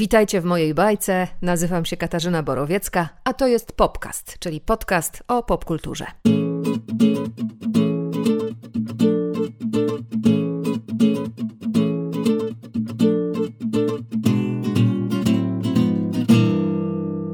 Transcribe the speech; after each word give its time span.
Witajcie 0.00 0.40
w 0.40 0.44
mojej 0.44 0.74
bajce. 0.74 1.26
Nazywam 1.42 1.84
się 1.84 1.96
Katarzyna 1.96 2.42
Borowiecka, 2.42 3.08
a 3.24 3.34
to 3.34 3.46
jest 3.46 3.72
Popcast, 3.72 4.38
czyli 4.38 4.60
podcast 4.60 5.22
o 5.28 5.42
popkulturze. 5.42 6.06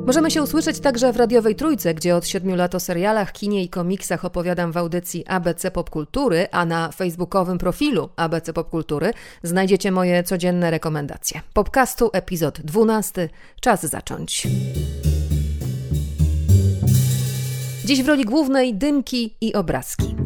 Możemy 0.06 0.30
się 0.30 0.42
usłyszeć 0.42 0.80
także 0.80 1.12
w 1.12 1.16
radiowej 1.16 1.54
trójce, 1.54 1.94
gdzie 1.94 2.16
od 2.16 2.26
siedmiu 2.26 2.56
lat 2.56 2.74
o 2.74 2.80
serialach, 2.80 3.32
kinie 3.32 3.62
i 3.62 3.68
komiksach 3.68 4.24
opowiadam 4.24 4.72
w 4.72 4.76
audycji 4.76 5.26
ABC 5.26 5.70
Popkultury, 5.70 6.46
a 6.50 6.64
na 6.64 6.92
facebookowym 6.92 7.58
profilu 7.58 8.08
ABC 8.16 8.52
Popkultury 8.52 9.10
znajdziecie 9.42 9.92
moje 9.92 10.22
codzienne 10.22 10.70
rekomendacje. 10.70 11.40
Popcastu, 11.52 12.10
epizod 12.12 12.60
12. 12.60 13.28
Czas 13.60 13.86
zacząć. 13.86 14.46
Dziś 17.84 18.02
w 18.02 18.08
roli 18.08 18.24
głównej 18.24 18.74
dymki 18.74 19.34
i 19.40 19.54
obrazki. 19.54 20.25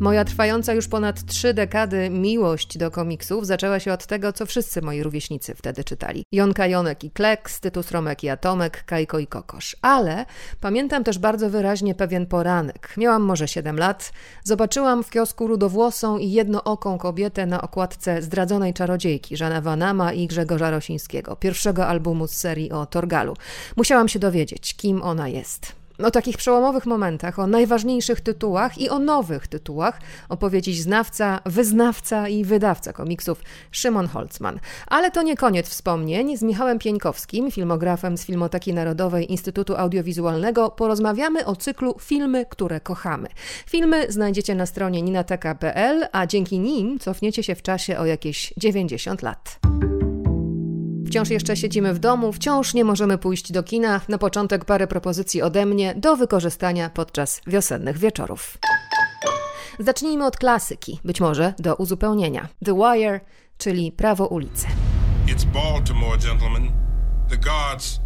Moja 0.00 0.24
trwająca 0.24 0.74
już 0.74 0.88
ponad 0.88 1.24
trzy 1.24 1.54
dekady 1.54 2.10
miłość 2.10 2.78
do 2.78 2.90
komiksów 2.90 3.46
zaczęła 3.46 3.80
się 3.80 3.92
od 3.92 4.06
tego, 4.06 4.32
co 4.32 4.46
wszyscy 4.46 4.82
moi 4.82 5.02
rówieśnicy 5.02 5.54
wtedy 5.54 5.84
czytali. 5.84 6.24
Jonka 6.32 6.66
Jonek 6.66 7.04
i 7.04 7.10
Kleks, 7.10 7.60
Tytus 7.60 7.90
Romek 7.90 8.24
i 8.24 8.28
Atomek, 8.28 8.84
Kajko 8.84 9.18
i 9.18 9.26
Kokosz. 9.26 9.76
Ale 9.82 10.26
pamiętam 10.60 11.04
też 11.04 11.18
bardzo 11.18 11.50
wyraźnie 11.50 11.94
pewien 11.94 12.26
poranek. 12.26 12.94
Miałam 12.96 13.22
może 13.22 13.48
7 13.48 13.78
lat. 13.78 14.12
Zobaczyłam 14.44 15.04
w 15.04 15.10
kiosku 15.10 15.46
rudowłosą 15.46 16.18
i 16.18 16.30
jednooką 16.30 16.98
kobietę 16.98 17.46
na 17.46 17.62
okładce 17.62 18.22
zdradzonej 18.22 18.74
czarodziejki 18.74 19.36
Żana 19.36 19.60
Vanama 19.60 20.12
i 20.12 20.26
Grzegorza 20.26 20.70
Rosińskiego, 20.70 21.36
pierwszego 21.36 21.86
albumu 21.86 22.26
z 22.26 22.32
serii 22.32 22.72
o 22.72 22.86
Torgalu. 22.86 23.36
Musiałam 23.76 24.08
się 24.08 24.18
dowiedzieć, 24.18 24.76
kim 24.76 25.02
ona 25.02 25.28
jest. 25.28 25.85
O 26.04 26.10
takich 26.10 26.36
przełomowych 26.36 26.86
momentach, 26.86 27.38
o 27.38 27.46
najważniejszych 27.46 28.20
tytułach 28.20 28.78
i 28.78 28.90
o 28.90 28.98
nowych 28.98 29.46
tytułach 29.46 30.00
opowiedzieć 30.28 30.82
znawca, 30.82 31.40
wyznawca 31.46 32.28
i 32.28 32.44
wydawca 32.44 32.92
komiksów 32.92 33.42
Szymon 33.70 34.08
Holzman. 34.08 34.60
Ale 34.86 35.10
to 35.10 35.22
nie 35.22 35.36
koniec 35.36 35.68
wspomnień. 35.68 36.36
Z 36.36 36.42
Michałem 36.42 36.78
Pieńkowskim, 36.78 37.50
filmografem 37.50 38.18
z 38.18 38.24
Filmoteki 38.24 38.74
Narodowej 38.74 39.32
Instytutu 39.32 39.76
Audiowizualnego, 39.76 40.70
porozmawiamy 40.70 41.46
o 41.46 41.56
cyklu 41.56 41.94
Filmy, 42.00 42.46
które 42.46 42.80
kochamy. 42.80 43.28
Filmy 43.66 44.12
znajdziecie 44.12 44.54
na 44.54 44.66
stronie 44.66 45.02
ninateka.pl, 45.02 46.06
a 46.12 46.26
dzięki 46.26 46.58
nim 46.58 46.98
cofniecie 46.98 47.42
się 47.42 47.54
w 47.54 47.62
czasie 47.62 47.98
o 47.98 48.06
jakieś 48.06 48.54
90 48.56 49.22
lat. 49.22 49.58
Wciąż 51.16 51.30
jeszcze 51.30 51.56
siedzimy 51.56 51.94
w 51.94 51.98
domu, 51.98 52.32
wciąż 52.32 52.74
nie 52.74 52.84
możemy 52.84 53.18
pójść 53.18 53.52
do 53.52 53.62
kina. 53.62 54.00
Na 54.08 54.18
początek 54.18 54.64
parę 54.64 54.86
propozycji 54.86 55.42
ode 55.42 55.66
mnie 55.66 55.94
do 55.94 56.16
wykorzystania 56.16 56.90
podczas 56.90 57.40
wiosennych 57.46 57.98
wieczorów. 57.98 58.58
Zacznijmy 59.78 60.26
od 60.26 60.36
klasyki, 60.36 61.00
być 61.04 61.20
może 61.20 61.54
do 61.58 61.74
uzupełnienia. 61.74 62.48
The 62.64 62.74
Wire, 62.74 63.20
czyli 63.58 63.92
Prawo 63.92 64.26
ulicy. 64.26 64.66
It's 65.26 65.44
Baltimore, 65.44 66.18
gentlemen. 66.18 66.72
The 67.30 67.36
guards 67.36 68.00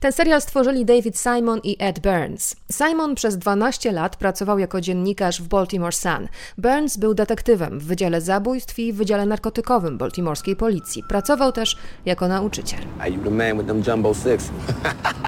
ten 0.00 0.12
serial 0.12 0.40
stworzyli 0.40 0.84
David 0.84 1.18
Simon 1.18 1.60
i 1.64 1.76
Ed 1.78 2.00
Burns. 2.00 2.56
Simon 2.72 3.14
przez 3.14 3.38
12 3.38 3.92
lat 3.92 4.16
pracował 4.16 4.58
jako 4.58 4.80
dziennikarz 4.80 5.42
w 5.42 5.48
Baltimore 5.48 5.92
Sun. 5.92 6.28
Burns 6.58 6.96
był 6.96 7.14
detektywem 7.14 7.80
w 7.80 7.84
Wydziale 7.84 8.20
Zabójstw 8.20 8.78
i 8.78 8.92
w 8.92 8.96
Wydziale 8.96 9.26
Narkotykowym 9.26 9.98
baltimorskiej 9.98 10.56
policji. 10.56 11.02
Pracował 11.08 11.52
też 11.52 11.76
jako 12.04 12.28
nauczyciel. 12.28 12.80
Are 12.98 13.10
you 13.10 13.22
the 13.24 13.30
man 13.30 13.56
with 13.56 13.66
them 13.66 13.82
jumbo 13.86 14.14
six? 14.14 14.50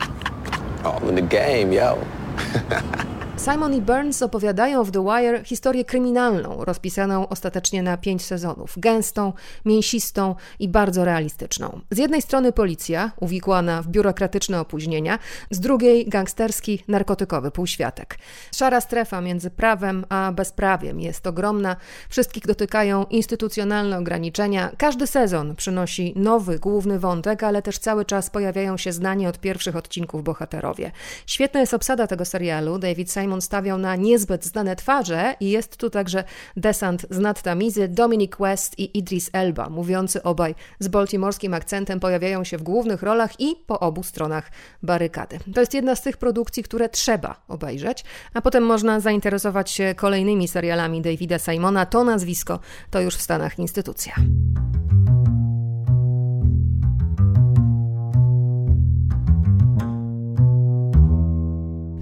oh, 0.84 1.10
in 1.10 1.16
the 1.16 1.22
game, 1.22 1.74
yo. 1.74 1.98
Simon 3.44 3.74
i 3.74 3.80
Burns 3.80 4.22
opowiadają 4.22 4.84
w 4.84 4.90
The 4.90 5.04
Wire 5.04 5.44
historię 5.44 5.84
kryminalną, 5.84 6.64
rozpisaną 6.64 7.28
ostatecznie 7.28 7.82
na 7.82 7.96
pięć 7.96 8.24
sezonów. 8.24 8.74
Gęstą, 8.76 9.32
mięsistą 9.64 10.34
i 10.58 10.68
bardzo 10.68 11.04
realistyczną. 11.04 11.80
Z 11.90 11.98
jednej 11.98 12.22
strony 12.22 12.52
policja, 12.52 13.12
uwikłana 13.20 13.82
w 13.82 13.88
biurokratyczne 13.88 14.60
opóźnienia, 14.60 15.18
z 15.50 15.60
drugiej 15.60 16.08
gangsterski, 16.08 16.84
narkotykowy 16.88 17.50
półświatek. 17.50 18.18
Szara 18.54 18.80
strefa 18.80 19.20
między 19.20 19.50
prawem 19.50 20.04
a 20.08 20.32
bezprawiem 20.32 21.00
jest 21.00 21.26
ogromna. 21.26 21.76
Wszystkich 22.08 22.46
dotykają 22.46 23.04
instytucjonalne 23.04 23.98
ograniczenia. 23.98 24.70
Każdy 24.78 25.06
sezon 25.06 25.56
przynosi 25.56 26.12
nowy, 26.16 26.58
główny 26.58 26.98
wątek, 26.98 27.42
ale 27.42 27.62
też 27.62 27.78
cały 27.78 28.04
czas 28.04 28.30
pojawiają 28.30 28.76
się 28.76 28.92
znani 28.92 29.26
od 29.26 29.38
pierwszych 29.38 29.76
odcinków 29.76 30.24
bohaterowie. 30.24 30.92
Świetna 31.26 31.60
jest 31.60 31.74
obsada 31.74 32.06
tego 32.06 32.24
serialu. 32.24 32.78
David 32.78 33.12
Simon 33.12 33.31
Simon 33.32 33.42
stawiał 33.42 33.78
na 33.78 33.96
niezbyt 33.96 34.44
znane 34.44 34.76
twarze 34.76 35.34
i 35.40 35.50
jest 35.50 35.76
tu 35.76 35.90
także 35.90 36.24
desant 36.56 37.06
z 37.10 37.18
nadtamizy 37.18 37.88
Dominic 37.88 38.32
West 38.40 38.78
i 38.78 38.98
Idris 38.98 39.30
Elba, 39.32 39.68
mówiący 39.68 40.22
obaj 40.22 40.54
z 40.78 40.88
baltimorskim 40.88 41.54
akcentem 41.54 42.00
pojawiają 42.00 42.44
się 42.44 42.58
w 42.58 42.62
głównych 42.62 43.02
rolach 43.02 43.40
i 43.40 43.56
po 43.66 43.80
obu 43.80 44.02
stronach 44.02 44.50
barykady. 44.82 45.38
To 45.54 45.60
jest 45.60 45.74
jedna 45.74 45.96
z 45.96 46.02
tych 46.02 46.16
produkcji, 46.16 46.62
które 46.62 46.88
trzeba 46.88 47.44
obejrzeć, 47.48 48.04
a 48.34 48.40
potem 48.40 48.64
można 48.64 49.00
zainteresować 49.00 49.70
się 49.70 49.94
kolejnymi 49.96 50.48
serialami 50.48 51.02
Davida 51.02 51.38
Simona. 51.38 51.86
To 51.86 52.04
nazwisko 52.04 52.60
to 52.90 53.00
już 53.00 53.16
w 53.16 53.22
Stanach 53.22 53.58
instytucja. 53.58 54.14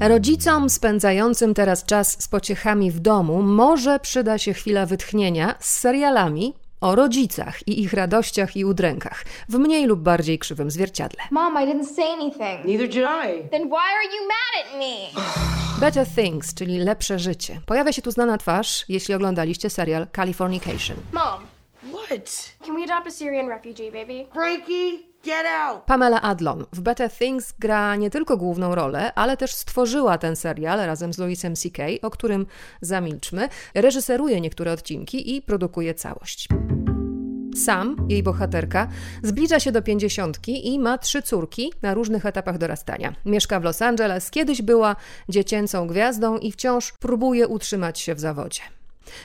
Rodzicom 0.00 0.70
spędzającym 0.70 1.54
teraz 1.54 1.84
czas 1.84 2.22
z 2.22 2.28
pociechami 2.28 2.90
w 2.90 3.00
domu 3.00 3.42
może 3.42 4.00
przyda 4.00 4.38
się 4.38 4.52
chwila 4.52 4.86
wytchnienia 4.86 5.54
z 5.58 5.78
serialami 5.78 6.54
o 6.80 6.94
rodzicach 6.94 7.68
i 7.68 7.82
ich 7.82 7.92
radościach 7.92 8.56
i 8.56 8.64
udrękach 8.64 9.24
w 9.48 9.58
mniej 9.58 9.86
lub 9.86 10.00
bardziej 10.00 10.38
krzywym 10.38 10.70
zwierciadle. 10.70 11.22
Mom, 11.30 11.54
I 11.54 11.66
didn't 11.66 11.94
say 11.94 12.04
anything. 12.04 12.64
Neither 12.64 12.88
did 12.88 13.04
I. 13.04 13.48
Then 13.50 13.62
why 13.68 13.88
are 13.96 14.04
you 14.04 14.28
mad 14.28 14.66
at 14.66 14.78
me? 14.78 15.22
Better 15.86 16.06
Things, 16.06 16.54
czyli 16.54 16.78
lepsze 16.78 17.18
życie. 17.18 17.60
Pojawia 17.66 17.92
się 17.92 18.02
tu 18.02 18.10
znana 18.10 18.38
twarz, 18.38 18.84
jeśli 18.88 19.14
oglądaliście 19.14 19.70
serial 19.70 20.06
Californication. 20.16 20.96
Mom, 21.12 21.46
what? 21.92 22.56
Can 22.66 22.76
we 22.76 22.84
adopt 22.84 23.06
a 23.06 23.10
Syrian 23.10 23.48
refugee, 23.48 23.90
baby? 23.92 24.26
Frankie! 24.32 25.09
Pamela 25.86 26.22
Adlon 26.22 26.64
w 26.72 26.80
Better 26.80 27.10
Things 27.10 27.54
gra 27.58 27.96
nie 27.96 28.10
tylko 28.10 28.36
główną 28.36 28.74
rolę, 28.74 29.14
ale 29.14 29.36
też 29.36 29.54
stworzyła 29.54 30.18
ten 30.18 30.36
serial 30.36 30.78
razem 30.78 31.12
z 31.12 31.18
Louisem 31.18 31.56
C.K., 31.56 31.82
o 32.02 32.10
którym 32.10 32.46
zamilczmy, 32.80 33.48
reżyseruje 33.74 34.40
niektóre 34.40 34.72
odcinki 34.72 35.36
i 35.36 35.42
produkuje 35.42 35.94
całość. 35.94 36.48
Sam, 37.64 37.96
jej 38.08 38.22
bohaterka, 38.22 38.88
zbliża 39.22 39.60
się 39.60 39.72
do 39.72 39.82
pięćdziesiątki 39.82 40.68
i 40.68 40.78
ma 40.78 40.98
trzy 40.98 41.22
córki 41.22 41.72
na 41.82 41.94
różnych 41.94 42.26
etapach 42.26 42.58
dorastania. 42.58 43.14
Mieszka 43.24 43.60
w 43.60 43.64
Los 43.64 43.82
Angeles, 43.82 44.30
kiedyś 44.30 44.62
była 44.62 44.96
dziecięcą 45.28 45.86
gwiazdą 45.86 46.38
i 46.38 46.52
wciąż 46.52 46.92
próbuje 46.92 47.48
utrzymać 47.48 48.00
się 48.00 48.14
w 48.14 48.20
zawodzie. 48.20 48.79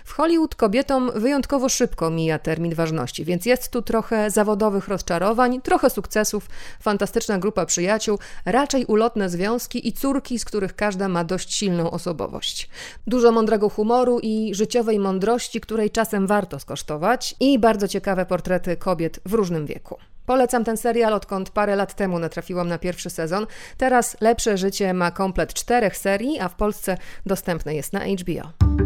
W 0.05 0.13
Hollywood 0.13 0.55
kobietom 0.55 1.11
wyjątkowo 1.15 1.69
szybko 1.69 2.09
mija 2.09 2.39
termin 2.39 2.75
ważności, 2.75 3.25
więc 3.25 3.45
jest 3.45 3.71
tu 3.71 3.81
trochę 3.81 4.31
zawodowych 4.31 4.87
rozczarowań, 4.87 5.61
trochę 5.61 5.89
sukcesów, 5.89 6.47
fantastyczna 6.79 7.39
grupa 7.39 7.65
przyjaciół, 7.65 8.19
raczej 8.45 8.85
ulotne 8.85 9.29
związki 9.29 9.87
i 9.87 9.93
córki, 9.93 10.39
z 10.39 10.45
których 10.45 10.75
każda 10.75 11.07
ma 11.07 11.23
dość 11.23 11.53
silną 11.53 11.91
osobowość. 11.91 12.69
Dużo 13.07 13.31
mądrego 13.31 13.69
humoru 13.69 14.19
i 14.19 14.55
życiowej 14.55 14.99
mądrości, 14.99 15.61
której 15.61 15.91
czasem 15.91 16.27
warto 16.27 16.59
skosztować, 16.59 17.35
i 17.39 17.59
bardzo 17.59 17.87
ciekawe 17.87 18.25
portrety 18.25 18.77
kobiet 18.77 19.19
w 19.25 19.33
różnym 19.33 19.65
wieku. 19.65 19.97
Polecam 20.25 20.63
ten 20.63 20.77
serial, 20.77 21.13
odkąd 21.13 21.49
parę 21.49 21.75
lat 21.75 21.93
temu 21.93 22.19
natrafiłam 22.19 22.67
na 22.67 22.77
pierwszy 22.77 23.09
sezon. 23.09 23.47
Teraz 23.77 24.17
Lepsze 24.21 24.57
Życie 24.57 24.93
ma 24.93 25.11
komplet 25.11 25.53
czterech 25.53 25.97
serii, 25.97 26.39
a 26.39 26.49
w 26.49 26.55
Polsce 26.55 26.97
dostępne 27.25 27.75
jest 27.75 27.93
na 27.93 27.99
HBO. 27.99 28.84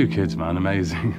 Two 0.00 0.08
kids, 0.08 0.34
man, 0.34 0.56
amazing. 0.56 1.14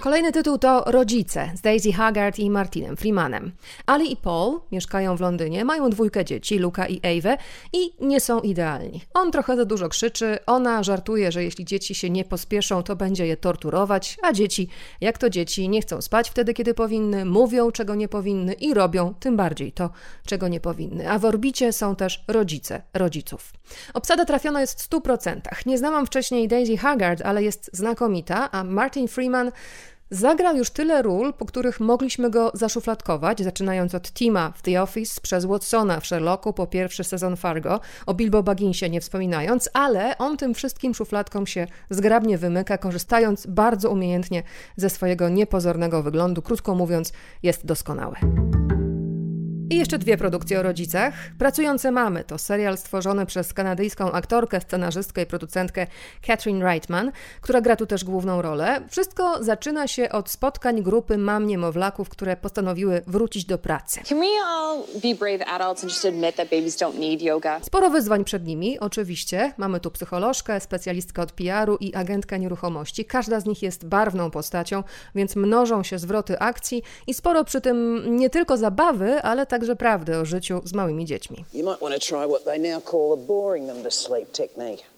Kolejny 0.00 0.32
tytuł 0.32 0.58
to 0.58 0.84
Rodzice 0.86 1.50
z 1.56 1.60
Daisy 1.60 1.92
Haggard 1.92 2.38
i 2.38 2.50
Martinem 2.50 2.96
Freemanem. 2.96 3.52
Ali 3.86 4.12
i 4.12 4.16
Paul 4.16 4.60
mieszkają 4.72 5.16
w 5.16 5.20
Londynie, 5.20 5.64
mają 5.64 5.90
dwójkę 5.90 6.24
dzieci, 6.24 6.58
Luka 6.58 6.86
i 6.86 7.00
Ewę 7.02 7.36
i 7.72 7.92
nie 8.00 8.20
są 8.20 8.40
idealni. 8.40 9.02
On 9.14 9.32
trochę 9.32 9.56
za 9.56 9.64
dużo 9.64 9.88
krzyczy, 9.88 10.38
ona 10.46 10.82
żartuje, 10.82 11.32
że 11.32 11.44
jeśli 11.44 11.64
dzieci 11.64 11.94
się 11.94 12.10
nie 12.10 12.24
pospieszą, 12.24 12.82
to 12.82 12.96
będzie 12.96 13.26
je 13.26 13.36
torturować, 13.36 14.18
a 14.22 14.32
dzieci, 14.32 14.68
jak 15.00 15.18
to 15.18 15.30
dzieci, 15.30 15.68
nie 15.68 15.82
chcą 15.82 16.00
spać 16.00 16.30
wtedy, 16.30 16.54
kiedy 16.54 16.74
powinny, 16.74 17.24
mówią, 17.24 17.70
czego 17.70 17.94
nie 17.94 18.08
powinny 18.08 18.52
i 18.52 18.74
robią 18.74 19.14
tym 19.20 19.36
bardziej 19.36 19.72
to, 19.72 19.90
czego 20.26 20.48
nie 20.48 20.60
powinny. 20.60 21.10
A 21.10 21.18
w 21.18 21.24
orbicie 21.24 21.72
są 21.72 21.96
też 21.96 22.24
rodzice 22.28 22.82
rodziców. 22.94 23.52
Obsada 23.94 24.24
trafiona 24.24 24.60
jest 24.60 24.82
w 24.82 24.90
100%. 24.90 25.40
Nie 25.66 25.78
znałam 25.78 26.06
wcześniej 26.06 26.48
Daisy 26.48 26.76
Haggard, 26.76 27.22
ale 27.24 27.42
jest 27.46 27.70
znakomita, 27.72 28.50
a 28.52 28.64
Martin 28.64 29.08
Freeman 29.08 29.52
Zagrał 30.10 30.56
już 30.56 30.70
tyle 30.70 31.02
ról, 31.02 31.34
po 31.34 31.46
których 31.46 31.80
mogliśmy 31.80 32.30
go 32.30 32.50
zaszufladkować, 32.54 33.42
zaczynając 33.42 33.94
od 33.94 34.12
Tima 34.12 34.52
w 34.56 34.62
The 34.62 34.82
Office, 34.82 35.20
przez 35.20 35.44
Watsona 35.44 36.00
w 36.00 36.06
Sherlocku, 36.06 36.52
po 36.52 36.66
pierwszy 36.66 37.04
sezon 37.04 37.36
Fargo, 37.36 37.80
o 38.06 38.14
Bilbo 38.14 38.42
Bagginsie 38.42 38.90
nie 38.90 39.00
wspominając, 39.00 39.70
ale 39.72 40.18
on 40.18 40.36
tym 40.36 40.54
wszystkim 40.54 40.94
szufladkom 40.94 41.46
się 41.46 41.66
zgrabnie 41.90 42.38
wymyka, 42.38 42.78
korzystając 42.78 43.46
bardzo 43.46 43.90
umiejętnie 43.90 44.42
ze 44.76 44.90
swojego 44.90 45.28
niepozornego 45.28 46.02
wyglądu. 46.02 46.42
Krótko 46.42 46.74
mówiąc, 46.74 47.12
jest 47.42 47.66
doskonały. 47.66 48.16
I 49.70 49.76
jeszcze 49.76 49.98
dwie 49.98 50.16
produkcje 50.16 50.60
o 50.60 50.62
rodzicach. 50.62 51.14
Pracujące 51.38 51.90
mamy 51.90 52.24
to 52.24 52.38
serial 52.38 52.78
stworzony 52.78 53.26
przez 53.26 53.52
kanadyjską 53.52 54.12
aktorkę, 54.12 54.60
scenarzystkę 54.60 55.22
i 55.22 55.26
producentkę 55.26 55.86
Catherine 56.26 56.62
Reitman, 56.62 57.12
która 57.40 57.60
gra 57.60 57.76
tu 57.76 57.86
też 57.86 58.04
główną 58.04 58.42
rolę. 58.42 58.80
Wszystko 58.88 59.44
zaczyna 59.44 59.86
się 59.86 60.10
od 60.10 60.30
spotkań 60.30 60.82
grupy 60.82 61.18
mam 61.18 61.46
niemowlaków, 61.46 62.08
które 62.08 62.36
postanowiły 62.36 63.02
wrócić 63.06 63.44
do 63.44 63.58
pracy. 63.58 64.00
Sporo 67.62 67.90
wyzwań 67.90 68.24
przed 68.24 68.46
nimi, 68.46 68.78
oczywiście. 68.78 69.52
Mamy 69.56 69.80
tu 69.80 69.90
psycholożkę, 69.90 70.60
specjalistkę 70.60 71.22
od 71.22 71.32
PR-u 71.32 71.76
i 71.76 71.94
agentkę 71.94 72.38
nieruchomości. 72.38 73.04
Każda 73.04 73.40
z 73.40 73.46
nich 73.46 73.62
jest 73.62 73.86
barwną 73.86 74.30
postacią, 74.30 74.82
więc 75.14 75.36
mnożą 75.36 75.82
się 75.82 75.98
zwroty 75.98 76.38
akcji 76.38 76.82
i 77.06 77.14
sporo 77.14 77.44
przy 77.44 77.60
tym 77.60 78.02
nie 78.16 78.30
tylko 78.30 78.56
zabawy, 78.56 79.22
ale 79.22 79.46
także 79.46 79.55
prawdy 79.76 80.16
o 80.16 80.24
życiu 80.24 80.60
z 80.64 80.72
małymi 80.72 81.04
dziećmi. 81.04 81.44
You 81.54 81.64
might 81.64 81.80
want 81.80 81.94
to 81.94 82.00
try 82.00 82.26
what 82.26 82.44
they 82.44 82.58
now 82.58 82.80
call 82.90 83.12
a 83.12 83.16
boring 83.16 83.66
them 83.66 83.82
to 83.82 83.90
sleep 83.90 84.32
technique. 84.32 84.95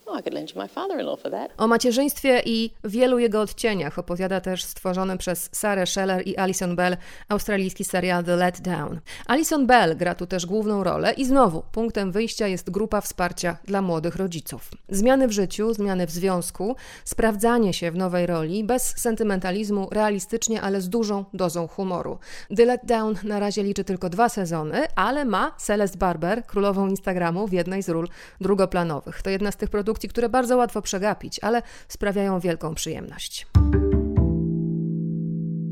O 1.57 1.67
macierzyństwie 1.67 2.43
i 2.45 2.71
wielu 2.85 3.19
jego 3.19 3.41
odcieniach 3.41 3.99
opowiada 3.99 4.41
też 4.41 4.65
stworzony 4.65 5.19
przez 5.19 5.49
Sarah 5.53 5.89
Scheller 5.89 6.27
i 6.27 6.37
Alison 6.37 6.77
Bell 6.77 6.97
australijski 7.29 7.85
serial 7.85 8.25
The 8.25 8.37
Let 8.37 8.61
Down. 8.61 9.01
Alison 9.27 9.67
Bell 9.67 9.97
gra 9.97 10.15
tu 10.15 10.27
też 10.27 10.47
główną 10.47 10.85
rolę 10.85 11.13
i 11.13 11.25
znowu 11.25 11.63
punktem 11.73 12.13
wyjścia 12.13 12.47
jest 12.47 12.71
grupa 12.71 13.01
wsparcia 13.01 13.57
dla 13.65 13.83
młodych 13.83 14.17
rodziców. 14.17 14.71
Zmiany 14.89 15.29
w 15.29 15.33
życiu, 15.33 15.75
zmiany 15.75 16.07
w 16.07 16.11
związku, 16.11 16.77
sprawdzanie 17.05 17.73
się 17.73 17.91
w 17.91 17.97
nowej 17.97 18.27
roli, 18.27 18.65
bez 18.65 18.95
sentymentalizmu, 18.97 19.89
realistycznie, 19.93 20.63
ale 20.63 20.81
z 20.81 20.89
dużą 20.89 21.25
dozą 21.35 21.69
humoru. 21.69 22.19
The 22.57 22.65
Let 22.65 22.81
Down 22.85 23.15
na 23.25 23.41
razie 23.41 23.63
liczy 23.63 23.85
tylko 23.85 24.09
dwa 24.09 24.29
sezony, 24.29 24.87
ale 24.95 25.25
ma 25.25 25.55
Celeste 25.59 25.99
Barber, 25.99 26.47
królową 26.47 26.89
Instagramu, 26.89 27.47
w 27.47 27.53
jednej 27.53 27.83
z 27.83 27.89
ról 27.89 28.09
drugoplanowych. 28.41 29.23
To 29.23 29.31
jedna 29.31 29.53
z 29.53 29.57
tych 29.57 29.71
produkcji, 29.71 29.98
które 30.07 30.29
bardzo 30.29 30.57
łatwo 30.57 30.83
przegapić, 30.83 31.39
ale 31.43 31.63
sprawiają 31.89 32.41
wielką 32.41 32.75
przyjemność. 32.75 33.47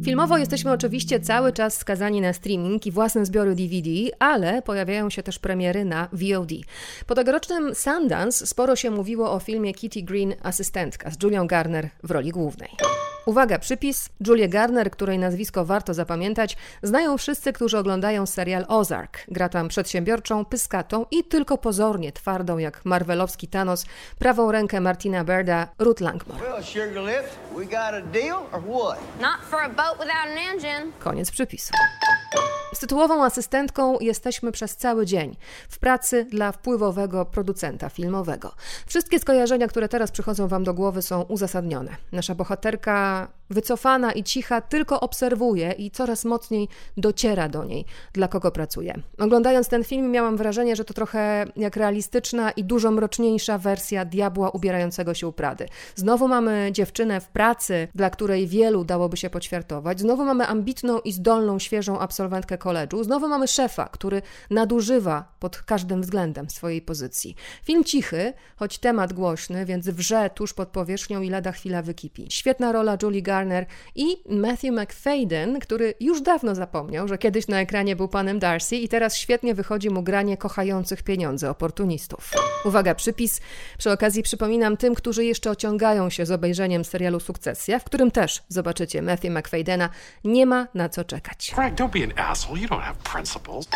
Filmowo 0.06 0.38
jesteśmy 0.38 0.72
oczywiście 0.72 1.20
cały 1.20 1.52
czas 1.52 1.76
skazani 1.76 2.20
na 2.20 2.32
streaming 2.32 2.86
i 2.86 2.92
własne 2.92 3.26
zbiory 3.26 3.54
DVD, 3.54 3.90
ale 4.18 4.62
pojawiają 4.62 5.10
się 5.10 5.22
też 5.22 5.38
premiery 5.38 5.84
na 5.84 6.08
VOD. 6.12 6.50
Po 7.06 7.14
tegorocznym 7.14 7.74
Sundance 7.74 8.46
sporo 8.46 8.76
się 8.76 8.90
mówiło 8.90 9.32
o 9.32 9.38
filmie 9.38 9.74
Kitty 9.74 10.02
Green 10.02 10.34
Asystentka 10.42 11.10
z 11.10 11.22
Julią 11.22 11.46
Garner 11.46 11.88
w 12.02 12.10
roli 12.10 12.30
głównej. 12.30 12.70
Uwaga, 13.26 13.58
przypis. 13.58 14.08
Julia 14.26 14.48
Garner, 14.48 14.90
której 14.90 15.18
nazwisko 15.18 15.64
warto 15.64 15.94
zapamiętać, 15.94 16.56
znają 16.82 17.18
wszyscy, 17.18 17.52
którzy 17.52 17.78
oglądają 17.78 18.26
serial 18.26 18.64
Ozark. 18.68 19.18
Gra 19.28 19.48
tam 19.48 19.68
przedsiębiorczą, 19.68 20.44
pyskatą 20.44 21.06
i 21.10 21.24
tylko 21.24 21.58
pozornie 21.58 22.12
twardą 22.12 22.58
jak 22.58 22.84
marvelowski 22.84 23.48
Thanos, 23.48 23.86
prawą 24.18 24.52
rękę 24.52 24.80
Martina 24.80 25.24
Berda, 25.24 25.68
Ruth 25.78 26.00
Langmore. 26.00 26.40
Koniec 30.98 31.30
przypisu. 31.30 31.72
Z 32.76 32.78
tytułową 32.78 33.24
asystentką 33.24 33.98
jesteśmy 34.00 34.52
przez 34.52 34.76
cały 34.76 35.06
dzień 35.06 35.36
w 35.68 35.78
pracy 35.78 36.24
dla 36.24 36.52
wpływowego 36.52 37.24
producenta 37.24 37.88
filmowego. 37.88 38.54
Wszystkie 38.86 39.18
skojarzenia, 39.18 39.68
które 39.68 39.88
teraz 39.88 40.10
przychodzą 40.10 40.48
Wam 40.48 40.64
do 40.64 40.74
głowy, 40.74 41.02
są 41.02 41.22
uzasadnione. 41.22 41.96
Nasza 42.12 42.34
bohaterka 42.34 43.28
wycofana 43.50 44.12
i 44.12 44.24
cicha 44.24 44.60
tylko 44.60 45.00
obserwuje 45.00 45.72
i 45.72 45.90
coraz 45.90 46.24
mocniej 46.24 46.68
dociera 46.96 47.48
do 47.48 47.64
niej, 47.64 47.84
dla 48.12 48.28
kogo 48.28 48.50
pracuje. 48.50 48.94
Oglądając 49.18 49.68
ten 49.68 49.84
film, 49.84 50.10
miałam 50.10 50.36
wrażenie, 50.36 50.76
że 50.76 50.84
to 50.84 50.94
trochę 50.94 51.46
jak 51.56 51.76
realistyczna 51.76 52.50
i 52.50 52.64
dużo 52.64 52.90
mroczniejsza 52.90 53.58
wersja 53.58 54.04
diabła 54.04 54.50
ubierającego 54.50 55.14
się 55.14 55.28
u 55.28 55.32
Prady. 55.32 55.66
Znowu 55.94 56.28
mamy 56.28 56.68
dziewczynę 56.72 57.20
w 57.20 57.28
pracy, 57.28 57.88
dla 57.94 58.10
której 58.10 58.46
wielu 58.46 58.84
dałoby 58.84 59.16
się 59.16 59.30
poćwiartować. 59.30 60.00
Znowu 60.00 60.24
mamy 60.24 60.46
ambitną 60.46 60.98
i 60.98 61.12
zdolną, 61.12 61.58
świeżą 61.58 61.98
absolwentkę 61.98 62.58
koledżu. 62.58 63.04
Znowu 63.04 63.28
mamy 63.28 63.48
szefa, 63.48 63.88
który 63.88 64.22
nadużywa 64.50 65.32
pod 65.40 65.56
każdym 65.56 66.02
względem 66.02 66.50
swojej 66.50 66.82
pozycji. 66.82 67.36
Film 67.64 67.84
cichy, 67.84 68.32
choć 68.56 68.78
temat 68.78 69.12
głośny, 69.12 69.66
więc 69.66 69.88
wrze 69.88 70.30
tuż 70.34 70.54
pod 70.54 70.68
powierzchnią 70.68 71.22
i 71.22 71.30
lada 71.30 71.52
chwila 71.52 71.82
wykipi. 71.82 72.26
Świetna 72.30 72.72
rola 72.72 72.96
Julie 73.02 73.22
I 73.94 74.16
Matthew 74.28 74.70
McFadden, 74.72 75.60
który 75.60 75.94
już 76.00 76.22
dawno 76.22 76.54
zapomniał, 76.54 77.08
że 77.08 77.18
kiedyś 77.18 77.48
na 77.48 77.60
ekranie 77.60 77.96
był 77.96 78.08
panem 78.08 78.38
Darcy 78.38 78.76
i 78.76 78.88
teraz 78.88 79.16
świetnie 79.16 79.54
wychodzi 79.54 79.90
mu 79.90 80.02
granie 80.02 80.36
kochających 80.36 81.02
pieniądze 81.02 81.50
oportunistów. 81.50 82.30
Uwaga, 82.64 82.94
przypis. 82.94 83.40
Przy 83.78 83.90
okazji 83.90 84.22
przypominam 84.22 84.76
tym, 84.76 84.94
którzy 84.94 85.24
jeszcze 85.24 85.50
ociągają 85.50 86.10
się 86.10 86.26
z 86.26 86.30
obejrzeniem 86.30 86.84
serialu 86.84 87.20
Sukcesja, 87.20 87.78
w 87.78 87.84
którym 87.84 88.10
też 88.10 88.42
zobaczycie 88.48 89.02
Matthew 89.02 89.30
McFaddena, 89.30 89.88
nie 90.24 90.46
ma 90.46 90.68
na 90.74 90.88
co 90.88 91.04
czekać. 91.04 91.52
Frank, 91.54 91.78
don't 91.78 91.90
be 91.90 92.04
an 92.04 92.30
asshole. 92.30 92.60
You 92.60 92.68
don't 92.68 92.82
have 92.82 92.96
principles. 93.12 93.68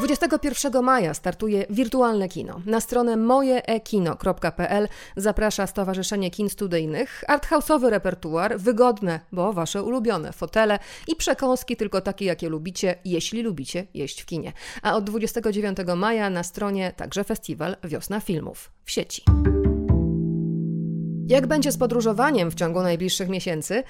21 0.00 0.82
maja 0.82 1.14
startuje 1.14 1.66
wirtualne 1.70 2.28
kino. 2.28 2.60
Na 2.66 2.80
stronę 2.80 3.16
mojeekino.pl 3.16 4.88
zaprasza 5.16 5.66
Stowarzyszenie 5.66 6.30
Kin 6.30 6.50
Studyjnych, 6.50 7.24
arthouse'owy 7.28 7.90
repertuar, 7.90 8.58
wygodne, 8.58 9.20
bo 9.32 9.52
wasze 9.52 9.82
ulubione 9.82 10.32
fotele 10.32 10.78
i 11.08 11.16
przekąski 11.16 11.76
tylko 11.76 12.00
takie, 12.00 12.24
jakie 12.24 12.48
lubicie, 12.48 12.94
jeśli 13.04 13.42
lubicie 13.42 13.86
jeść 13.94 14.22
w 14.22 14.26
kinie. 14.26 14.52
A 14.82 14.94
od 14.94 15.04
29 15.04 15.78
maja 15.96 16.30
na 16.30 16.42
stronie 16.42 16.92
także 16.96 17.24
festiwal 17.24 17.76
Wiosna 17.84 18.20
Filmów 18.20 18.70
w 18.84 18.90
sieci. 18.90 19.22
Jak 21.30 21.46
będzie 21.46 21.72
z 21.72 21.78
podróżowaniem 21.78 22.50
w 22.50 22.54
ciągu 22.54 22.82
najbliższych 22.82 23.28
miesięcy? 23.28 23.82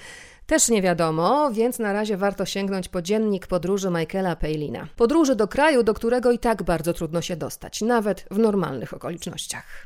Też 0.47 0.69
nie 0.69 0.83
wiadomo, 0.83 1.51
więc 1.53 1.79
na 1.79 1.93
razie 1.93 2.17
warto 2.17 2.47
sięgnąć 2.47 2.89
po 2.89 3.03
dziennik 3.03 3.47
podróży 3.47 3.91
Michaela 3.91 4.37
Palina. 4.37 4.87
Podróży 4.97 5.37
do 5.37 5.49
kraju, 5.49 5.83
do 5.83 5.95
którego 5.95 6.33
i 6.33 6.39
tak 6.39 6.63
bardzo 6.63 6.93
trudno 6.93 7.23
się 7.23 7.37
dostać, 7.37 7.81
nawet 7.81 8.27
w 8.31 8.39
normalnych 8.39 8.95
okolicznościach. 8.95 9.85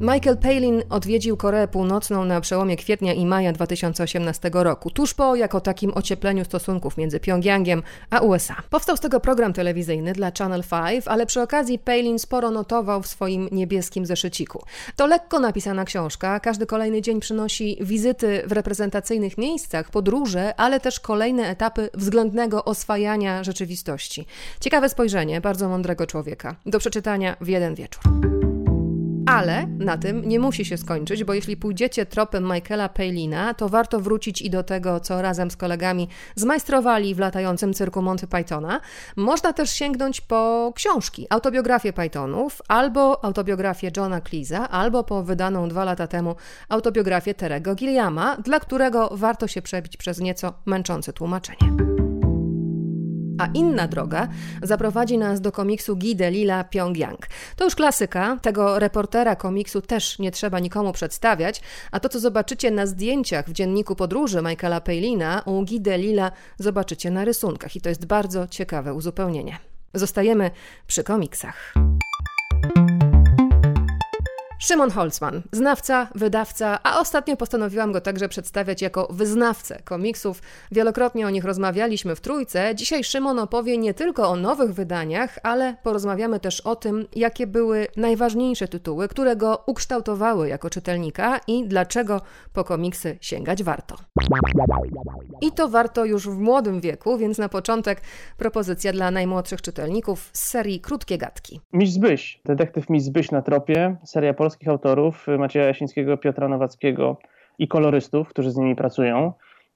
Michael 0.00 0.36
Palin 0.36 0.82
odwiedził 0.90 1.36
Koreę 1.36 1.68
Północną 1.68 2.24
na 2.24 2.40
przełomie 2.40 2.76
kwietnia 2.76 3.12
i 3.12 3.26
maja 3.26 3.52
2018 3.52 4.50
roku, 4.52 4.90
tuż 4.90 5.14
po 5.14 5.36
jako 5.36 5.60
takim 5.60 5.92
ociepleniu 5.94 6.44
stosunków 6.44 6.96
między 6.96 7.20
Pjongjangiem 7.20 7.82
a 8.10 8.20
USA. 8.20 8.56
Powstał 8.70 8.96
z 8.96 9.00
tego 9.00 9.20
program 9.20 9.52
telewizyjny 9.52 10.12
dla 10.12 10.30
Channel 10.38 10.62
5, 10.70 11.04
ale 11.08 11.26
przy 11.26 11.40
okazji 11.42 11.78
Palin 11.78 12.18
sporo 12.18 12.50
notował 12.50 13.02
w 13.02 13.06
swoim 13.06 13.48
niebieskim 13.52 14.06
zeszyciku. 14.06 14.62
To 14.96 15.06
lekko 15.06 15.40
napisana 15.40 15.84
książka, 15.84 16.40
każdy 16.40 16.66
kolejny 16.66 17.02
dzień 17.02 17.20
przynosi 17.20 17.78
wizyty 17.80 18.42
w 18.46 18.52
reprezentacyjnych 18.52 19.38
miejscach, 19.38 19.90
podróże, 19.90 20.54
ale 20.56 20.80
też 20.80 21.00
kolejne 21.00 21.48
etapy 21.48 21.90
względnego 21.94 22.64
oswajania 22.64 23.44
rzeczywistości. 23.44 24.26
Ciekawe 24.60 24.88
spojrzenie 24.88 25.40
bardzo 25.40 25.68
mądrego 25.68 26.06
człowieka. 26.06 26.56
Do 26.66 26.78
przeczytania 26.78 27.36
w 27.40 27.48
jeden 27.48 27.74
wieczór. 27.74 28.39
Ale 29.30 29.66
na 29.66 29.98
tym 29.98 30.28
nie 30.28 30.40
musi 30.40 30.64
się 30.64 30.76
skończyć, 30.76 31.24
bo 31.24 31.34
jeśli 31.34 31.56
pójdziecie 31.56 32.06
tropem 32.06 32.52
Michaela 32.52 32.88
Palina, 32.88 33.54
to 33.54 33.68
warto 33.68 34.00
wrócić 34.00 34.42
i 34.42 34.50
do 34.50 34.62
tego, 34.62 35.00
co 35.00 35.22
razem 35.22 35.50
z 35.50 35.56
kolegami 35.56 36.08
zmajstrowali 36.34 37.14
w 37.14 37.18
latającym 37.18 37.74
cyrku 37.74 38.02
Monty 38.02 38.26
Pythona. 38.26 38.80
Można 39.16 39.52
też 39.52 39.70
sięgnąć 39.70 40.20
po 40.20 40.72
książki, 40.74 41.26
autobiografię 41.30 41.92
Pythonów, 41.92 42.62
albo 42.68 43.24
autobiografię 43.24 43.90
Johna 43.96 44.20
Cleesa, 44.20 44.68
albo 44.70 45.04
po 45.04 45.22
wydaną 45.22 45.68
dwa 45.68 45.84
lata 45.84 46.06
temu 46.06 46.36
autobiografię 46.68 47.34
Terego 47.34 47.74
Gilliama, 47.74 48.36
dla 48.36 48.60
którego 48.60 49.10
warto 49.12 49.48
się 49.48 49.62
przebić 49.62 49.96
przez 49.96 50.20
nieco 50.20 50.54
męczące 50.66 51.12
tłumaczenie. 51.12 51.99
A 53.40 53.48
inna 53.54 53.88
droga 53.88 54.28
zaprowadzi 54.62 55.18
nas 55.18 55.40
do 55.40 55.52
komiksu 55.52 55.96
Guy 55.96 56.30
Lila 56.30 56.64
Pyongyang. 56.64 57.26
To 57.56 57.64
już 57.64 57.74
klasyka, 57.74 58.38
tego 58.42 58.78
reportera 58.78 59.36
komiksu 59.36 59.80
też 59.80 60.18
nie 60.18 60.30
trzeba 60.30 60.58
nikomu 60.58 60.92
przedstawiać, 60.92 61.60
a 61.90 62.00
to 62.00 62.08
co 62.08 62.20
zobaczycie 62.20 62.70
na 62.70 62.86
zdjęciach 62.86 63.48
w 63.48 63.52
dzienniku 63.52 63.96
podróży 63.96 64.42
Michaela 64.42 64.80
Palina 64.80 65.42
u 65.46 65.64
Guy 65.64 65.98
Lila 65.98 66.32
zobaczycie 66.58 67.10
na 67.10 67.24
rysunkach 67.24 67.76
i 67.76 67.80
to 67.80 67.88
jest 67.88 68.06
bardzo 68.06 68.48
ciekawe 68.48 68.94
uzupełnienie. 68.94 69.58
Zostajemy 69.94 70.50
przy 70.86 71.04
komiksach. 71.04 71.74
Szymon 74.62 74.90
Holzman, 74.90 75.42
znawca, 75.52 76.08
wydawca, 76.14 76.78
a 76.82 77.00
ostatnio 77.00 77.36
postanowiłam 77.36 77.92
go 77.92 78.00
także 78.00 78.28
przedstawiać 78.28 78.82
jako 78.82 79.08
wyznawcę 79.10 79.82
komiksów. 79.84 80.42
Wielokrotnie 80.72 81.26
o 81.26 81.30
nich 81.30 81.44
rozmawialiśmy 81.44 82.16
w 82.16 82.20
trójce. 82.20 82.74
Dzisiaj 82.74 83.04
Szymon 83.04 83.38
opowie 83.38 83.78
nie 83.78 83.94
tylko 83.94 84.28
o 84.28 84.36
nowych 84.36 84.74
wydaniach, 84.74 85.38
ale 85.42 85.76
porozmawiamy 85.82 86.40
też 86.40 86.60
o 86.60 86.76
tym, 86.76 87.06
jakie 87.16 87.46
były 87.46 87.86
najważniejsze 87.96 88.68
tytuły, 88.68 89.08
które 89.08 89.36
go 89.36 89.64
ukształtowały 89.66 90.48
jako 90.48 90.70
czytelnika 90.70 91.40
i 91.46 91.68
dlaczego 91.68 92.20
po 92.52 92.64
komiksy 92.64 93.18
sięgać 93.20 93.62
warto. 93.62 93.96
I 95.40 95.52
to 95.52 95.68
warto 95.68 96.04
już 96.04 96.28
w 96.28 96.38
młodym 96.38 96.80
wieku, 96.80 97.18
więc 97.18 97.38
na 97.38 97.48
początek 97.48 98.00
propozycja 98.36 98.92
dla 98.92 99.10
najmłodszych 99.10 99.62
czytelników 99.62 100.30
z 100.32 100.40
serii 100.40 100.80
Krótkie 100.80 101.18
Gadki. 101.18 101.60
Miś 101.72 101.92
Zbyś, 101.92 102.40
detektyw 102.44 102.90
Miś 102.90 103.02
Zbyś 103.02 103.30
na 103.30 103.42
tropie, 103.42 103.96
seria 104.04 104.34
polska 104.34 104.49
polskich 104.50 104.68
autorów, 104.68 105.28
y, 105.28 105.38
Macieja 105.38 105.66
Jasińskiego, 105.66 106.16
Piotra 106.16 106.48
Nowackiego 106.48 107.16
i 107.58 107.68
kolorystów, 107.68 108.28
którzy 108.28 108.50
z 108.50 108.56
nimi 108.56 108.76
pracują. 108.76 109.32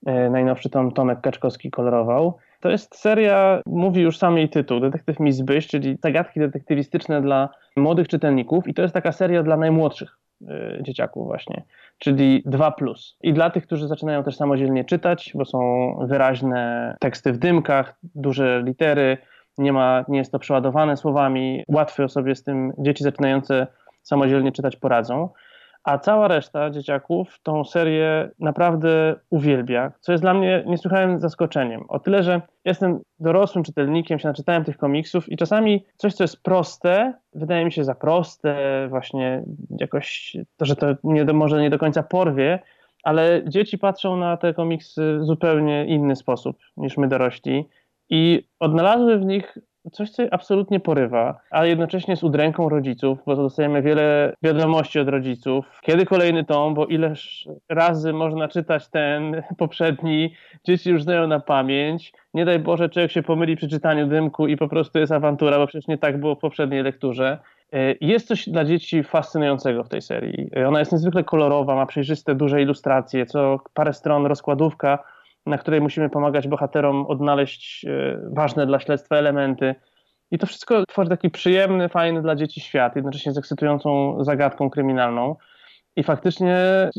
Y, 0.09 0.31
najnowszy 0.31 0.71
tom 0.71 0.93
Tomek 0.93 1.21
Kaczkowski 1.21 1.71
kolorował. 1.71 2.38
To 2.61 2.71
jest 2.71 2.97
seria, 2.97 3.61
mówi 3.66 4.02
już 4.02 4.19
sam 4.19 4.38
jej 4.38 4.49
tytuł, 4.49 4.81
Detektyw 4.81 5.21
Miss 5.21 5.40
Byś, 5.40 5.66
czyli 5.66 5.97
zagadki 6.02 6.40
detektywistyczne 6.40 7.23
dla 7.23 7.49
młodych 7.76 8.09
czytelników 8.09 8.69
i 8.69 8.75
to 8.75 8.83
jest 8.83 8.95
taka 8.95 9.12
seria 9.12 9.43
dla 9.43 9.57
najmłodszych 9.57 10.19
y, 10.43 10.47
dzieciaków 10.83 11.26
właśnie, 11.26 11.62
czyli 11.99 12.43
2+. 12.47 12.73
Plus. 12.73 13.16
I 13.23 13.33
dla 13.33 13.50
tych, 13.50 13.66
którzy 13.66 13.88
zaczynają 13.88 14.23
też 14.25 14.37
samodzielnie 14.37 14.85
czytać, 14.85 15.33
bo 15.35 15.45
są 15.45 15.59
wyraźne 16.09 16.97
teksty 17.00 17.33
w 17.33 17.38
dymkach, 17.38 17.95
duże 18.02 18.62
litery, 18.66 19.19
nie, 19.59 19.73
ma, 19.73 20.04
nie 20.09 20.19
jest 20.19 20.33
to 20.33 20.38
przeładowane 20.38 20.97
słowami, 20.97 21.64
łatwe 21.69 22.09
sobie 22.09 22.35
z 22.35 22.43
tym 22.43 22.73
dzieci 22.78 23.04
zaczynające 23.04 23.66
samodzielnie 24.04 24.52
czytać 24.52 24.76
poradzą. 24.76 25.28
A 25.84 25.99
cała 25.99 26.28
reszta 26.28 26.70
dzieciaków 26.70 27.40
tą 27.42 27.64
serię 27.64 28.30
naprawdę 28.38 29.14
uwielbia, 29.30 29.92
co 30.00 30.12
jest 30.12 30.25
dla 30.25 30.34
mnie 30.34 30.64
niesłychanym 30.66 31.18
zaskoczeniem. 31.18 31.84
O 31.88 31.99
tyle, 31.99 32.23
że 32.23 32.42
jestem 32.64 33.00
dorosłym 33.20 33.64
czytelnikiem, 33.64 34.18
się 34.18 34.28
naczytałem 34.28 34.64
tych 34.64 34.76
komiksów 34.76 35.28
i 35.28 35.37
czasami 35.37 35.84
coś, 35.96 36.14
co 36.14 36.25
jest 36.25 36.42
proste, 36.42 37.14
wydaje 37.32 37.64
mi 37.64 37.73
się 37.73 37.84
za 37.84 37.94
proste, 37.94 38.87
właśnie 38.88 39.42
jakoś 39.80 40.37
to, 40.56 40.64
że 40.64 40.76
to 40.76 40.87
nie 41.04 41.25
do, 41.25 41.34
może 41.34 41.62
nie 41.62 41.70
do 41.70 41.78
końca 41.78 42.02
porwie, 42.02 42.58
ale 43.02 43.42
dzieci 43.46 43.78
patrzą 43.78 44.16
na 44.16 44.37
te 44.37 44.54
komiksy 44.54 45.18
w 45.18 45.25
zupełnie 45.25 45.87
inny 45.87 46.16
sposób 46.16 46.56
niż 46.76 46.96
my 46.96 47.08
dorośli 47.08 47.68
i 48.11 48.49
odnalazły 48.61 49.18
w 49.18 49.25
nich 49.25 49.58
coś, 49.93 50.11
co 50.11 50.23
absolutnie 50.31 50.81
porywa, 50.81 51.41
ale 51.50 51.69
jednocześnie 51.69 52.17
z 52.17 52.23
udręką 52.23 52.69
rodziców, 52.69 53.19
bo 53.26 53.37
dostajemy 53.37 53.83
wiele 53.83 54.35
wiadomości 54.43 55.00
od 55.00 55.09
rodziców. 55.09 55.81
Kiedy 55.83 56.07
kolejny 56.07 56.45
tom, 56.45 56.75
bo 56.75 56.87
ileż 56.87 57.49
razy 57.69 58.12
można 58.12 58.49
czytać 58.49 58.88
ten 58.88 59.43
poprzedni, 59.59 60.35
dzieci 60.64 60.91
już 60.91 61.03
znają 61.03 61.26
na 61.26 61.41
pamięć. 61.41 62.12
Nie 62.35 62.45
daj 62.45 62.59
Boże, 62.59 62.88
człowiek 62.88 63.11
się 63.11 63.23
pomyli 63.23 63.57
przy 63.57 63.69
czytaniu 63.69 64.07
dymku 64.07 64.47
i 64.47 64.57
po 64.57 64.69
prostu 64.69 64.99
jest 64.99 65.12
awantura, 65.12 65.59
bo 65.59 65.67
przecież 65.67 65.88
nie 65.88 65.99
tak 65.99 66.21
było 66.21 66.35
w 66.35 66.38
poprzedniej 66.38 66.83
lekturze. 66.83 67.38
E, 67.73 67.95
jest 68.00 68.29
coś 68.29 68.49
dla 68.49 68.64
dzieci 68.64 69.03
fascynującego 69.03 69.85
w 69.85 69.88
tej 69.88 70.03
serii. 70.03 70.50
E, 70.57 70.69
ona 70.69 70.79
jest 70.79 70.93
niezwykle 70.93 71.25
kolorowa, 71.25 71.75
ma 71.75 71.87
przejrzyste, 71.87 72.35
duże 72.35 72.62
ilustracje, 72.62 73.26
co 73.26 73.61
parę 73.75 73.93
stron 73.93 74.26
rozkładówka 74.26 74.99
na 75.46 75.58
której 75.58 75.80
musimy 75.80 76.10
pomagać 76.10 76.48
bohaterom 76.48 77.06
odnaleźć 77.06 77.84
e, 77.84 78.20
ważne 78.32 78.66
dla 78.66 78.80
śledztwa 78.80 79.16
elementy. 79.16 79.74
I 80.30 80.38
to 80.38 80.46
wszystko 80.46 80.86
tworzy 80.86 81.10
taki 81.10 81.30
przyjemny, 81.30 81.88
fajny 81.88 82.22
dla 82.22 82.36
dzieci 82.36 82.60
świat, 82.60 82.96
jednocześnie 82.96 83.32
z 83.32 83.38
ekscytującą 83.38 84.16
zagadką 84.24 84.70
kryminalną. 84.70 85.36
I 85.96 86.02
faktycznie 86.02 86.56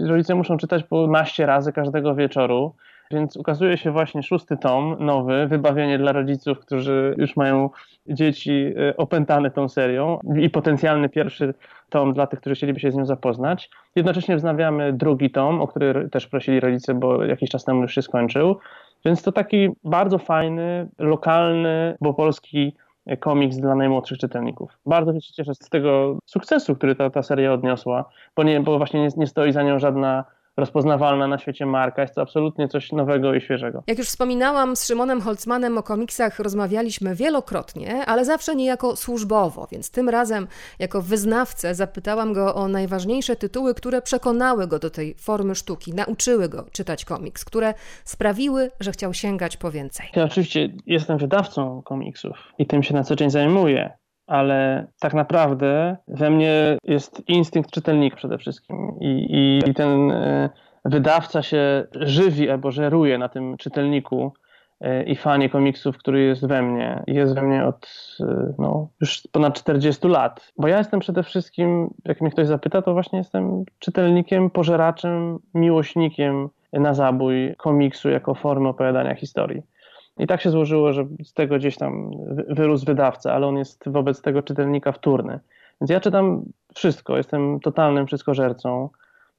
rodzice 0.08 0.36
muszą 0.36 0.58
czytać 0.58 0.84
po 0.84 1.08
naście 1.08 1.46
razy 1.46 1.74
każdego 1.74 2.16
wieczoru. 2.16 2.76
Więc 3.12 3.38
ukazuje 3.38 3.78
się 3.78 3.92
właśnie 3.92 4.24
szósty 4.24 4.58
tom, 4.58 4.96
nowy, 5.00 5.48
wybawienie 5.48 5.98
dla 5.98 6.12
rodziców, 6.12 6.60
którzy 6.60 7.16
już 7.18 7.36
mają 7.36 7.70
dzieci 8.08 8.74
e, 8.78 8.98
opętane 8.98 9.52
tą 9.52 9.70
serią 9.70 10.20
i 10.40 10.50
potencjalny 10.50 11.10
pierwszy 11.10 11.54
tom 11.90 12.14
dla 12.14 12.28
tych, 12.28 12.40
którzy 12.40 12.56
chcieliby 12.56 12.80
się 12.80 12.92
z 12.92 12.96
nią 12.96 13.06
zapoznać. 13.06 13.70
Jednocześnie 13.96 14.36
wznawiamy 14.36 14.94
drugi 14.94 15.30
tom, 15.30 15.62
o 15.62 15.68
który 15.68 16.10
też 16.10 16.28
prosili 16.28 16.60
rodzice, 16.60 16.94
bo 16.94 17.24
jakiś 17.24 17.50
czas 17.50 17.64
temu 17.64 17.82
już 17.82 17.96
się 17.96 18.02
skończył. 18.02 18.58
Więc 19.06 19.24
to 19.24 19.32
taki 19.32 19.70
bardzo 19.84 20.18
fajny, 20.18 20.88
lokalny, 21.00 21.98
bo 22.02 22.14
polski 22.14 22.76
komiks 23.20 23.58
dla 23.58 23.76
najmłodszych 23.76 24.18
czytelników. 24.18 24.78
Bardzo 24.86 25.14
się 25.14 25.34
cieszę 25.34 25.56
z 25.56 25.70
tego 25.70 26.18
sukcesu, 26.26 26.76
który 26.76 26.96
ta, 26.96 27.10
ta 27.10 27.24
seria 27.24 27.54
odniosła, 27.54 28.10
bo, 28.36 28.44
nie, 28.44 28.60
bo 28.60 28.78
właśnie 28.78 29.02
nie, 29.02 29.10
nie 29.18 29.28
stoi 29.28 29.52
za 29.52 29.64
nią 29.64 29.80
żadna 29.80 30.24
rozpoznawalna 30.58 31.28
na 31.28 31.38
świecie 31.38 31.66
marka. 31.66 32.02
Jest 32.02 32.16
to 32.16 32.22
absolutnie 32.22 32.68
coś 32.68 32.92
nowego 32.92 33.34
i 33.34 33.42
świeżego. 33.42 33.84
Jak 33.88 33.98
już 33.98 34.08
wspominałam, 34.08 34.76
z 34.76 34.88
Szymonem 34.88 35.22
Holzmanem 35.22 35.78
o 35.78 35.84
komiksach 35.84 36.40
rozmawialiśmy 36.40 37.16
wielokrotnie, 37.16 38.06
ale 38.06 38.26
zawsze 38.26 38.56
niejako 38.56 38.96
służbowo, 38.96 39.68
więc 39.72 39.92
tym 39.92 40.10
razem 40.10 40.48
jako 40.80 41.02
wyznawcę 41.02 41.76
zapytałam 41.76 42.34
go 42.34 42.56
o 42.56 42.68
najważniejsze 42.68 43.36
tytuły, 43.36 43.74
które 43.74 44.02
przekonały 44.02 44.68
go 44.68 44.80
do 44.80 44.90
tej 44.90 45.16
formy 45.16 45.56
sztuki, 45.56 45.94
nauczyły 45.94 46.50
go 46.50 46.66
czytać 46.72 47.06
komiks, 47.06 47.46
które 47.46 47.74
sprawiły, 48.04 48.72
że 48.80 48.92
chciał 48.92 49.14
sięgać 49.14 49.58
po 49.58 49.72
więcej. 49.72 50.08
Ja 50.16 50.24
oczywiście 50.24 50.70
jestem 50.86 51.18
wydawcą 51.18 51.82
komiksów 51.86 52.38
i 52.58 52.66
tym 52.66 52.84
się 52.84 52.94
na 52.94 53.04
co 53.04 53.16
dzień 53.16 53.30
zajmuję 53.30 53.98
ale 54.28 54.88
tak 55.00 55.14
naprawdę 55.14 55.98
we 56.08 56.30
mnie 56.30 56.78
jest 56.84 57.24
instynkt 57.28 57.72
czytelnika 57.72 58.16
przede 58.18 58.38
wszystkim 58.38 58.92
i, 59.00 59.08
i, 59.08 59.70
i 59.70 59.74
ten 59.74 60.12
e, 60.12 60.50
wydawca 60.86 61.44
się 61.44 61.88
żywi 61.96 62.50
albo 62.50 62.72
żeruje 62.72 63.18
na 63.18 63.30
tym 63.30 63.58
czytelniku 63.58 64.34
e, 64.82 65.04
i 65.04 65.16
fanie 65.16 65.50
komiksów, 65.50 65.98
który 65.98 66.22
jest 66.22 66.48
we 66.48 66.62
mnie. 66.62 67.04
Jest 67.08 67.36
we 67.36 67.42
mnie 67.42 67.66
od 67.66 67.90
e, 68.20 68.54
no, 68.60 68.88
już 69.02 69.24
ponad 69.32 69.60
40 69.60 70.08
lat. 70.08 70.54
Bo 70.58 70.68
ja 70.68 70.78
jestem 70.78 71.00
przede 71.00 71.24
wszystkim, 71.24 71.94
jak 72.06 72.22
mnie 72.22 72.32
ktoś 72.32 72.48
zapyta, 72.48 72.82
to 72.82 72.94
właśnie 72.94 73.20
jestem 73.20 73.66
czytelnikiem, 73.80 74.50
pożeraczem, 74.50 75.40
miłośnikiem 75.54 76.50
na 76.74 76.94
zabój 76.94 77.56
komiksu 77.58 78.10
jako 78.10 78.36
formy 78.36 78.70
opowiadania 78.70 79.16
historii. 79.16 79.75
I 80.18 80.28
tak 80.28 80.42
się 80.42 80.50
złożyło, 80.50 80.94
że 80.94 81.06
z 81.24 81.34
tego 81.34 81.58
gdzieś 81.58 81.78
tam 81.78 82.12
wyrósł 82.50 82.86
wydawca, 82.86 83.34
ale 83.34 83.48
on 83.48 83.58
jest 83.58 83.90
wobec 83.90 84.22
tego 84.22 84.44
czytelnika 84.44 84.92
wtórny. 84.92 85.40
Więc 85.82 85.92
ja 85.92 86.00
czytam 86.00 86.44
wszystko, 86.76 87.18
jestem 87.18 87.60
totalnym 87.60 88.08
wszystkożercą 88.08 88.90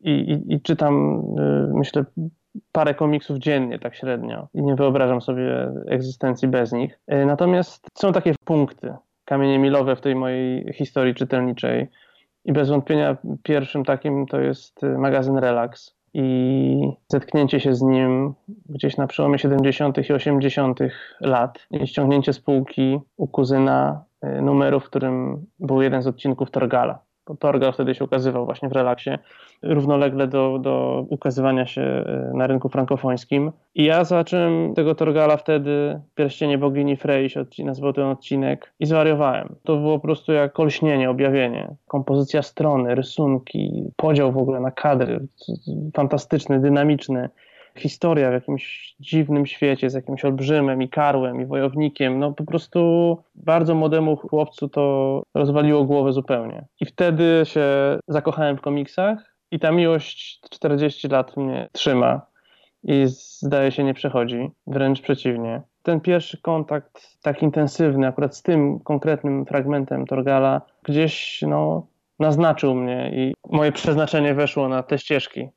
i, 0.01 0.11
i, 0.11 0.55
i 0.55 0.61
czytam, 0.61 1.23
y, 1.39 1.75
myślę, 1.75 2.05
parę 2.73 2.95
komiksów 2.95 3.39
dziennie, 3.39 3.79
tak 3.79 3.95
średnio. 3.95 4.49
I 4.55 4.63
nie 4.63 4.75
wyobrażam 4.75 5.21
sobie 5.21 5.73
egzystencji 5.87 6.49
bez 6.49 6.73
nich. 6.73 6.99
Y, 7.13 7.27
natomiast 7.27 7.87
są 7.95 8.13
takie 8.13 8.35
punkty, 8.45 8.95
kamienie 9.25 9.59
milowe 9.59 9.97
w 9.97 10.01
tej 10.01 10.15
mojej 10.15 10.73
historii 10.73 11.15
czytelniczej. 11.15 11.89
I 12.45 12.53
bez 12.53 12.69
wątpienia 12.69 13.17
pierwszym 13.43 13.85
takim 13.85 14.27
to 14.27 14.41
jest 14.41 14.85
y, 14.85 14.99
magazyn 14.99 15.39
Relax, 15.39 15.97
i 16.19 16.93
zetknięcie 17.09 17.61
się 17.61 17.75
z 17.75 17.83
nim 17.83 18.35
gdzieś 18.69 18.97
na 18.97 19.07
przełomie 19.07 19.39
70. 19.39 20.11
i 20.11 20.13
80. 20.13 20.81
lat 21.21 21.67
i 21.71 21.87
ściągnięcie 21.87 22.33
spółki 22.33 22.99
u 23.17 23.29
kuzyna 23.29 24.05
y, 24.25 24.43
numeru, 24.43 24.81
w 24.81 24.85
którym 24.85 25.47
był 25.61 25.83
jeden 25.83 26.03
z 26.03 26.07
odcinków 26.07 26.51
Torgala. 26.51 27.07
Bo 27.29 27.37
Torgal 27.37 27.73
wtedy 27.73 27.95
się 27.95 28.05
ukazywał 28.05 28.45
właśnie 28.45 28.69
w 28.69 28.73
relaksie, 28.73 29.11
równolegle 29.63 30.27
do, 30.27 30.59
do 30.59 31.05
ukazywania 31.09 31.67
się 31.67 32.05
y, 32.33 32.37
na 32.37 32.47
rynku 32.47 32.69
frankofońskim. 32.69 33.53
I 33.75 33.85
ja 33.85 34.05
zobaczyłem 34.05 34.75
tego 34.75 34.95
Torgala 34.95 35.37
wtedy, 35.37 36.01
Pierścienie 36.15 36.59
Bogini 36.59 36.97
Freyś, 36.97 37.35
nazwał 37.59 37.93
ten 37.93 38.05
odcinek 38.05 38.73
i 38.81 38.87
zwariowałem. 38.87 39.55
To 39.65 39.77
było 39.77 39.99
po 39.99 40.03
prostu 40.03 40.33
jak 40.33 40.61
olśnienie, 40.61 41.11
objawienie. 41.11 41.75
Kompozycja 41.89 42.43
strony, 42.43 42.95
rysunki, 42.95 43.85
podział 43.97 44.33
w 44.33 44.39
ogóle 44.39 44.61
na 44.61 44.71
kadry, 44.71 45.27
fantastyczny, 45.95 46.61
dynamiczny 46.61 47.29
historia 47.81 48.31
w 48.31 48.33
jakimś 48.33 48.95
dziwnym 49.01 49.47
świecie 49.47 49.91
z 49.91 49.95
jakimś 49.95 50.25
olbrzymem 50.25 50.83
i 50.83 50.89
karłem 50.89 51.41
i 51.41 51.47
wojownikiem. 51.47 52.19
No 52.19 52.33
po 52.33 52.45
prostu 52.45 53.19
bardzo 53.35 53.75
młodemu 53.75 54.17
chłopcu 54.17 54.69
to 54.69 55.23
rozwaliło 55.35 55.85
głowę 55.85 56.13
zupełnie. 56.13 56.65
I 56.81 56.87
wtedy 56.87 57.43
się 57.45 57.65
zakochałem 58.09 58.57
w 58.57 58.61
komiksach 58.61 59.37
i 59.51 59.59
ta 59.59 59.73
miłość 59.73 60.41
40 60.51 61.09
lat 61.09 61.37
mnie 61.37 61.69
trzyma 61.73 62.27
i 62.83 63.05
zdaje 63.07 63.73
się 63.73 63.85
nie 63.85 63.95
przechodzi, 63.95 64.51
wręcz 64.67 65.01
przeciwnie. 65.01 65.63
Ten 65.83 66.01
pierwszy 66.01 66.43
kontakt 66.43 67.19
tak 67.23 67.43
intensywny 67.43 68.07
akurat 68.07 68.37
z 68.37 68.43
tym 68.43 68.81
konkretnym 68.81 69.47
fragmentem 69.47 70.07
Torgala 70.07 70.63
gdzieś 70.83 71.43
no, 71.43 71.87
naznaczył 72.19 72.75
mnie 72.75 73.11
i 73.15 73.35
moje 73.51 73.73
przeznaczenie 73.73 74.35
weszło 74.35 74.69
na 74.69 74.83
te 74.83 74.99
ścieżki 74.99 75.49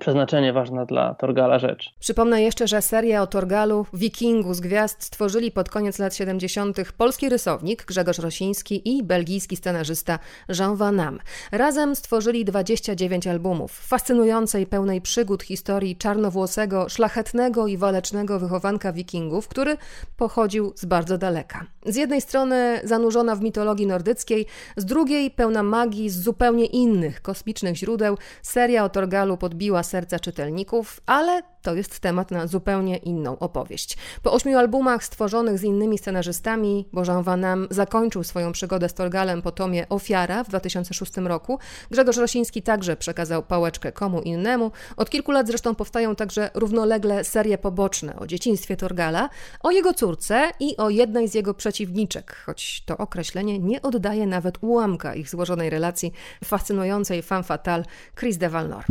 przeznaczenie 0.00 0.52
ważna 0.52 0.86
dla 0.86 1.14
Torgala 1.14 1.58
rzecz. 1.58 1.94
Przypomnę 2.00 2.42
jeszcze, 2.42 2.68
że 2.68 2.82
serię 2.82 3.20
o 3.20 3.26
Torgalu, 3.26 3.86
wikingu 3.92 4.54
z 4.54 4.60
gwiazd 4.60 5.02
stworzyli 5.02 5.50
pod 5.50 5.68
koniec 5.68 5.98
lat 5.98 6.14
70. 6.14 6.92
polski 6.92 7.28
rysownik 7.28 7.84
Grzegorz 7.84 8.18
Rosiński 8.18 8.96
i 8.96 9.02
belgijski 9.02 9.56
scenarzysta 9.56 10.18
Jean 10.58 10.76
Van 10.76 11.00
Am. 11.00 11.18
Razem 11.52 11.96
stworzyli 11.96 12.44
29 12.44 13.26
albumów, 13.26 13.72
fascynującej, 13.72 14.66
pełnej 14.66 15.00
przygód 15.00 15.42
historii 15.42 15.96
czarnowłosego, 15.96 16.88
szlachetnego 16.88 17.66
i 17.66 17.76
walecznego 17.76 18.38
wychowanka 18.38 18.92
wikingów, 18.92 19.48
który 19.48 19.76
pochodził 20.16 20.72
z 20.76 20.84
bardzo 20.84 21.18
daleka. 21.18 21.66
Z 21.86 21.96
jednej 21.96 22.20
strony 22.20 22.80
zanurzona 22.84 23.36
w 23.36 23.40
mitologii 23.40 23.86
nordyckiej, 23.86 24.46
z 24.76 24.84
drugiej 24.84 25.30
pełna 25.30 25.62
magii 25.62 26.10
z 26.10 26.20
zupełnie 26.20 26.66
innych 26.66 27.22
kosmicznych 27.22 27.76
źródeł, 27.76 28.18
seria 28.42 28.84
o 28.84 28.88
Torgalu 28.88 29.36
podbiła 29.36 29.83
serca 29.84 30.18
czytelników, 30.18 31.00
ale 31.06 31.42
to 31.64 31.74
jest 31.74 32.00
temat 32.00 32.30
na 32.30 32.46
zupełnie 32.46 32.96
inną 32.96 33.38
opowieść. 33.38 33.96
Po 34.22 34.32
ośmiu 34.32 34.58
albumach 34.58 35.04
stworzonych 35.04 35.58
z 35.58 35.62
innymi 35.62 35.98
scenarzystami, 35.98 36.88
bo 36.92 37.04
Jean 37.04 37.22
Van 37.22 37.44
zakończył 37.70 38.24
swoją 38.24 38.52
przygodę 38.52 38.88
z 38.88 38.94
Torgalem 38.94 39.42
po 39.42 39.52
tomie 39.52 39.88
Ofiara 39.88 40.44
w 40.44 40.48
2006 40.48 41.16
roku, 41.16 41.58
Grzegorz 41.90 42.16
Rosiński 42.16 42.62
także 42.62 42.96
przekazał 42.96 43.42
pałeczkę 43.42 43.92
komu 43.92 44.20
innemu. 44.20 44.70
Od 44.96 45.10
kilku 45.10 45.32
lat 45.32 45.46
zresztą 45.46 45.74
powstają 45.74 46.16
także 46.16 46.50
równolegle 46.54 47.24
serie 47.24 47.58
poboczne 47.58 48.16
o 48.16 48.26
dzieciństwie 48.26 48.76
Torgala, 48.76 49.28
o 49.60 49.70
jego 49.70 49.94
córce 49.94 50.50
i 50.60 50.76
o 50.76 50.90
jednej 50.90 51.28
z 51.28 51.34
jego 51.34 51.54
przeciwniczek, 51.54 52.36
choć 52.46 52.82
to 52.86 52.96
określenie 52.96 53.58
nie 53.58 53.82
oddaje 53.82 54.26
nawet 54.26 54.58
ułamka 54.60 55.14
ich 55.14 55.30
złożonej 55.30 55.70
relacji 55.70 56.12
fascynującej 56.44 57.22
femme 57.22 57.42
fatale 57.42 57.84
Chris 58.20 58.36
de 58.36 58.48
Valnor. 58.48 58.84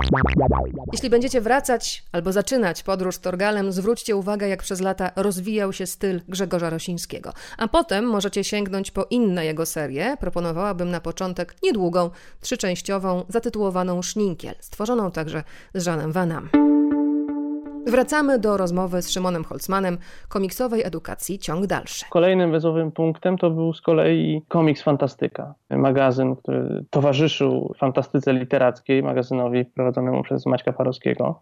Jeśli 0.93 1.09
będziecie 1.09 1.41
wracać 1.41 2.03
albo 2.11 2.31
zaczynać 2.31 2.62
podróż 2.85 3.17
Torgalem, 3.17 3.71
zwróćcie 3.71 4.15
uwagę, 4.15 4.47
jak 4.47 4.63
przez 4.63 4.81
lata 4.81 5.11
rozwijał 5.15 5.73
się 5.73 5.85
styl 5.85 6.21
Grzegorza 6.27 6.69
Rosińskiego. 6.69 7.33
A 7.57 7.67
potem 7.67 8.05
możecie 8.05 8.43
sięgnąć 8.43 8.91
po 8.91 9.05
inne 9.09 9.45
jego 9.45 9.65
serie. 9.65 10.17
Proponowałabym 10.19 10.91
na 10.91 10.99
początek 10.99 11.55
niedługą, 11.63 12.09
trzyczęściową, 12.41 13.25
zatytułowaną 13.29 14.01
Szninkiel, 14.01 14.55
stworzoną 14.59 15.11
także 15.11 15.43
z 15.73 15.83
Żanem 15.83 16.11
Vanam. 16.11 16.49
Wracamy 17.87 18.39
do 18.39 18.57
rozmowy 18.57 19.01
z 19.01 19.09
Szymonem 19.11 19.43
Holzmanem, 19.43 19.97
komiksowej 20.29 20.83
edukacji 20.83 21.39
ciąg 21.39 21.67
dalszy. 21.67 22.05
Kolejnym 22.09 22.51
wezowym 22.51 22.91
punktem 22.91 23.37
to 23.37 23.49
był 23.49 23.73
z 23.73 23.81
kolei 23.81 24.41
komiks 24.47 24.81
Fantastyka, 24.81 25.53
magazyn, 25.69 26.35
który 26.35 26.85
towarzyszył 26.89 27.73
fantastyce 27.77 28.33
literackiej, 28.33 29.03
magazynowi 29.03 29.65
prowadzonemu 29.65 30.23
przez 30.23 30.45
Maćka 30.45 30.73
Parowskiego. 30.73 31.39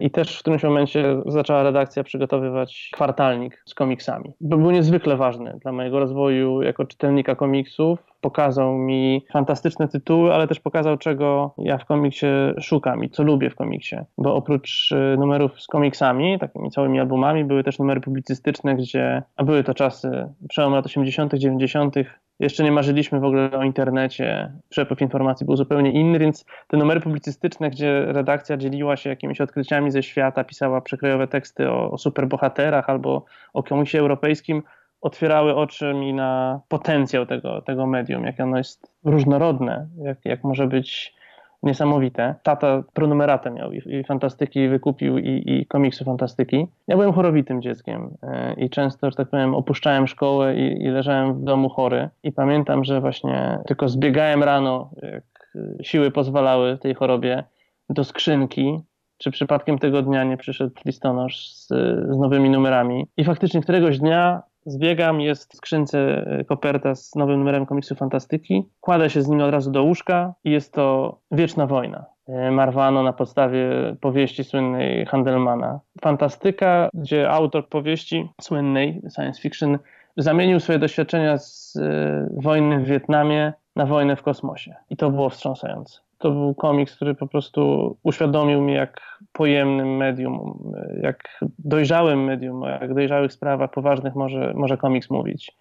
I 0.00 0.10
też 0.10 0.38
w 0.38 0.40
którymś 0.40 0.62
momencie 0.62 1.22
zaczęła 1.26 1.62
redakcja 1.62 2.04
przygotowywać 2.04 2.90
kwartalnik 2.92 3.62
z 3.66 3.74
komiksami. 3.74 4.32
Był 4.40 4.70
niezwykle 4.70 5.16
ważny 5.16 5.58
dla 5.62 5.72
mojego 5.72 5.98
rozwoju 5.98 6.62
jako 6.62 6.84
czytelnika 6.84 7.36
komiksów. 7.36 8.09
Pokazał 8.20 8.74
mi 8.74 9.24
fantastyczne 9.32 9.88
tytuły, 9.88 10.34
ale 10.34 10.48
też 10.48 10.60
pokazał, 10.60 10.98
czego 10.98 11.54
ja 11.58 11.78
w 11.78 11.84
komiksie 11.84 12.26
szukam 12.60 13.04
i 13.04 13.10
co 13.10 13.22
lubię 13.22 13.50
w 13.50 13.54
komiksie. 13.54 13.96
Bo 14.18 14.34
oprócz 14.34 14.92
y, 14.92 15.16
numerów 15.18 15.60
z 15.60 15.66
komiksami, 15.66 16.38
takimi 16.38 16.70
całymi 16.70 17.00
albumami, 17.00 17.44
były 17.44 17.64
też 17.64 17.78
numery 17.78 18.00
publicystyczne, 18.00 18.76
gdzie, 18.76 19.22
a 19.36 19.44
były 19.44 19.64
to 19.64 19.74
czasy 19.74 20.28
przełom 20.48 20.72
lat 20.72 20.86
80., 20.86 21.34
90., 21.34 21.94
jeszcze 22.40 22.64
nie 22.64 22.72
marzyliśmy 22.72 23.20
w 23.20 23.24
ogóle 23.24 23.50
o 23.50 23.62
internecie, 23.62 24.52
przepływ 24.68 25.00
informacji 25.00 25.46
był 25.46 25.56
zupełnie 25.56 25.92
inny, 25.92 26.18
więc 26.18 26.44
te 26.68 26.76
numery 26.76 27.00
publicystyczne, 27.00 27.70
gdzie 27.70 28.04
redakcja 28.06 28.56
dzieliła 28.56 28.96
się 28.96 29.10
jakimiś 29.10 29.40
odkryciami 29.40 29.90
ze 29.90 30.02
świata, 30.02 30.44
pisała 30.44 30.80
przekrojowe 30.80 31.28
teksty 31.28 31.70
o, 31.70 31.90
o 31.90 31.98
superbohaterach 31.98 32.90
albo 32.90 33.24
o 33.52 33.62
komiksie 33.62 33.98
europejskim, 33.98 34.62
otwierały 35.00 35.56
oczy 35.56 35.94
mi 35.94 36.14
na 36.14 36.60
potencjał 36.68 37.26
tego, 37.26 37.62
tego 37.62 37.86
medium, 37.86 38.24
jak 38.24 38.40
ono 38.40 38.58
jest 38.58 38.92
różnorodne, 39.04 39.88
jak, 40.02 40.18
jak 40.24 40.44
może 40.44 40.66
być 40.66 41.20
niesamowite. 41.62 42.34
Tata 42.42 42.82
pronumeratę 42.92 43.50
miał 43.50 43.72
i, 43.72 43.82
i 43.86 44.04
fantastyki 44.04 44.68
wykupił 44.68 45.18
i, 45.18 45.42
i 45.46 45.66
komiksy 45.66 46.04
fantastyki. 46.04 46.66
Ja 46.88 46.96
byłem 46.96 47.12
chorowitym 47.12 47.62
dzieckiem 47.62 48.16
e, 48.22 48.54
i 48.54 48.70
często, 48.70 49.10
że 49.10 49.16
tak 49.16 49.28
powiem, 49.28 49.54
opuszczałem 49.54 50.06
szkołę 50.06 50.56
i, 50.56 50.82
i 50.82 50.88
leżałem 50.88 51.34
w 51.34 51.44
domu 51.44 51.68
chory. 51.68 52.08
I 52.22 52.32
pamiętam, 52.32 52.84
że 52.84 53.00
właśnie 53.00 53.58
tylko 53.66 53.88
zbiegałem 53.88 54.42
rano, 54.42 54.90
jak 55.02 55.56
siły 55.82 56.10
pozwalały 56.10 56.78
tej 56.78 56.94
chorobie, 56.94 57.44
do 57.88 58.04
skrzynki 58.04 58.80
czy 59.18 59.30
przypadkiem 59.30 59.78
tego 59.78 60.02
dnia 60.02 60.24
nie 60.24 60.36
przyszedł 60.36 60.74
listonosz 60.84 61.48
z, 61.48 61.68
z, 61.68 62.18
nowymi 62.18 62.50
numerami. 62.50 63.06
I 63.16 63.24
faktycznie 63.24 63.60
któregoś 63.60 63.98
dnia 63.98 64.42
Zbiegam, 64.66 65.20
jest 65.20 65.52
w 65.52 65.56
skrzynce 65.56 66.26
e, 66.26 66.44
koperta 66.44 66.94
z 66.94 67.14
nowym 67.14 67.38
numerem 67.38 67.66
komiksu 67.66 67.94
Fantastyki. 67.94 68.64
Kładę 68.80 69.10
się 69.10 69.22
z 69.22 69.28
nim 69.28 69.40
od 69.40 69.50
razu 69.50 69.70
do 69.70 69.82
łóżka 69.82 70.34
i 70.44 70.50
jest 70.50 70.72
to 70.72 71.18
Wieczna 71.30 71.66
Wojna. 71.66 72.04
E, 72.28 72.50
Marwano 72.50 73.02
na 73.02 73.12
podstawie 73.12 73.70
powieści 74.00 74.44
słynnej 74.44 75.06
Handelmana. 75.06 75.80
Fantastyka, 76.00 76.88
gdzie 76.94 77.30
autor 77.30 77.68
powieści 77.68 78.28
słynnej 78.40 79.02
science 79.16 79.40
fiction 79.42 79.78
zamienił 80.16 80.60
swoje 80.60 80.78
doświadczenia 80.78 81.38
z 81.38 81.76
e, 81.76 82.28
wojny 82.36 82.78
w 82.80 82.84
Wietnamie 82.84 83.52
na 83.76 83.86
wojnę 83.86 84.16
w 84.16 84.22
kosmosie. 84.22 84.74
I 84.90 84.96
to 84.96 85.10
było 85.10 85.30
wstrząsające 85.30 86.00
to 86.20 86.30
był 86.30 86.54
komiks, 86.54 86.96
który 86.96 87.14
po 87.14 87.26
prostu 87.26 87.96
uświadomił 88.02 88.62
mi, 88.62 88.74
jak 88.74 89.00
pojemnym 89.32 89.96
medium, 89.96 90.72
jak 91.02 91.40
dojrzałym 91.58 92.24
medium, 92.24 92.62
jak 92.62 92.94
dojrzałych 92.94 93.32
sprawach 93.32 93.70
poważnych 93.70 94.14
może, 94.14 94.52
może 94.54 94.76
komiks 94.76 95.10
mówić. 95.10 95.56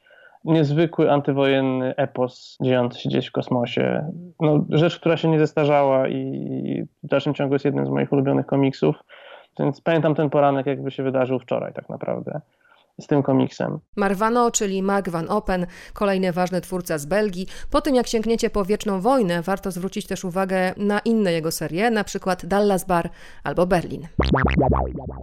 Niezwykły 0.46 1.12
antywojenny 1.12 1.96
epos 1.96 2.58
dziejący 2.62 3.00
się 3.00 3.10
gdzieś 3.10 3.28
w 3.28 3.32
kosmosie. 3.32 4.12
No, 4.40 4.66
rzecz, 4.70 5.00
która 5.00 5.18
się 5.18 5.28
nie 5.28 5.40
zestarzała 5.40 6.08
i 6.08 6.84
w 7.04 7.08
dalszym 7.08 7.34
ciągu 7.34 7.56
jest 7.56 7.66
jednym 7.66 7.86
z 7.86 7.90
moich 7.90 8.12
ulubionych 8.12 8.46
komiksów. 8.46 8.96
Więc 9.60 9.82
pamiętam 9.82 10.16
ten 10.16 10.30
poranek, 10.30 10.66
jakby 10.66 10.92
się 10.92 11.04
wydarzył 11.04 11.40
wczoraj 11.40 11.74
tak 11.74 11.90
naprawdę 11.90 12.42
z 13.00 13.08
tym 13.08 13.24
komiksem. 13.24 13.80
Marvano, 13.96 14.52
czyli 14.52 14.84
Mark 14.84 15.10
Van 15.10 15.30
Open, 15.30 15.66
kolejny 15.94 16.32
ważny 16.32 16.62
twórca 16.62 16.98
z 16.98 17.06
Belgii. 17.06 17.48
Po 17.72 17.82
tym 17.82 17.96
jak 17.96 18.08
sięgniecie 18.08 18.50
po 18.50 18.66
Wieczną 18.66 19.02
Wojnę, 19.02 19.42
warto 19.42 19.72
zwrócić 19.72 20.08
też 20.08 20.26
uwagę 20.26 20.74
na 20.78 21.00
inne 21.00 21.32
jego 21.32 21.52
serie, 21.52 21.92
na 21.92 22.04
przykład 22.04 22.46
Dallas 22.46 22.86
Bar 22.86 23.10
albo 23.44 23.66
Berlin. 23.66 24.08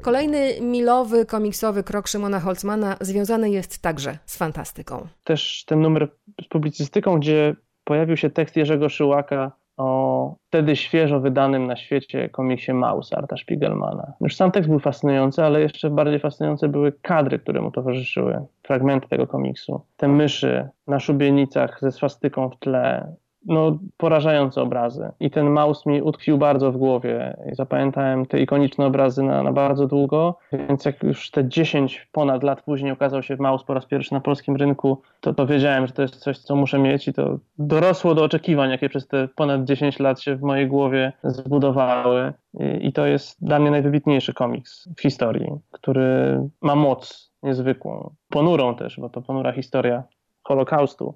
Kolejny 0.02 0.60
milowy, 0.60 1.26
komiksowy 1.26 1.82
krok 1.82 2.08
Szymona 2.08 2.40
Holzmana 2.40 2.96
związany 3.00 3.50
jest 3.50 3.82
także 3.82 4.18
z 4.26 4.36
fantastyką. 4.36 5.06
Też 5.24 5.64
ten 5.66 5.80
numer 5.80 6.08
z 6.44 6.48
publicystyką, 6.48 7.18
gdzie 7.18 7.56
pojawił 7.84 8.16
się 8.16 8.30
tekst 8.30 8.56
Jerzego 8.56 8.88
Szyłaka 8.88 9.52
o 9.76 10.34
wtedy 10.48 10.76
świeżo 10.76 11.20
wydanym 11.20 11.66
na 11.66 11.76
świecie 11.76 12.28
komiksie 12.28 12.72
Maus 12.72 13.12
Arta 13.12 13.36
Spiegelmana. 13.36 14.12
Już 14.20 14.36
sam 14.36 14.50
tekst 14.52 14.70
był 14.70 14.78
fascynujący, 14.78 15.44
ale 15.44 15.60
jeszcze 15.60 15.90
bardziej 15.90 16.20
fascynujące 16.20 16.68
były 16.68 16.92
kadry, 17.02 17.38
które 17.38 17.60
mu 17.60 17.70
towarzyszyły, 17.70 18.46
fragmenty 18.62 19.08
tego 19.08 19.26
komiksu. 19.26 19.80
Te 19.96 20.08
myszy 20.08 20.68
na 20.86 21.00
szubienicach 21.00 21.80
ze 21.80 21.92
swastyką 21.92 22.50
w 22.50 22.58
tle, 22.58 23.14
no, 23.46 23.78
porażające 23.96 24.62
obrazy. 24.62 25.12
I 25.20 25.30
ten 25.30 25.50
Maus 25.50 25.86
mi 25.86 26.02
utkwił 26.02 26.38
bardzo 26.38 26.72
w 26.72 26.76
głowie. 26.76 27.36
I 27.52 27.54
zapamiętałem 27.54 28.26
te 28.26 28.40
ikoniczne 28.40 28.86
obrazy 28.86 29.22
na, 29.22 29.42
na 29.42 29.52
bardzo 29.52 29.86
długo, 29.86 30.38
więc 30.52 30.84
jak 30.84 31.02
już 31.02 31.30
te 31.30 31.48
10 31.48 32.08
ponad 32.12 32.42
lat 32.42 32.62
później 32.62 32.92
okazał 32.92 33.22
się 33.22 33.36
Maus 33.36 33.64
po 33.64 33.74
raz 33.74 33.86
pierwszy 33.86 34.14
na 34.14 34.20
polskim 34.20 34.56
rynku, 34.56 35.02
to, 35.20 35.34
to 35.34 35.46
wiedziałem, 35.46 35.86
że 35.86 35.92
to 35.92 36.02
jest 36.02 36.16
coś, 36.16 36.38
co 36.38 36.56
muszę 36.56 36.78
mieć 36.78 37.08
i 37.08 37.12
to 37.12 37.38
dorosło 37.58 38.14
do 38.14 38.24
oczekiwań, 38.24 38.70
jakie 38.70 38.88
przez 38.88 39.08
te 39.08 39.28
ponad 39.28 39.64
10 39.64 39.98
lat 39.98 40.20
się 40.20 40.36
w 40.36 40.42
mojej 40.42 40.66
głowie 40.66 41.12
zbudowały. 41.24 42.32
I, 42.60 42.86
i 42.86 42.92
to 42.92 43.06
jest 43.06 43.44
dla 43.44 43.58
mnie 43.58 43.70
najwybitniejszy 43.70 44.34
komiks 44.34 44.88
w 44.96 45.00
historii, 45.00 45.50
który 45.70 46.40
ma 46.62 46.74
moc 46.74 47.32
niezwykłą, 47.42 48.14
ponurą 48.28 48.74
też, 48.74 49.00
bo 49.00 49.08
to 49.08 49.22
ponura 49.22 49.52
historia 49.52 50.02
Holokaustu 50.42 51.14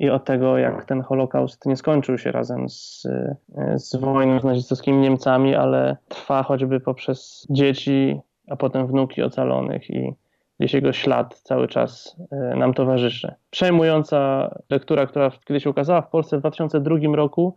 i 0.00 0.10
od 0.10 0.24
tego, 0.24 0.58
jak 0.58 0.84
ten 0.84 1.02
Holokaust 1.02 1.66
nie 1.66 1.76
skończył 1.76 2.18
się 2.18 2.32
razem 2.32 2.68
z, 2.68 3.08
z 3.74 3.96
wojną 3.96 4.40
z 4.40 4.44
nazistowskimi 4.44 4.98
Niemcami, 4.98 5.54
ale 5.54 5.96
trwa 6.08 6.42
choćby 6.42 6.80
poprzez 6.80 7.46
dzieci, 7.50 8.20
a 8.48 8.56
potem 8.56 8.86
wnuki 8.86 9.22
ocalonych 9.22 9.90
i 9.90 10.14
gdzieś 10.58 10.74
jego 10.74 10.92
ślad 10.92 11.38
cały 11.38 11.68
czas 11.68 12.16
e, 12.32 12.56
nam 12.56 12.74
towarzyszy. 12.74 13.34
Przejmująca 13.50 14.50
lektura, 14.70 15.06
która 15.06 15.30
kiedyś 15.44 15.64
się 15.64 15.70
ukazała 15.70 16.02
w 16.02 16.10
Polsce 16.10 16.36
w 16.36 16.40
2002 16.40 16.96
roku, 17.14 17.54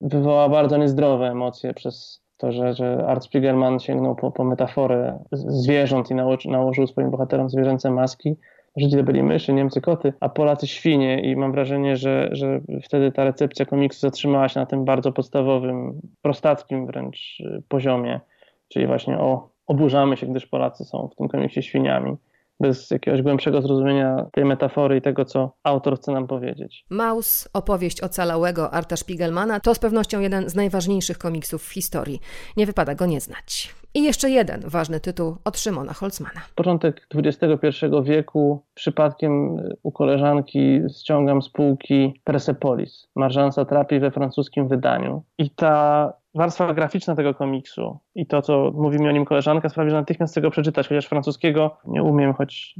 wywołała 0.00 0.48
bardzo 0.48 0.76
niezdrowe 0.76 1.26
emocje 1.26 1.74
przez 1.74 2.22
to, 2.36 2.52
że, 2.52 2.74
że 2.74 3.06
Art 3.06 3.24
Spiegelman 3.24 3.80
sięgnął 3.80 4.16
po, 4.16 4.30
po 4.30 4.44
metaforę 4.44 5.24
zwierząt 5.32 6.10
i 6.10 6.50
nałożył 6.50 6.86
swoim 6.86 7.10
bohaterom 7.10 7.50
zwierzęce 7.50 7.90
maski 7.90 8.36
Żydzi 8.76 8.96
to 8.96 9.02
byli 9.02 9.22
myszy, 9.22 9.52
Niemcy 9.52 9.80
koty, 9.80 10.12
a 10.20 10.28
Polacy 10.28 10.66
świnie 10.66 11.20
i 11.20 11.36
mam 11.36 11.52
wrażenie, 11.52 11.96
że, 11.96 12.28
że 12.32 12.60
wtedy 12.82 13.12
ta 13.12 13.24
recepcja 13.24 13.66
komiksu 13.66 14.00
zatrzymała 14.00 14.48
się 14.48 14.60
na 14.60 14.66
tym 14.66 14.84
bardzo 14.84 15.12
podstawowym, 15.12 16.00
prostackim 16.22 16.86
wręcz 16.86 17.40
y, 17.40 17.62
poziomie, 17.68 18.20
czyli 18.68 18.86
właśnie 18.86 19.18
o 19.18 19.48
oburzamy 19.66 20.16
się, 20.16 20.26
gdyż 20.26 20.46
Polacy 20.46 20.84
są 20.84 21.08
w 21.12 21.16
tym 21.16 21.28
komiksie 21.28 21.62
świniami 21.62 22.16
bez 22.60 22.90
jakiegoś 22.90 23.22
głębszego 23.22 23.62
zrozumienia 23.62 24.26
tej 24.32 24.44
metafory 24.44 24.96
i 24.96 25.02
tego, 25.02 25.24
co 25.24 25.52
autor 25.62 25.98
chce 25.98 26.12
nam 26.12 26.26
powiedzieć. 26.26 26.84
Maus, 26.90 27.48
opowieść 27.52 28.00
ocalałego 28.00 28.70
Arta 28.70 28.96
Spiegelmana, 28.96 29.60
to 29.60 29.74
z 29.74 29.78
pewnością 29.78 30.20
jeden 30.20 30.48
z 30.48 30.54
najważniejszych 30.54 31.18
komiksów 31.18 31.62
w 31.62 31.72
historii. 31.72 32.20
Nie 32.56 32.66
wypada 32.66 32.94
go 32.94 33.06
nie 33.06 33.20
znać. 33.20 33.74
I 33.94 34.02
jeszcze 34.02 34.30
jeden 34.30 34.60
ważny 34.66 35.00
tytuł 35.00 35.36
od 35.44 35.58
Szymona 35.58 35.92
Holzmana. 35.92 36.40
Początek 36.54 37.06
XXI 37.14 37.86
wieku, 38.02 38.62
przypadkiem 38.74 39.56
u 39.82 39.92
koleżanki 39.92 40.80
ściągam 41.00 41.42
z 41.42 41.48
półki 41.48 42.20
Persepolis, 42.24 43.08
Marżansa 43.16 43.64
Trapi 43.64 44.00
we 44.00 44.10
francuskim 44.10 44.68
wydaniu. 44.68 45.22
I 45.38 45.50
ta 45.50 46.12
warstwa 46.34 46.74
graficzna 46.74 47.16
tego 47.16 47.34
komiksu 47.34 47.98
i 48.14 48.26
to, 48.26 48.42
co 48.42 48.70
mówi 48.74 48.98
mi 48.98 49.08
o 49.08 49.12
nim 49.12 49.24
koleżanka, 49.24 49.68
sprawi, 49.68 49.90
że 49.90 49.96
natychmiast 49.96 50.32
chcę 50.32 50.40
go 50.40 50.50
przeczytać, 50.50 50.88
chociaż 50.88 51.06
francuskiego 51.06 51.76
nie 51.86 52.02
umiem, 52.02 52.34
choć, 52.34 52.74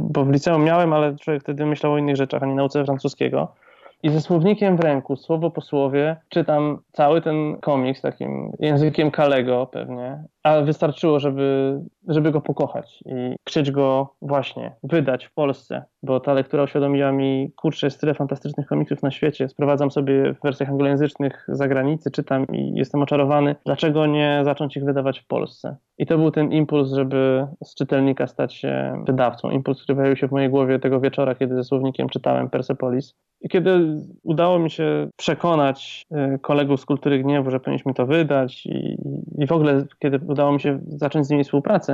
bo 0.00 0.24
w 0.24 0.30
liceum 0.30 0.64
miałem, 0.64 0.92
ale 0.92 1.16
człowiek 1.16 1.42
wtedy 1.42 1.66
myślał 1.66 1.92
o 1.92 1.98
innych 1.98 2.16
rzeczach, 2.16 2.42
a 2.42 2.46
nie 2.46 2.54
nauce 2.54 2.84
francuskiego. 2.84 3.54
I 4.02 4.10
ze 4.10 4.20
słownikiem 4.20 4.76
w 4.76 4.80
ręku, 4.80 5.16
słowo 5.16 5.50
po 5.50 5.60
słowie, 5.60 6.16
czytam 6.28 6.78
cały 6.92 7.22
ten 7.22 7.56
komiks 7.60 8.00
takim 8.00 8.52
językiem 8.58 9.10
Kalego 9.10 9.66
pewnie, 9.66 10.24
ale 10.42 10.64
wystarczyło, 10.64 11.20
żeby, 11.20 11.78
żeby 12.08 12.30
go 12.30 12.40
pokochać 12.40 13.02
i 13.06 13.36
chcieć 13.48 13.70
go 13.70 14.14
właśnie 14.22 14.76
wydać 14.82 15.24
w 15.24 15.34
Polsce, 15.34 15.84
bo 16.02 16.20
ta 16.20 16.32
lektura 16.32 16.62
uświadomiła 16.62 17.12
mi, 17.12 17.52
kurczę, 17.56 17.86
jest 17.86 18.00
tyle 18.00 18.14
fantastycznych 18.14 18.66
komiksów 18.66 19.02
na 19.02 19.10
świecie, 19.10 19.48
sprowadzam 19.48 19.90
sobie 19.90 20.34
w 20.34 20.42
wersjach 20.42 20.68
anglojęzycznych 20.68 21.46
za 21.48 21.68
granicę, 21.68 22.10
czytam 22.10 22.46
i 22.52 22.74
jestem 22.74 23.02
oczarowany, 23.02 23.56
dlaczego 23.66 24.06
nie 24.06 24.40
zacząć 24.44 24.76
ich 24.76 24.84
wydawać 24.84 25.20
w 25.20 25.26
Polsce? 25.26 25.76
I 25.98 26.06
to 26.06 26.18
był 26.18 26.30
ten 26.30 26.52
impuls, 26.52 26.92
żeby 26.92 27.46
z 27.64 27.74
czytelnika 27.74 28.26
stać 28.26 28.54
się 28.54 29.02
wydawcą, 29.06 29.50
impuls, 29.50 29.82
który 29.82 29.96
pojawił 29.96 30.16
się 30.16 30.28
w 30.28 30.32
mojej 30.32 30.50
głowie 30.50 30.78
tego 30.78 31.00
wieczora, 31.00 31.34
kiedy 31.34 31.54
ze 31.54 31.64
słownikiem 31.64 32.08
czytałem 32.08 32.50
Persepolis. 32.50 33.14
I 33.40 33.48
kiedy 33.48 33.96
udało 34.22 34.58
mi 34.58 34.70
się 34.70 35.08
przekonać 35.16 36.06
y, 36.34 36.38
kolegów 36.38 36.80
z 36.80 36.84
Kultury 36.84 37.18
Gniewu, 37.22 37.50
że 37.50 37.60
powinniśmy 37.60 37.94
to 37.94 38.06
wydać 38.06 38.66
i, 38.66 38.96
i 39.38 39.46
w 39.46 39.52
ogóle 39.52 39.84
kiedy 39.98 40.20
udało 40.28 40.52
mi 40.52 40.60
się 40.60 40.78
zacząć 40.88 41.26
z 41.26 41.30
nimi 41.30 41.44
współpracę 41.44 41.91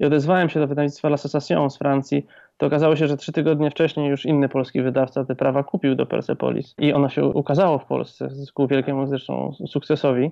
i 0.00 0.04
odezwałem 0.04 0.48
się 0.48 0.60
do 0.60 0.66
wydawnictwa 0.66 1.08
L'Association 1.08 1.70
z 1.70 1.78
Francji, 1.78 2.26
to 2.56 2.66
okazało 2.66 2.96
się, 2.96 3.06
że 3.06 3.16
trzy 3.16 3.32
tygodnie 3.32 3.70
wcześniej 3.70 4.08
już 4.08 4.26
inny 4.26 4.48
polski 4.48 4.82
wydawca 4.82 5.24
te 5.24 5.34
prawa 5.34 5.62
kupił 5.62 5.94
do 5.94 6.06
Persepolis. 6.06 6.74
I 6.78 6.92
ono 6.92 7.08
się 7.08 7.24
ukazało 7.24 7.78
w 7.78 7.84
Polsce 7.84 8.28
ku 8.54 8.66
wielkiemu 8.66 9.06
zresztą 9.06 9.52
sukcesowi, 9.66 10.30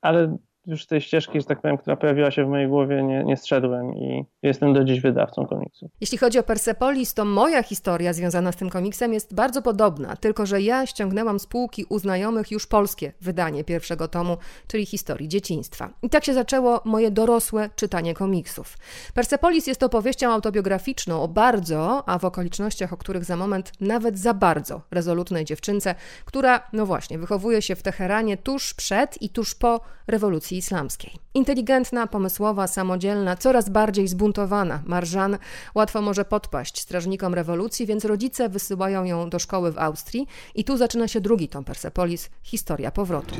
ale 0.00 0.36
już 0.66 0.86
tej 0.86 1.00
ścieżki, 1.00 1.40
że 1.40 1.46
tak 1.46 1.60
powiem, 1.60 1.78
która 1.78 1.96
pojawiła 1.96 2.30
się 2.30 2.44
w 2.44 2.48
mojej 2.48 2.68
głowie, 2.68 3.02
nie, 3.02 3.24
nie 3.24 3.36
zszedłem 3.36 3.94
i 3.94 4.24
jestem 4.42 4.74
do 4.74 4.84
dziś 4.84 5.00
wydawcą 5.00 5.46
komiksu. 5.46 5.90
Jeśli 6.00 6.18
chodzi 6.18 6.38
o 6.38 6.42
Persepolis, 6.42 7.14
to 7.14 7.24
moja 7.24 7.62
historia 7.62 8.12
związana 8.12 8.52
z 8.52 8.56
tym 8.56 8.70
komiksem 8.70 9.12
jest 9.12 9.34
bardzo 9.34 9.62
podobna, 9.62 10.16
tylko 10.16 10.46
że 10.46 10.60
ja 10.60 10.86
ściągnęłam 10.86 11.40
z 11.40 11.46
półki 11.46 11.84
u 11.88 11.98
znajomych 11.98 12.50
już 12.50 12.66
polskie 12.66 13.12
wydanie 13.20 13.64
pierwszego 13.64 14.08
tomu, 14.08 14.36
czyli 14.66 14.86
historii 14.86 15.28
dzieciństwa. 15.28 15.90
I 16.02 16.10
tak 16.10 16.24
się 16.24 16.34
zaczęło 16.34 16.80
moje 16.84 17.10
dorosłe 17.10 17.70
czytanie 17.76 18.14
komiksów. 18.14 18.78
Persepolis 19.14 19.66
jest 19.66 19.82
opowieścią 19.82 20.32
autobiograficzną 20.32 21.22
o 21.22 21.28
bardzo, 21.28 22.08
a 22.08 22.18
w 22.18 22.24
okolicznościach, 22.24 22.92
o 22.92 22.96
których 22.96 23.24
za 23.24 23.36
moment 23.36 23.72
nawet 23.80 24.18
za 24.18 24.34
bardzo 24.34 24.80
rezolutnej 24.90 25.44
dziewczynce, 25.44 25.94
która, 26.24 26.68
no 26.72 26.86
właśnie, 26.86 27.18
wychowuje 27.18 27.62
się 27.62 27.76
w 27.76 27.82
Teheranie 27.82 28.36
tuż 28.36 28.74
przed 28.74 29.22
i 29.22 29.28
tuż 29.28 29.54
po 29.54 29.80
rewolucji 30.50 30.58
islamskiej. 30.58 31.12
Inteligentna, 31.34 32.06
pomysłowa, 32.06 32.66
samodzielna, 32.66 33.36
coraz 33.36 33.68
bardziej 33.68 34.08
zbuntowana, 34.08 34.82
Marżan 34.86 35.38
łatwo 35.74 36.02
może 36.02 36.24
podpaść 36.24 36.80
strażnikom 36.80 37.34
rewolucji, 37.34 37.86
więc 37.86 38.04
rodzice 38.04 38.48
wysyłają 38.48 39.04
ją 39.04 39.30
do 39.30 39.38
szkoły 39.38 39.72
w 39.72 39.78
Austrii 39.78 40.26
i 40.54 40.64
tu 40.64 40.76
zaczyna 40.76 41.08
się 41.08 41.20
drugi 41.20 41.48
tom 41.48 41.64
Persepolis, 41.64 42.30
historia 42.42 42.90
powrotu. 42.90 43.34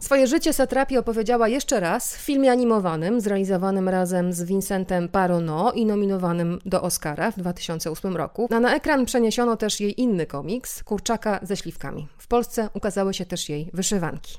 Swoje 0.00 0.26
życie 0.26 0.52
Satrapi 0.52 0.98
opowiedziała 0.98 1.48
jeszcze 1.48 1.80
raz 1.80 2.16
w 2.16 2.20
filmie 2.20 2.52
animowanym, 2.52 3.20
zrealizowanym 3.20 3.88
razem 3.88 4.32
z 4.32 4.42
Vincentem 4.42 5.08
Parono 5.08 5.72
i 5.72 5.86
nominowanym 5.86 6.58
do 6.66 6.82
Oscara 6.82 7.30
w 7.30 7.36
2008 7.36 8.16
roku. 8.16 8.48
A 8.50 8.60
na 8.60 8.74
ekran 8.74 9.06
przeniesiono 9.06 9.56
też 9.56 9.80
jej 9.80 10.00
inny 10.00 10.26
komiks, 10.26 10.82
Kurczaka 10.84 11.40
ze 11.42 11.56
śliwkami. 11.56 12.08
W 12.18 12.26
Polsce 12.26 12.68
ukazały 12.74 13.14
się 13.14 13.26
też 13.26 13.48
jej 13.48 13.70
wyszywanki. 13.72 14.33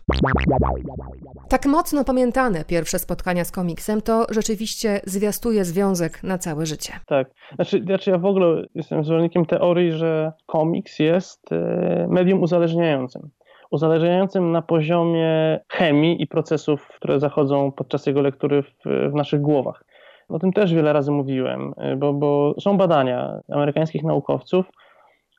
Tak 1.49 1.65
mocno 1.65 2.03
pamiętane 2.03 2.65
pierwsze 2.65 2.99
spotkania 2.99 3.43
z 3.43 3.51
komiksem 3.51 4.01
to 4.01 4.25
rzeczywiście 4.29 5.01
zwiastuje 5.05 5.65
związek 5.65 6.23
na 6.23 6.37
całe 6.37 6.65
życie. 6.65 6.93
Tak. 7.05 7.27
Znaczy, 7.55 7.83
znaczy 7.83 8.11
ja 8.11 8.17
w 8.17 8.25
ogóle 8.25 8.65
jestem 8.75 9.03
zwolennikiem 9.03 9.45
teorii, 9.45 9.91
że 9.91 10.31
komiks 10.45 10.99
jest 10.99 11.51
e, 11.51 12.07
medium 12.09 12.41
uzależniającym. 12.41 13.29
Uzależniającym 13.71 14.51
na 14.51 14.61
poziomie 14.61 15.59
chemii 15.69 16.21
i 16.21 16.27
procesów, 16.27 16.87
które 16.87 17.19
zachodzą 17.19 17.71
podczas 17.71 18.05
jego 18.05 18.21
lektury 18.21 18.63
w, 18.63 19.09
w 19.11 19.13
naszych 19.13 19.41
głowach. 19.41 19.83
O 20.29 20.39
tym 20.39 20.53
też 20.53 20.73
wiele 20.73 20.93
razy 20.93 21.11
mówiłem, 21.11 21.73
e, 21.77 21.95
bo, 21.95 22.13
bo 22.13 22.55
są 22.59 22.77
badania 22.77 23.39
amerykańskich 23.51 24.03
naukowców, 24.03 24.65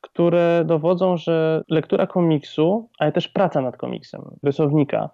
które 0.09 0.63
dowodzą, 0.65 1.17
że 1.17 1.63
lektura 1.69 2.07
komiksu, 2.07 2.89
ale 2.99 3.11
też 3.11 3.27
praca 3.27 3.61
nad 3.61 3.77
komiksem, 3.77 4.21
rysownika, 4.43 5.09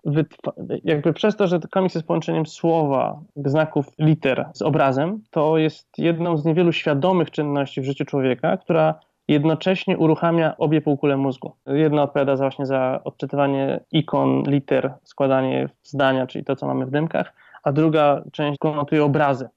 jakby 0.83 1.13
przez 1.13 1.35
to, 1.35 1.47
że 1.47 1.59
komiks 1.71 1.95
jest 1.95 2.07
połączeniem 2.07 2.45
słowa, 2.45 3.19
znaków, 3.35 3.85
liter 3.99 4.45
z 4.53 4.61
obrazem, 4.61 5.21
to 5.31 5.57
jest 5.57 5.87
jedną 5.97 6.37
z 6.37 6.45
niewielu 6.45 6.71
świadomych 6.71 7.31
czynności 7.31 7.81
w 7.81 7.85
życiu 7.85 8.05
człowieka, 8.05 8.57
która 8.57 8.99
jednocześnie 9.27 9.97
uruchamia 9.97 10.57
obie 10.57 10.81
półkule 10.81 11.17
mózgu. 11.17 11.55
Jedna 11.67 12.03
odpowiada 12.03 12.35
właśnie 12.35 12.65
za 12.65 12.99
odczytywanie 13.03 13.79
ikon, 13.91 14.43
liter, 14.47 14.93
składanie 15.03 15.69
zdania, 15.83 16.27
czyli 16.27 16.45
to, 16.45 16.55
co 16.55 16.67
mamy 16.67 16.85
w 16.85 16.91
dymkach, 16.91 17.33
a 17.63 17.71
druga 17.71 18.23
część 18.31 18.57
konotuje 18.59 19.03
obrazy, 19.03 19.49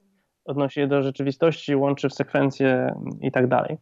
odnosi 0.46 0.80
je 0.80 0.87
do 0.87 1.02
rzeczywistości, 1.02 1.76
łączy 1.76 2.09
w 2.09 2.14
sekwencje 2.14 2.94
i 3.20 3.32
tak 3.32 3.46
dalej. 3.46 3.76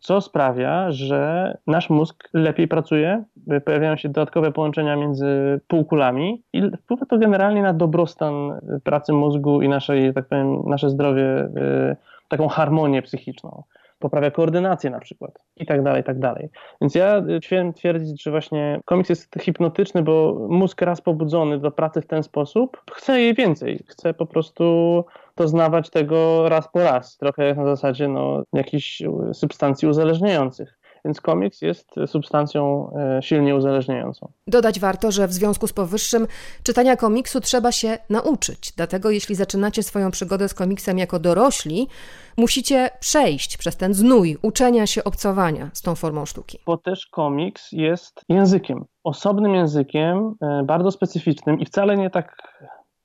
Co 0.00 0.20
sprawia, 0.20 0.90
że 0.90 1.54
nasz 1.66 1.90
mózg 1.90 2.28
lepiej 2.32 2.68
pracuje, 2.68 3.24
pojawiają 3.64 3.96
się 3.96 4.08
dodatkowe 4.08 4.52
połączenia 4.52 4.96
między 4.96 5.60
półkulami 5.68 6.42
i 6.52 6.62
wpływa 6.76 7.06
to 7.06 7.18
generalnie 7.18 7.62
na 7.62 7.72
dobrostan 7.72 8.60
pracy 8.84 9.12
mózgu 9.12 9.62
i 9.62 9.68
nasze, 9.68 10.12
tak 10.14 10.28
powiem, 10.28 10.62
nasze 10.66 10.90
zdrowie, 10.90 11.40
y, 11.40 11.96
taką 12.28 12.48
harmonię 12.48 13.02
psychiczną. 13.02 13.62
Poprawia 13.98 14.30
koordynację 14.30 14.90
na 14.90 15.00
przykład 15.00 15.38
i 15.60 15.66
tak 15.66 15.82
dalej, 15.82 16.00
i 16.00 16.04
tak 16.04 16.18
dalej. 16.18 16.48
Więc 16.80 16.94
ja 16.94 17.22
śmiem 17.42 17.72
twierdzić, 17.72 18.22
że 18.22 18.30
właśnie 18.30 18.80
komiks 18.84 19.08
jest 19.08 19.34
hipnotyczny, 19.40 20.02
bo 20.02 20.46
mózg 20.48 20.82
raz 20.82 21.00
pobudzony 21.00 21.58
do 21.58 21.70
pracy 21.70 22.00
w 22.00 22.06
ten 22.06 22.22
sposób 22.22 22.82
chce 22.92 23.20
jej 23.20 23.34
więcej, 23.34 23.84
chce 23.86 24.14
po 24.14 24.26
prostu 24.26 25.04
doznawać 25.36 25.90
tego 25.90 26.48
raz 26.48 26.68
po 26.72 26.78
raz, 26.78 27.16
trochę 27.16 27.54
na 27.54 27.64
zasadzie 27.64 28.08
no, 28.08 28.42
jakichś 28.52 29.02
substancji 29.32 29.88
uzależniających 29.88 30.77
więc 31.08 31.20
komiks 31.20 31.62
jest 31.62 31.94
substancją 32.06 32.90
e, 32.96 33.22
silnie 33.22 33.56
uzależniającą. 33.56 34.32
Dodać 34.46 34.80
warto, 34.80 35.12
że 35.12 35.28
w 35.28 35.32
związku 35.32 35.66
z 35.66 35.72
powyższym 35.72 36.26
czytania 36.62 36.96
komiksu 36.96 37.40
trzeba 37.40 37.72
się 37.72 37.98
nauczyć. 38.10 38.72
Dlatego 38.76 39.10
jeśli 39.10 39.34
zaczynacie 39.34 39.82
swoją 39.82 40.10
przygodę 40.10 40.48
z 40.48 40.54
komiksem 40.54 40.98
jako 40.98 41.18
dorośli, 41.18 41.88
musicie 42.36 42.90
przejść 43.00 43.56
przez 43.56 43.76
ten 43.76 43.94
znój 43.94 44.36
uczenia 44.42 44.86
się 44.86 45.04
obcowania 45.04 45.70
z 45.72 45.82
tą 45.82 45.94
formą 45.94 46.26
sztuki. 46.26 46.58
Bo 46.66 46.76
też 46.76 47.06
komiks 47.06 47.72
jest 47.72 48.20
językiem, 48.28 48.84
osobnym 49.04 49.54
językiem, 49.54 50.34
e, 50.42 50.62
bardzo 50.64 50.90
specyficznym 50.90 51.60
i 51.60 51.66
wcale 51.66 51.96
nie 51.96 52.10
tak 52.10 52.36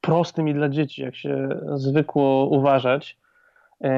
prostym 0.02 0.48
i 0.48 0.54
dla 0.54 0.70
dzieci, 0.70 1.02
jak 1.02 1.16
się 1.16 1.50
zwykło 1.76 2.46
uważać 2.46 3.22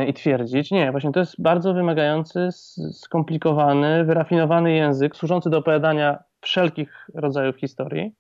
i 0.08 0.14
twierdzić. 0.14 0.72
Nie, 0.72 0.92
właśnie 0.92 1.12
to 1.12 1.20
jest 1.20 1.42
bardzo 1.42 1.74
wymagający, 1.74 2.48
skomplikowany, 2.92 4.06
wyrafinowany 4.06 4.74
język, 4.74 5.16
służący 5.16 5.50
do 5.50 5.58
opowiadania 5.58 6.24
wszelkich 6.42 7.08
rodzajów 7.14 7.58
historii. 7.58 8.16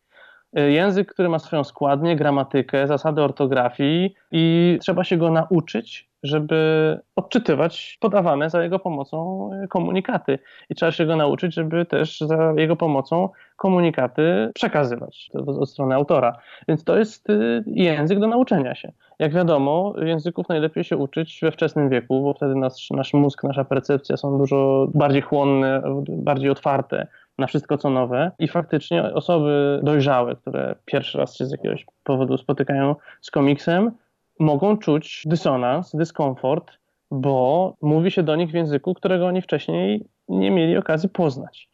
E, 0.55 0.71
język, 0.71 1.13
który 1.13 1.29
ma 1.29 1.39
swoją 1.39 1.63
składnię, 1.63 2.15
gramatykę, 2.15 2.87
zasady 2.87 3.21
ortografii 3.21 4.15
i 4.31 4.77
trzeba 4.81 5.03
się 5.03 5.17
go 5.17 5.31
nauczyć, 5.31 6.09
żeby 6.23 6.99
odczytywać 7.15 7.97
podawane 8.01 8.49
za 8.49 8.63
jego 8.63 8.79
pomocą 8.79 9.49
e, 9.53 9.67
komunikaty. 9.67 10.39
I 10.69 10.75
trzeba 10.75 10.91
się 10.91 11.05
go 11.05 11.15
nauczyć, 11.15 11.53
żeby 11.53 11.85
też 11.85 12.19
za 12.19 12.53
jego 12.57 12.75
pomocą 12.75 13.29
komunikaty 13.55 14.51
przekazywać 14.55 15.29
od 15.33 15.69
strony 15.69 15.95
autora. 15.95 16.37
Więc 16.67 16.83
to 16.83 16.97
jest 16.97 17.29
y, 17.29 17.63
język 17.67 18.19
do 18.19 18.27
nauczenia 18.27 18.75
się. 18.75 18.91
Jak 19.19 19.33
wiadomo, 19.33 19.93
języków 19.97 20.49
najlepiej 20.49 20.83
się 20.83 20.97
uczyć 20.97 21.39
we 21.43 21.51
wczesnym 21.51 21.89
wieku, 21.89 22.21
bo 22.21 22.33
wtedy 22.33 22.55
nasz, 22.55 22.89
nasz 22.91 23.13
mózg, 23.13 23.43
nasza 23.43 23.65
percepcja 23.65 24.17
są 24.17 24.37
dużo 24.37 24.87
bardziej 24.93 25.21
chłonne, 25.21 25.81
bardziej 26.07 26.49
otwarte 26.49 27.07
na 27.37 27.47
wszystko 27.47 27.77
co 27.77 27.89
nowe 27.89 28.31
i 28.39 28.47
faktycznie 28.47 29.03
osoby 29.03 29.79
dojrzałe, 29.83 30.35
które 30.35 30.75
pierwszy 30.85 31.17
raz 31.17 31.37
się 31.37 31.45
z 31.45 31.51
jakiegoś 31.51 31.85
powodu 32.03 32.37
spotykają 32.37 32.95
z 33.21 33.31
komiksem, 33.31 33.91
mogą 34.39 34.77
czuć 34.77 35.23
dysonans, 35.25 35.95
dyskomfort, 35.95 36.71
bo 37.11 37.73
mówi 37.81 38.11
się 38.11 38.23
do 38.23 38.35
nich 38.35 38.51
w 38.51 38.53
języku, 38.53 38.93
którego 38.93 39.27
oni 39.27 39.41
wcześniej 39.41 40.05
nie 40.29 40.51
mieli 40.51 40.77
okazji 40.77 41.09
poznać. 41.09 41.69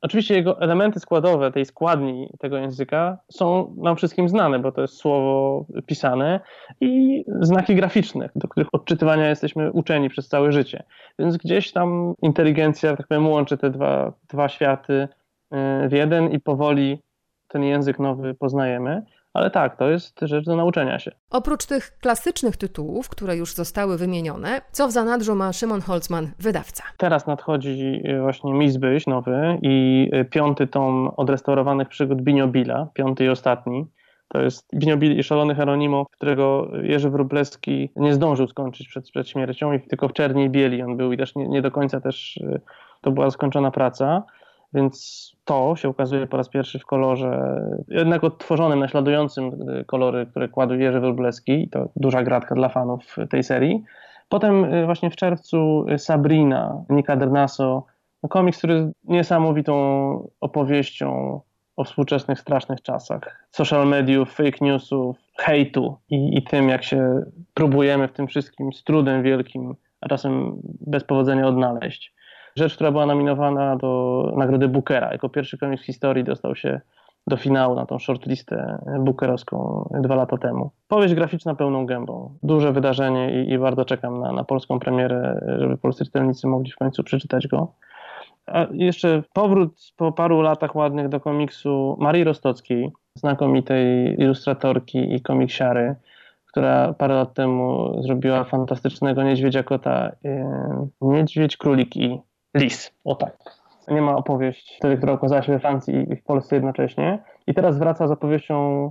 Oczywiście 0.00 0.34
jego 0.34 0.60
elementy 0.60 1.00
składowe, 1.00 1.52
tej 1.52 1.64
składni 1.64 2.30
tego 2.38 2.56
języka 2.58 3.18
są 3.32 3.74
nam 3.78 3.96
wszystkim 3.96 4.28
znane, 4.28 4.58
bo 4.58 4.72
to 4.72 4.80
jest 4.80 4.94
słowo 4.94 5.66
pisane 5.86 6.40
i 6.80 7.24
znaki 7.40 7.74
graficzne, 7.74 8.30
do 8.36 8.48
których 8.48 8.68
odczytywania 8.72 9.28
jesteśmy 9.28 9.72
uczeni 9.72 10.08
przez 10.08 10.28
całe 10.28 10.52
życie. 10.52 10.82
Więc 11.18 11.36
gdzieś 11.36 11.72
tam 11.72 12.14
inteligencja, 12.22 12.96
tak 12.96 13.06
powiem, 13.06 13.28
łączy 13.28 13.58
te 13.58 13.70
dwa, 13.70 14.12
dwa 14.28 14.48
światy 14.48 14.92
y, 14.92 15.08
w 15.88 15.92
jeden 15.92 16.30
i 16.30 16.40
powoli 16.40 17.02
ten 17.48 17.64
język 17.64 17.98
nowy 17.98 18.34
poznajemy. 18.34 19.02
Ale 19.36 19.50
tak, 19.50 19.76
to 19.76 19.88
jest 19.88 20.20
rzecz 20.22 20.44
do 20.44 20.56
nauczenia 20.56 20.98
się. 20.98 21.10
Oprócz 21.30 21.66
tych 21.66 21.98
klasycznych 21.98 22.56
tytułów, 22.56 23.08
które 23.08 23.36
już 23.36 23.54
zostały 23.54 23.98
wymienione, 23.98 24.60
co 24.72 24.88
w 24.88 24.90
zanadrzu 24.90 25.34
ma 25.34 25.52
Szymon 25.52 25.80
Holzman, 25.80 26.30
wydawca? 26.38 26.82
Teraz 26.96 27.26
nadchodzi 27.26 28.02
e, 28.04 28.20
właśnie 28.20 28.54
Mizbyś 28.54 29.06
nowy 29.06 29.58
i 29.62 30.08
e, 30.12 30.24
piąty 30.24 30.66
tom 30.66 31.10
odrestaurowanych 31.16 31.88
przygód 31.88 32.22
Biniobila, 32.22 32.88
piąty 32.94 33.24
i 33.24 33.28
ostatni. 33.28 33.86
To 34.28 34.40
jest 34.40 34.68
Biniobil 34.74 35.18
i 35.18 35.22
Szalony 35.22 35.54
Heronimo, 35.54 36.06
którego 36.06 36.70
Jerzy 36.82 37.10
Wróblewski 37.10 37.90
nie 37.96 38.14
zdążył 38.14 38.48
skończyć 38.48 38.88
przed, 38.88 39.10
przed 39.10 39.28
śmiercią 39.28 39.72
i 39.72 39.80
tylko 39.80 40.08
w 40.08 40.12
czerni 40.12 40.44
i 40.44 40.50
bieli 40.50 40.82
on 40.82 40.96
był 40.96 41.12
i 41.12 41.16
też 41.16 41.34
nie, 41.34 41.48
nie 41.48 41.62
do 41.62 41.70
końca 41.70 42.00
też 42.00 42.36
e, 42.36 42.60
to 43.00 43.10
była 43.10 43.30
skończona 43.30 43.70
praca. 43.70 44.22
Więc 44.74 45.26
to 45.44 45.76
się 45.76 45.88
ukazuje 45.88 46.26
po 46.26 46.36
raz 46.36 46.48
pierwszy 46.48 46.78
w 46.78 46.86
kolorze 46.86 47.60
jednak 47.88 48.24
odtworzonym, 48.24 48.78
naśladującym 48.78 49.68
y, 49.70 49.84
kolory, 49.84 50.26
które 50.26 50.48
kładł 50.48 50.74
Jerzy 50.74 51.00
Wróblewski. 51.00 51.52
I 51.52 51.68
to 51.68 51.88
duża 51.96 52.22
gratka 52.22 52.54
dla 52.54 52.68
fanów 52.68 53.16
tej 53.30 53.42
serii. 53.42 53.84
Potem 54.28 54.64
y, 54.64 54.86
właśnie 54.86 55.10
w 55.10 55.16
czerwcu 55.16 55.86
y, 55.90 55.98
Sabrina, 55.98 56.84
Nika 56.88 57.16
Dernaso, 57.16 57.84
no 58.22 58.28
komiks, 58.28 58.58
który 58.58 58.74
jest 58.74 58.92
niesamowitą 59.04 59.74
opowieścią 60.40 61.40
o 61.76 61.84
współczesnych 61.84 62.40
strasznych 62.40 62.82
czasach. 62.82 63.46
Social 63.50 63.88
mediów, 63.88 64.34
fake 64.34 64.58
newsów, 64.60 65.16
hejtu 65.36 65.96
i, 66.10 66.38
i 66.38 66.42
tym, 66.42 66.68
jak 66.68 66.84
się 66.84 67.22
próbujemy 67.54 68.08
w 68.08 68.12
tym 68.12 68.26
wszystkim 68.26 68.72
z 68.72 68.84
trudem 68.84 69.22
wielkim, 69.22 69.74
a 70.00 70.08
czasem 70.08 70.52
bez 70.62 71.04
powodzenia 71.04 71.46
odnaleźć 71.46 72.15
rzecz, 72.56 72.74
która 72.74 72.92
była 72.92 73.06
nominowana 73.06 73.76
do 73.76 74.32
nagrody 74.36 74.68
Bookera. 74.68 75.12
Jako 75.12 75.28
pierwszy 75.28 75.58
komiks 75.58 75.82
w 75.82 75.86
historii 75.86 76.24
dostał 76.24 76.54
się 76.54 76.80
do 77.26 77.36
finału 77.36 77.74
na 77.74 77.86
tą 77.86 77.98
shortlistę 77.98 78.78
bookerowską 79.00 79.88
dwa 80.00 80.14
lata 80.14 80.36
temu. 80.36 80.70
Powieść 80.88 81.14
graficzna 81.14 81.54
pełną 81.54 81.86
gębą. 81.86 82.34
Duże 82.42 82.72
wydarzenie 82.72 83.42
i, 83.42 83.52
i 83.52 83.58
bardzo 83.58 83.84
czekam 83.84 84.20
na, 84.20 84.32
na 84.32 84.44
polską 84.44 84.78
premierę, 84.78 85.40
żeby 85.58 85.76
polscy 85.76 86.04
czytelnicy 86.04 86.46
mogli 86.46 86.70
w 86.72 86.76
końcu 86.76 87.04
przeczytać 87.04 87.46
go. 87.48 87.72
A 88.46 88.66
jeszcze 88.72 89.22
powrót 89.32 89.92
po 89.96 90.12
paru 90.12 90.40
latach 90.40 90.76
ładnych 90.76 91.08
do 91.08 91.20
komiksu 91.20 91.96
Marii 92.00 92.24
Rostockiej, 92.24 92.92
znakomitej 93.14 94.14
ilustratorki 94.20 95.14
i 95.14 95.20
komiksiary, 95.20 95.94
która 96.46 96.92
parę 96.92 97.14
lat 97.14 97.34
temu 97.34 97.94
zrobiła 98.02 98.44
fantastycznego 98.44 99.22
niedźwiedzia 99.22 99.62
kota, 99.62 100.12
yy, 100.24 100.32
niedźwiedź, 101.00 101.56
królik 101.56 101.96
i 101.96 102.20
Lis, 102.56 102.92
o 103.04 103.14
tak. 103.14 103.36
Nie 103.88 104.02
ma 104.02 104.16
opowieść 104.16 104.76
wtedy, 104.76 104.96
która 104.96 105.12
okazała 105.12 105.42
się 105.42 105.52
we 105.52 105.58
Francji 105.58 106.12
i 106.12 106.16
w 106.16 106.22
Polsce 106.22 106.56
jednocześnie. 106.56 107.22
I 107.46 107.54
teraz 107.54 107.78
wraca 107.78 108.08
z 108.08 108.10
opowieścią 108.10 108.90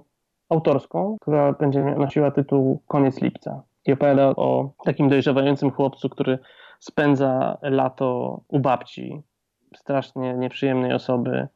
autorską, 0.49 1.17
która 1.21 1.54
będzie 1.54 1.84
nosiła 1.84 2.32
tytuł 2.32 2.82
Koniec 2.88 3.21
lipca. 3.21 3.63
I 3.86 3.93
opowiada 3.93 4.28
o 4.28 4.69
takim 4.84 5.10
dojrzewającym 5.10 5.71
chłopcu, 5.71 6.10
który 6.10 6.39
spędza 6.80 7.58
lato 7.62 8.39
u 8.47 8.60
babci, 8.60 9.21
strasznie 9.75 10.34
nieprzyjemnej 10.34 10.93
osoby, 10.93 11.47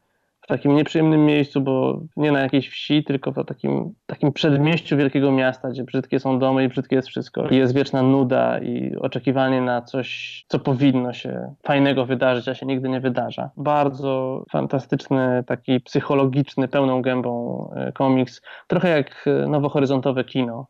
takim 0.50 0.76
nieprzyjemnym 0.76 1.26
miejscu, 1.26 1.62
bo 1.62 2.02
nie 2.18 2.32
na 2.32 2.40
jakiejś 2.40 2.70
wsi, 2.70 3.04
tylko 3.04 3.32
w 3.32 3.46
takim, 3.46 3.94
takim 4.06 4.32
przedmieściu 4.32 4.98
wielkiego 4.98 5.32
miasta, 5.32 5.70
gdzie 5.70 5.84
brzydkie 5.84 6.20
są 6.20 6.40
domy 6.40 6.64
i 6.64 6.68
brzydkie 6.68 6.96
jest 6.96 7.08
wszystko. 7.08 7.48
I 7.48 7.56
jest 7.56 7.76
wieczna 7.76 8.02
nuda 8.02 8.60
i 8.60 8.96
oczekiwanie 8.96 9.62
na 9.62 9.82
coś, 9.82 10.46
co 10.48 10.60
powinno 10.60 11.14
się 11.14 11.54
fajnego 11.64 12.06
wydarzyć, 12.06 12.48
a 12.48 12.56
się 12.56 12.66
nigdy 12.66 12.90
nie 12.90 13.00
wydarza. 13.00 13.50
Bardzo 13.58 14.44
fantastyczny, 14.52 15.44
taki 15.48 15.80
psychologiczny, 15.80 16.68
pełną 16.68 17.02
gębą 17.02 17.70
e, 17.76 17.92
komiks. 17.92 18.42
Trochę 18.68 18.90
jak 18.90 19.26
e, 19.28 19.48
nowohoryzontowe 19.48 20.24
kino. 20.24 20.68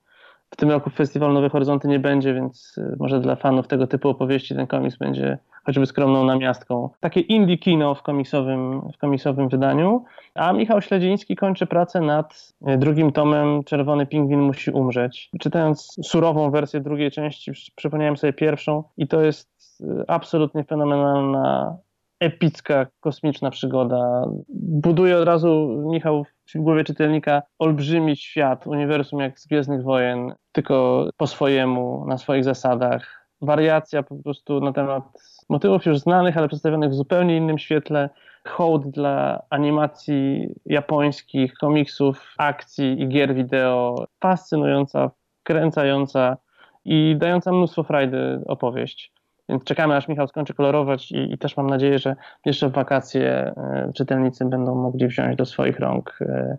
W 0.50 0.56
tym 0.56 0.72
roku 0.72 0.90
Festiwal 0.90 1.34
Nowe 1.34 1.50
Horyzonty 1.50 1.88
nie 1.88 2.00
będzie, 2.00 2.34
więc 2.34 2.76
e, 2.78 2.96
może 3.00 3.20
dla 3.20 3.36
fanów 3.36 3.68
tego 3.68 3.88
typu 3.88 4.10
opowieści 4.10 4.56
ten 4.56 4.68
komiks 4.68 4.98
będzie 4.98 5.38
choćby 5.66 5.86
skromną 5.86 6.24
namiastką. 6.24 6.90
Takie 7.00 7.20
indie 7.20 7.58
kino 7.58 7.96
w 7.96 8.02
komiksowym, 8.02 8.82
w 8.94 8.98
komiksowym 8.98 9.50
wydaniu. 9.50 10.04
A 10.36 10.54
Michał 10.54 10.82
Śledziński 10.82 11.36
kończy 11.36 11.68
pracę 11.68 12.02
nad 12.02 12.54
e, 12.66 12.78
drugim 12.78 13.12
tomem 13.12 13.64
Czerwony 13.64 14.06
Pingwin 14.06 14.42
musi 14.42 14.72
umrzeć. 14.72 15.30
Czytając 15.40 15.96
surową 16.04 16.52
wersję 16.52 16.80
drugiej 16.80 17.12
części, 17.12 17.52
przypomniałem 17.76 18.18
sobie 18.18 18.34
pierwszą 18.34 18.84
i 18.98 19.08
to 19.08 19.22
jest 19.22 19.50
e, 19.82 20.10
absolutnie 20.10 20.64
fenomenalna 20.64 21.78
epicka, 22.20 22.88
kosmiczna 23.00 23.52
przygoda. 23.52 24.26
Buduje 24.60 25.18
od 25.18 25.26
razu 25.26 25.84
Michał 25.92 26.26
w 26.56 26.62
głowie 26.62 26.84
czytelnika 26.84 27.42
olbrzymi 27.60 28.18
świat, 28.18 28.68
uniwersum 28.68 29.20
jak 29.20 29.40
z 29.40 29.48
Gwiezdnych 29.48 29.84
Wojen, 29.84 30.34
tylko 30.52 31.08
po 31.18 31.28
swojemu, 31.28 32.06
na 32.08 32.18
swoich 32.18 32.44
zasadach. 32.44 33.28
Wariacja 33.42 34.04
po 34.04 34.16
prostu 34.16 34.60
na 34.62 34.74
temat 34.74 35.04
motywów 35.50 35.86
już 35.86 36.00
znanych, 36.00 36.38
ale 36.38 36.48
przedstawionych 36.48 36.90
w 36.90 36.94
zupełnie 36.94 37.38
innym 37.38 37.58
świetle. 37.58 38.10
Hołd 38.48 38.90
dla 38.90 39.42
animacji 39.50 40.48
japońskich, 40.66 41.54
komiksów, 41.54 42.34
akcji 42.38 43.02
i 43.02 43.08
gier 43.08 43.36
wideo. 43.36 44.06
Fascynująca, 44.20 45.12
kręcająca 45.44 46.38
i 46.86 47.16
dająca 47.18 47.52
mnóstwo 47.52 47.84
frajdy 47.84 48.42
opowieść. 48.48 49.19
Więc 49.50 49.64
czekamy, 49.64 49.96
aż 49.96 50.08
Michał 50.08 50.28
skończy 50.28 50.54
kolorować 50.54 51.12
i, 51.12 51.34
i 51.34 51.38
też 51.38 51.58
mam 51.58 51.68
nadzieję, 51.68 52.00
że 52.00 52.16
jeszcze 52.46 52.70
w 52.70 52.72
wakacje 52.72 53.32
e, 53.32 53.92
czytelnicy 53.96 54.46
będą 54.46 54.76
mogli 54.76 55.08
wziąć 55.08 55.36
do 55.36 55.46
swoich 55.46 55.80
rąk 55.80 56.20
e, 56.22 56.58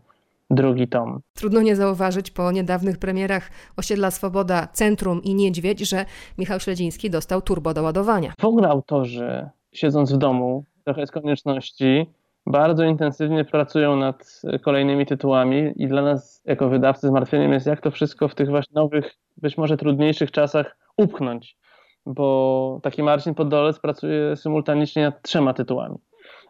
drugi 0.50 0.88
tom. 0.88 1.20
Trudno 1.34 1.60
nie 1.60 1.76
zauważyć 1.76 2.30
po 2.30 2.52
niedawnych 2.52 2.98
premierach 2.98 3.50
Osiedla 3.76 4.10
Swoboda, 4.10 4.68
Centrum 4.72 5.22
i 5.22 5.34
Niedźwiedź, 5.34 5.88
że 5.88 6.04
Michał 6.38 6.60
Śledziński 6.60 7.10
dostał 7.10 7.42
turbo 7.42 7.74
do 7.74 7.82
ładowania. 7.82 8.32
W 8.40 8.44
ogóle 8.44 8.68
autorzy, 8.68 9.48
siedząc 9.72 10.12
w 10.12 10.18
domu, 10.18 10.64
trochę 10.84 11.06
z 11.06 11.10
konieczności, 11.10 12.06
bardzo 12.46 12.84
intensywnie 12.84 13.44
pracują 13.44 13.96
nad 13.96 14.42
kolejnymi 14.62 15.06
tytułami 15.06 15.72
i 15.76 15.88
dla 15.88 16.02
nas 16.02 16.42
jako 16.44 16.68
wydawcy 16.68 17.08
zmartwieniem 17.08 17.52
jest, 17.52 17.66
jak 17.66 17.80
to 17.80 17.90
wszystko 17.90 18.28
w 18.28 18.34
tych 18.34 18.48
właśnie 18.48 18.74
nowych, 18.74 19.14
być 19.36 19.58
może 19.58 19.76
trudniejszych 19.76 20.30
czasach 20.30 20.76
upchnąć, 20.96 21.56
bo 22.06 22.80
taki 22.82 23.02
Marcin 23.02 23.34
Podolec 23.34 23.78
pracuje 23.78 24.36
symultanicznie 24.36 25.02
nad 25.02 25.22
trzema 25.22 25.54
tytułami. 25.54 25.98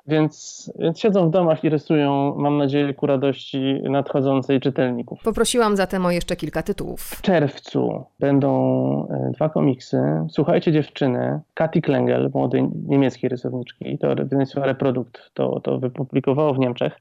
Więc, 0.07 0.73
więc 0.79 0.99
siedzą 0.99 1.29
w 1.29 1.31
domach 1.31 1.65
i 1.65 1.69
rysują, 1.69 2.35
mam 2.37 2.59
nadzieję, 2.59 2.95
ku 2.95 3.07
radości 3.07 3.81
nadchodzącej 3.83 4.61
czytelników. 4.61 5.23
Poprosiłam 5.25 5.77
zatem 5.77 6.07
o 6.07 6.11
jeszcze 6.11 6.37
kilka 6.37 6.63
tytułów. 6.63 7.01
W 7.01 7.23
czerwcu 7.23 8.05
będą 8.21 9.09
e, 9.11 9.31
dwa 9.35 9.49
komiksy. 9.49 10.03
Słuchajcie 10.31 10.73
dziewczyny, 10.73 11.41
Kati 11.55 11.83
Klengel, 11.83 12.31
młodej 12.35 12.69
niemieckiej 12.87 13.31
rysowniczki, 13.31 13.99
to 13.99 14.09
wydawnictwo 14.09 14.61
Reprodukt 14.61 15.35
to, 15.35 15.61
to 15.61 15.79
wypublikowało 15.79 16.55
w 16.55 16.59
Niemczech. 16.59 17.01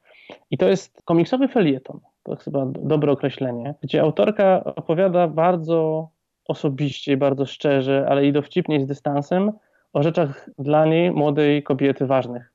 I 0.51 0.57
to 0.57 0.67
jest 0.67 1.01
komiksowy 1.05 1.47
felieton, 1.47 1.99
to 2.23 2.35
chyba 2.35 2.65
dobre 2.65 3.11
określenie, 3.11 3.75
gdzie 3.83 4.01
autorka 4.01 4.63
opowiada 4.63 5.27
bardzo 5.27 6.09
osobiście 6.49 7.13
i 7.13 7.17
bardzo 7.17 7.45
szczerze, 7.45 8.05
ale 8.09 8.25
i 8.25 8.33
dowcipnie 8.33 8.81
z 8.81 8.85
dystansem 8.85 9.51
o 9.93 10.03
rzeczach 10.03 10.49
dla 10.57 10.85
niej, 10.85 11.11
młodej 11.11 11.63
kobiety, 11.63 12.05
ważnych. 12.05 12.53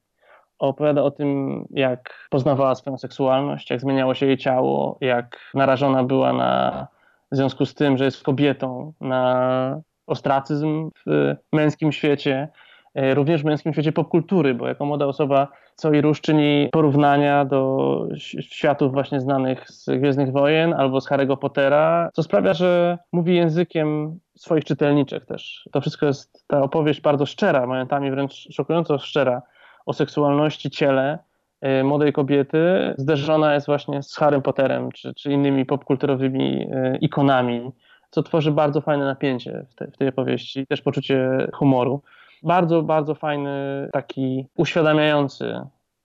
Opowiada 0.59 1.03
o 1.03 1.11
tym, 1.11 1.65
jak 1.71 2.29
poznawała 2.31 2.75
swoją 2.75 2.99
seksualność, 2.99 3.71
jak 3.71 3.81
zmieniało 3.81 4.15
się 4.15 4.27
jej 4.27 4.39
ciało, 4.39 4.99
jak 5.01 5.51
narażona 5.55 6.05
była 6.05 6.33
na, 6.33 6.87
w 7.33 7.37
związku 7.37 7.67
z 7.67 7.75
tym, 7.75 7.99
że 7.99 8.05
jest 8.05 8.23
kobietą, 8.23 8.93
na 9.01 9.81
ostracyzm 10.07 10.91
w 11.07 11.35
męskim 11.53 11.93
świecie, 11.93 12.49
również 12.95 13.43
w 13.43 13.45
męskim 13.45 13.73
świecie 13.73 13.93
popkultury, 13.93 14.55
bo 14.55 14.69
jako 14.69 14.85
młoda 14.85 15.07
osoba 15.07 15.49
co 15.77 15.93
i 15.93 16.01
róż 16.01 16.21
czyni 16.21 16.69
porównania 16.73 17.45
do 17.45 18.09
światów 18.41 18.93
właśnie 18.93 19.21
znanych 19.21 19.71
z 19.71 19.87
Gwiezdnych 19.87 20.33
Wojen 20.33 20.73
albo 20.73 21.01
z 21.01 21.09
Harry'ego 21.09 21.37
Pottera, 21.37 22.11
co 22.13 22.23
sprawia, 22.23 22.55
że 22.55 22.99
mówi 23.13 23.35
językiem 23.35 24.19
swoich 24.37 24.65
czytelniczek 24.65 25.27
też. 25.27 25.69
To 25.73 25.81
wszystko 25.81 26.07
jest 26.07 26.45
ta 26.47 26.63
opowieść 26.63 27.01
bardzo 27.01 27.27
szczera, 27.27 27.67
momentami 27.67 28.11
wręcz 28.11 28.33
szokująco 28.33 28.99
szczera 28.99 29.43
o 29.87 29.93
seksualności, 29.93 30.71
ciele, 30.71 31.19
e, 31.61 31.85
młodej 31.85 32.13
kobiety 32.13 32.95
zderzona 32.99 33.55
jest 33.55 33.67
właśnie 33.67 34.03
z 34.03 34.17
Harrym 34.17 34.43
Potterem 34.43 34.93
czy, 34.93 35.15
czy 35.15 35.33
innymi 35.33 35.67
popkulturowymi 35.67 36.69
e, 36.73 36.97
ikonami, 36.97 37.71
co 38.11 38.23
tworzy 38.23 38.53
bardzo 38.53 38.81
fajne 38.81 39.05
napięcie 39.05 39.67
w, 39.71 39.75
te, 39.75 39.91
w 39.91 39.97
tej 39.97 40.09
opowieści, 40.09 40.67
też 40.67 40.83
poczucie 40.83 41.49
humoru. 41.53 42.03
Bardzo, 42.45 42.83
bardzo 42.83 43.15
fajny, 43.15 43.89
taki 43.93 44.47
uświadamiający, 44.57 45.61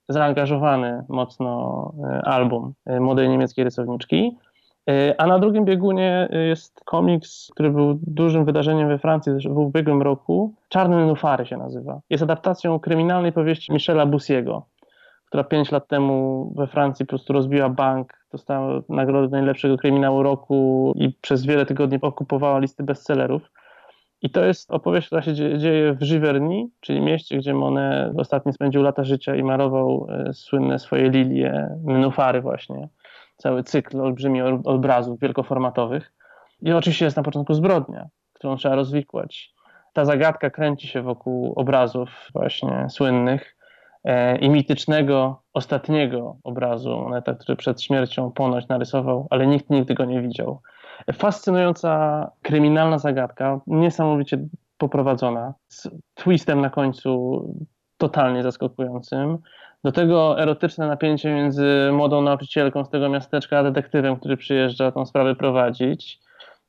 zaangażowany 0.08 1.04
mocno 1.08 1.92
e, 2.04 2.22
album 2.24 2.74
młodej 3.00 3.28
niemieckiej 3.28 3.64
rysowniczki. 3.64 4.36
A 5.18 5.26
na 5.26 5.38
drugim 5.38 5.64
biegunie 5.64 6.28
jest 6.48 6.80
komiks, 6.84 7.50
który 7.54 7.70
był 7.70 7.98
dużym 8.02 8.44
wydarzeniem 8.44 8.88
we 8.88 8.98
Francji 8.98 9.32
w 9.48 9.58
ubiegłym 9.58 10.02
roku. 10.02 10.54
Czarne 10.68 11.06
Nufary 11.06 11.46
się 11.46 11.56
nazywa. 11.56 12.00
Jest 12.10 12.22
adaptacją 12.22 12.78
kryminalnej 12.78 13.32
powieści 13.32 13.72
Michela 13.72 14.06
Bussiego 14.06 14.66
która 15.30 15.44
pięć 15.44 15.70
lat 15.72 15.88
temu 15.88 16.52
we 16.56 16.66
Francji 16.66 17.06
po 17.06 17.08
prostu 17.10 17.32
rozbiła 17.32 17.68
bank, 17.68 18.24
dostała 18.32 18.82
nagrodę 18.88 19.28
najlepszego 19.28 19.76
kryminału 19.76 20.22
roku 20.22 20.92
i 20.96 21.12
przez 21.20 21.46
wiele 21.46 21.66
tygodni 21.66 21.98
okupowała 22.02 22.58
listy 22.58 22.82
bestsellerów. 22.82 23.50
I 24.22 24.30
to 24.30 24.44
jest 24.44 24.70
opowieść, 24.70 25.06
która 25.06 25.22
się 25.22 25.34
dzieje 25.34 25.92
w 25.92 25.98
Giverny, 25.98 26.68
czyli 26.80 27.00
mieście, 27.00 27.36
gdzie 27.38 27.54
Monet 27.54 28.12
ostatnio 28.18 28.52
spędził 28.52 28.82
lata 28.82 29.04
życia 29.04 29.36
i 29.36 29.42
marował 29.42 30.06
e, 30.10 30.32
słynne 30.32 30.78
swoje 30.78 31.10
lilie, 31.10 31.68
nenufary 31.84 32.40
właśnie. 32.40 32.88
Cały 33.36 33.62
cykl 33.62 34.00
olbrzymi 34.00 34.42
obrazów 34.64 35.20
wielkoformatowych. 35.20 36.12
I 36.62 36.72
oczywiście 36.72 37.04
jest 37.04 37.16
na 37.16 37.22
początku 37.22 37.54
zbrodnia, 37.54 38.08
którą 38.32 38.56
trzeba 38.56 38.74
rozwikłać. 38.74 39.54
Ta 39.92 40.04
zagadka 40.04 40.50
kręci 40.50 40.88
się 40.88 41.02
wokół 41.02 41.52
obrazów 41.56 42.08
właśnie 42.34 42.86
słynnych 42.90 43.56
E, 44.04 44.36
i 44.38 44.50
mitycznego 44.50 45.42
ostatniego 45.52 46.36
obrazu 46.44 46.96
Moneta, 46.96 47.34
który 47.34 47.56
przed 47.56 47.82
śmiercią 47.82 48.32
ponoć 48.32 48.68
narysował, 48.68 49.26
ale 49.30 49.46
nikt 49.46 49.70
nigdy 49.70 49.94
go 49.94 50.04
nie 50.04 50.22
widział. 50.22 50.60
Fascynująca 51.12 52.30
kryminalna 52.42 52.98
zagadka, 52.98 53.60
niesamowicie 53.66 54.38
poprowadzona, 54.78 55.54
z 55.68 55.88
twistem 56.14 56.60
na 56.60 56.70
końcu 56.70 57.44
totalnie 57.98 58.42
zaskakującym. 58.42 59.38
Do 59.84 59.92
tego 59.92 60.40
erotyczne 60.42 60.86
napięcie 60.86 61.34
między 61.34 61.90
młodą 61.92 62.22
nauczycielką 62.22 62.84
z 62.84 62.90
tego 62.90 63.08
miasteczka 63.08 63.58
a 63.58 63.62
detektywem, 63.62 64.16
który 64.16 64.36
przyjeżdża 64.36 64.92
tą 64.92 65.06
sprawę 65.06 65.34
prowadzić 65.34 66.20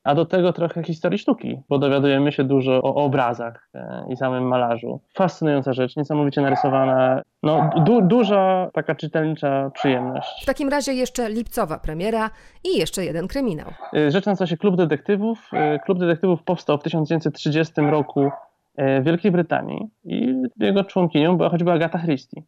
a 0.03 0.15
do 0.15 0.25
tego 0.25 0.53
trochę 0.53 0.83
historii 0.83 1.19
sztuki, 1.19 1.61
bo 1.69 1.79
dowiadujemy 1.79 2.31
się 2.31 2.43
dużo 2.43 2.81
o 2.81 2.95
obrazach 2.95 3.69
e, 3.73 4.05
i 4.09 4.17
samym 4.17 4.47
malarzu. 4.47 5.01
Fascynująca 5.13 5.73
rzecz, 5.73 5.95
niesamowicie 5.95 6.41
narysowana, 6.41 7.21
no 7.43 7.69
du 7.85 8.01
duża 8.01 8.69
taka 8.73 8.95
czytelnicza 8.95 9.71
przyjemność. 9.73 10.43
W 10.43 10.45
takim 10.45 10.69
razie 10.69 10.93
jeszcze 10.93 11.29
lipcowa 11.29 11.79
premiera 11.79 12.29
i 12.63 12.77
jeszcze 12.77 13.05
jeden 13.05 13.27
kryminał. 13.27 13.67
E, 13.93 14.11
rzecz 14.11 14.25
nazywa 14.25 14.47
się 14.47 14.57
Klub 14.57 14.75
Detektywów. 14.75 15.49
E, 15.53 15.79
Klub 15.79 15.99
Detektywów 15.99 16.43
powstał 16.43 16.77
w 16.77 16.83
1930 16.83 17.81
roku 17.81 18.29
w 18.77 19.03
Wielkiej 19.03 19.31
Brytanii 19.31 19.89
i 20.03 20.33
jego 20.59 20.83
członkinią 20.83 21.37
była 21.37 21.49
choćby 21.49 21.71
Agatha 21.71 21.99
Christie 21.99 22.41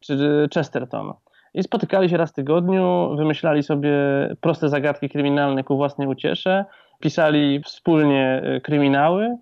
czy 0.00 0.48
Chesterton. 0.54 1.12
I 1.54 1.62
spotykali 1.62 2.08
się 2.08 2.16
raz 2.16 2.30
w 2.30 2.34
tygodniu, 2.34 3.16
wymyślali 3.16 3.62
sobie 3.62 3.92
proste 4.40 4.68
zagadki 4.68 5.08
kryminalne 5.08 5.64
ku 5.64 5.76
własnej 5.76 6.08
uciesze, 6.08 6.64
pisali 7.00 7.62
wspólnie 7.62 8.42
y, 8.56 8.60
kryminały, 8.60 9.36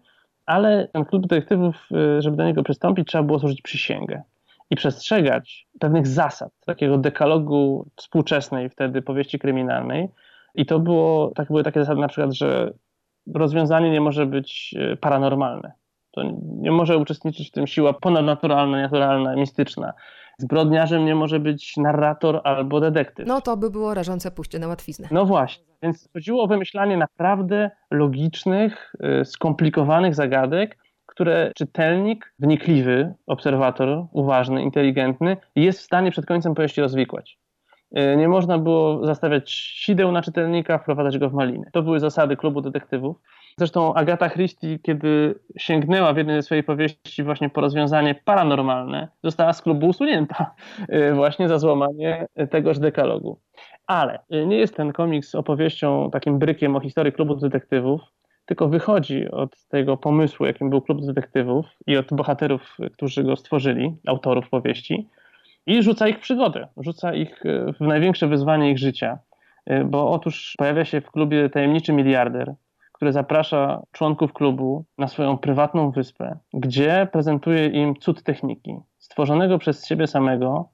ale 0.46 0.88
ten 0.92 1.04
klub 1.04 1.26
detektywów, 1.26 1.88
y, 2.18 2.22
żeby 2.22 2.36
do 2.36 2.44
niego 2.44 2.62
przystąpić, 2.62 3.08
trzeba 3.08 3.24
było 3.24 3.38
złożyć 3.38 3.62
przysięgę 3.62 4.22
i 4.70 4.76
przestrzegać 4.76 5.66
pewnych 5.80 6.06
zasad, 6.06 6.52
takiego 6.66 6.98
dekalogu 6.98 7.90
współczesnej 7.96 8.70
wtedy 8.70 9.02
powieści 9.02 9.38
kryminalnej. 9.38 10.08
I 10.54 10.66
to 10.66 10.78
było, 10.78 11.32
tak, 11.34 11.48
były 11.48 11.62
takie 11.62 11.80
zasady 11.80 12.00
na 12.00 12.08
przykład, 12.08 12.32
że 12.32 12.72
rozwiązanie 13.34 13.90
nie 13.90 14.00
może 14.00 14.26
być 14.26 14.74
y, 14.92 14.96
paranormalne. 14.96 15.72
To 16.10 16.22
nie 16.42 16.70
może 16.70 16.98
uczestniczyć 16.98 17.48
w 17.48 17.52
tym 17.52 17.66
siła 17.66 17.92
ponadnaturalna, 17.92 18.82
naturalna, 18.82 19.36
mistyczna. 19.36 19.92
Zbrodniarzem 20.40 21.04
nie 21.04 21.14
może 21.14 21.40
być 21.40 21.76
narrator 21.76 22.40
albo 22.44 22.80
detektyw. 22.80 23.26
No 23.26 23.40
to 23.40 23.56
by 23.56 23.70
było 23.70 23.94
rażące 23.94 24.30
pójście 24.30 24.58
na 24.58 24.68
łatwiznę. 24.68 25.08
No 25.10 25.24
właśnie. 25.24 25.64
Więc 25.82 26.08
chodziło 26.12 26.42
o 26.42 26.46
wymyślanie 26.46 26.96
naprawdę 26.96 27.70
logicznych, 27.90 28.94
y, 29.20 29.24
skomplikowanych 29.24 30.14
zagadek, 30.14 30.78
które 31.06 31.52
czytelnik, 31.56 32.34
wnikliwy, 32.38 33.14
obserwator, 33.26 34.06
uważny, 34.12 34.62
inteligentny 34.62 35.36
jest 35.56 35.78
w 35.78 35.82
stanie 35.82 36.10
przed 36.10 36.26
końcem 36.26 36.54
powieści 36.54 36.80
rozwikłać. 36.80 37.38
Y, 37.98 38.16
nie 38.16 38.28
można 38.28 38.58
było 38.58 39.06
zastawiać 39.06 39.50
sideł 39.52 40.12
na 40.12 40.22
czytelnika, 40.22 40.78
wprowadzać 40.78 41.18
go 41.18 41.30
w 41.30 41.34
maliny. 41.34 41.70
To 41.72 41.82
były 41.82 42.00
zasady 42.00 42.36
klubu 42.36 42.60
detektywów. 42.60 43.16
Zresztą 43.58 43.94
Agata 43.94 44.30
Christie, 44.30 44.78
kiedy 44.78 45.34
sięgnęła 45.56 46.12
w 46.12 46.16
jednej 46.16 46.36
ze 46.36 46.42
swojej 46.42 46.64
powieści 46.64 47.22
właśnie 47.22 47.50
po 47.50 47.60
rozwiązanie 47.60 48.14
paranormalne, 48.24 49.08
została 49.24 49.52
z 49.52 49.62
klubu 49.62 49.86
usunięta 49.88 50.54
y, 51.10 51.14
właśnie 51.14 51.48
za 51.48 51.58
złamanie 51.58 52.26
tegoż 52.50 52.78
dekalogu. 52.78 53.40
Ale 53.86 54.18
y, 54.34 54.46
nie 54.46 54.56
jest 54.56 54.76
ten 54.76 54.92
komiks 54.92 55.34
opowieścią, 55.34 56.10
takim 56.12 56.38
brykiem 56.38 56.76
o 56.76 56.80
historii 56.80 57.12
klubu 57.12 57.36
detektywów, 57.36 58.00
tylko 58.46 58.68
wychodzi 58.68 59.30
od 59.30 59.64
tego 59.68 59.96
pomysłu, 59.96 60.46
jakim 60.46 60.70
był 60.70 60.80
klub 60.82 61.06
detektywów 61.06 61.66
i 61.86 61.96
od 61.96 62.14
bohaterów, 62.14 62.76
którzy 62.92 63.24
go 63.24 63.36
stworzyli, 63.36 63.96
autorów 64.06 64.50
powieści, 64.50 65.08
i 65.66 65.82
rzuca 65.82 66.08
ich 66.08 66.18
przygodę, 66.18 66.68
rzuca 66.76 67.14
ich 67.14 67.46
y, 67.46 67.72
w 67.72 67.80
największe 67.80 68.26
wyzwanie 68.26 68.70
ich 68.70 68.78
życia. 68.78 69.18
Bo 69.84 70.10
otóż 70.10 70.54
pojawia 70.58 70.84
się 70.84 71.00
w 71.00 71.10
klubie 71.10 71.50
tajemniczy 71.50 71.92
miliarder, 71.92 72.54
który 72.98 73.12
zaprasza 73.12 73.82
członków 73.92 74.32
klubu 74.32 74.84
na 74.98 75.08
swoją 75.08 75.38
prywatną 75.38 75.90
wyspę, 75.90 76.38
gdzie 76.54 77.08
prezentuje 77.12 77.66
im 77.66 77.96
cud 77.96 78.22
techniki, 78.22 78.76
stworzonego 78.98 79.58
przez 79.58 79.86
siebie 79.86 80.06
samego 80.06 80.68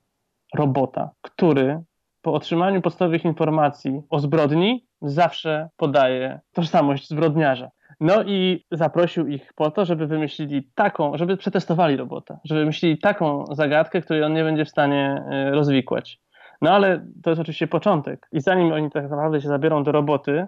robota, 0.54 1.10
który 1.20 1.82
po 2.22 2.32
otrzymaniu 2.32 2.82
podstawowych 2.82 3.24
informacji 3.24 4.02
o 4.10 4.18
zbrodni 4.18 4.86
zawsze 5.02 5.68
podaje 5.76 6.40
tożsamość 6.52 7.08
zbrodniarza. 7.08 7.70
No 8.00 8.22
i 8.22 8.64
zaprosił 8.70 9.26
ich 9.26 9.52
po 9.52 9.70
to, 9.70 9.84
żeby 9.84 10.06
wymyślili 10.06 10.70
taką, 10.74 11.16
żeby 11.16 11.36
przetestowali 11.36 11.96
robota, 11.96 12.38
żeby 12.44 12.60
wymyślili 12.60 12.98
taką 12.98 13.44
zagadkę, 13.50 14.00
której 14.00 14.22
on 14.22 14.32
nie 14.32 14.44
będzie 14.44 14.64
w 14.64 14.70
stanie 14.70 15.24
e, 15.30 15.50
rozwikłać. 15.50 16.20
No 16.62 16.70
ale 16.70 17.06
to 17.22 17.30
jest 17.30 17.40
oczywiście 17.40 17.66
początek. 17.66 18.28
I 18.32 18.40
zanim 18.40 18.72
oni 18.72 18.90
tak 18.90 19.10
naprawdę 19.10 19.40
się 19.40 19.48
zabiorą 19.48 19.84
do 19.84 19.92
roboty, 19.92 20.46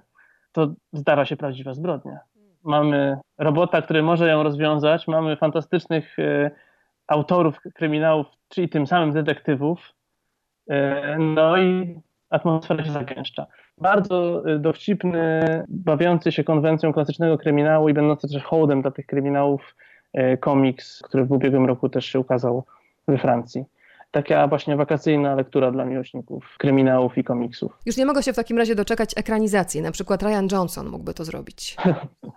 to 0.57 0.75
zdarza 0.93 1.25
się 1.25 1.37
prawdziwa 1.37 1.75
zbrodnia. 1.75 2.19
Mamy 2.65 3.19
robota, 3.39 3.83
który 3.83 4.03
może 4.03 4.29
ją 4.29 4.43
rozwiązać, 4.43 5.09
mamy 5.09 5.37
fantastycznych 5.37 6.19
e, 6.19 6.51
autorów 7.07 7.61
kryminałów, 7.75 8.27
czyli 8.49 8.69
tym 8.69 8.87
samym 8.87 9.13
detektywów, 9.13 9.97
E, 10.69 11.19
no 11.19 11.59
i 11.59 12.01
atmosfera 12.31 12.85
się 12.85 12.93
zagęszcza. 12.93 13.47
Bardzo 13.79 14.43
e, 14.51 14.59
dowcipny, 14.59 15.41
bawiący 15.69 16.33
się 16.33 16.45
konwencją 16.45 16.93
klasycznego 16.93 17.39
kryminału 17.39 17.89
i 17.89 17.95
będący 17.95 18.29
też 18.29 18.43
hołdem 18.43 18.83
dla 18.83 18.91
tych 18.91 19.07
kryminałów 19.07 19.77
komiks, 20.41 21.03
który 21.03 21.25
w 21.25 21.33
ubiegłym 21.33 21.67
roku 21.67 21.89
też 21.89 22.07
się 22.07 22.21
ukazał 22.21 22.65
we 23.09 23.19
Francji 23.19 23.65
taka 24.17 24.49
właśnie 24.49 24.77
wakacyjna 24.77 25.35
lektura 25.35 25.71
dla 25.71 25.85
miłośników 25.85 26.55
kryminałów 26.59 27.19
i 27.19 27.25
komiksów. 27.25 27.79
Już 27.87 27.97
nie 27.97 28.07
mogę 28.07 28.23
się 28.23 28.33
w 28.33 28.37
takim 28.37 28.59
razie 28.59 28.75
doczekać 28.75 29.11
ekranizacji. 29.17 29.83
Na 29.83 29.93
przykład 29.93 30.23
Ryan 30.23 30.49
Johnson 30.53 30.89
mógłby 30.89 31.15
to 31.15 31.25
zrobić. 31.25 31.77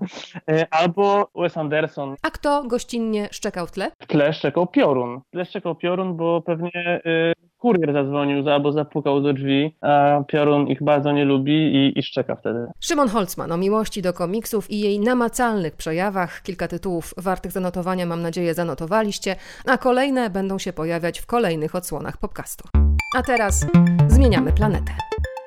Albo 0.72 1.30
Wes 1.36 1.58
Anderson. 1.58 2.15
A 2.22 2.32
kto 2.32 2.63
gościnnie 2.68 3.28
szczekał 3.32 3.68
w 3.68 3.72
tle? 3.72 3.92
W 4.00 4.08
tle 4.08 4.34
szczekał 4.34 4.68
Piorun. 4.68 5.20
W 5.20 5.32
tle 5.32 5.46
szczekał 5.46 5.76
Piorun, 5.76 6.18
bo 6.18 6.42
pewnie 6.42 7.02
y, 7.06 7.34
kurier 7.60 7.93
zadzwonił 7.93 8.50
albo 8.50 8.72
zapukał 8.72 9.22
do 9.22 9.34
drzwi, 9.34 9.76
a 9.82 10.24
Piorun 10.28 10.67
ich 10.67 10.84
bardzo 10.84 11.12
nie 11.12 11.26
lubi 11.26 11.76
i, 11.76 12.00
i 12.00 12.04
szczeka 12.04 12.36
wtedy. 12.36 12.67
Szymon 12.80 13.10
Holzman 13.10 13.52
o 13.52 13.58
miłości 13.58 14.02
do 14.02 14.13
komiksów 14.13 14.72
i 14.72 14.80
jej 14.80 15.00
namacalnych 15.00 15.76
przejawach. 15.76 16.41
Kilka 16.41 16.67
tytułów 16.67 17.13
wartych 17.17 17.52
zanotowania, 17.52 18.06
mam 18.06 18.22
nadzieję, 18.22 18.54
zanotowaliście, 18.54 19.36
a 19.65 19.78
kolejne 19.78 20.30
będą 20.30 20.58
się 20.58 20.74
pojawiać 20.74 21.19
w 21.19 21.26
kolejnych 21.26 21.75
odsłonach 21.75 22.17
podcastu. 22.17 22.67
A 23.17 23.23
teraz 23.23 23.65
zmieniamy 24.08 24.52
planetę. 24.52 24.92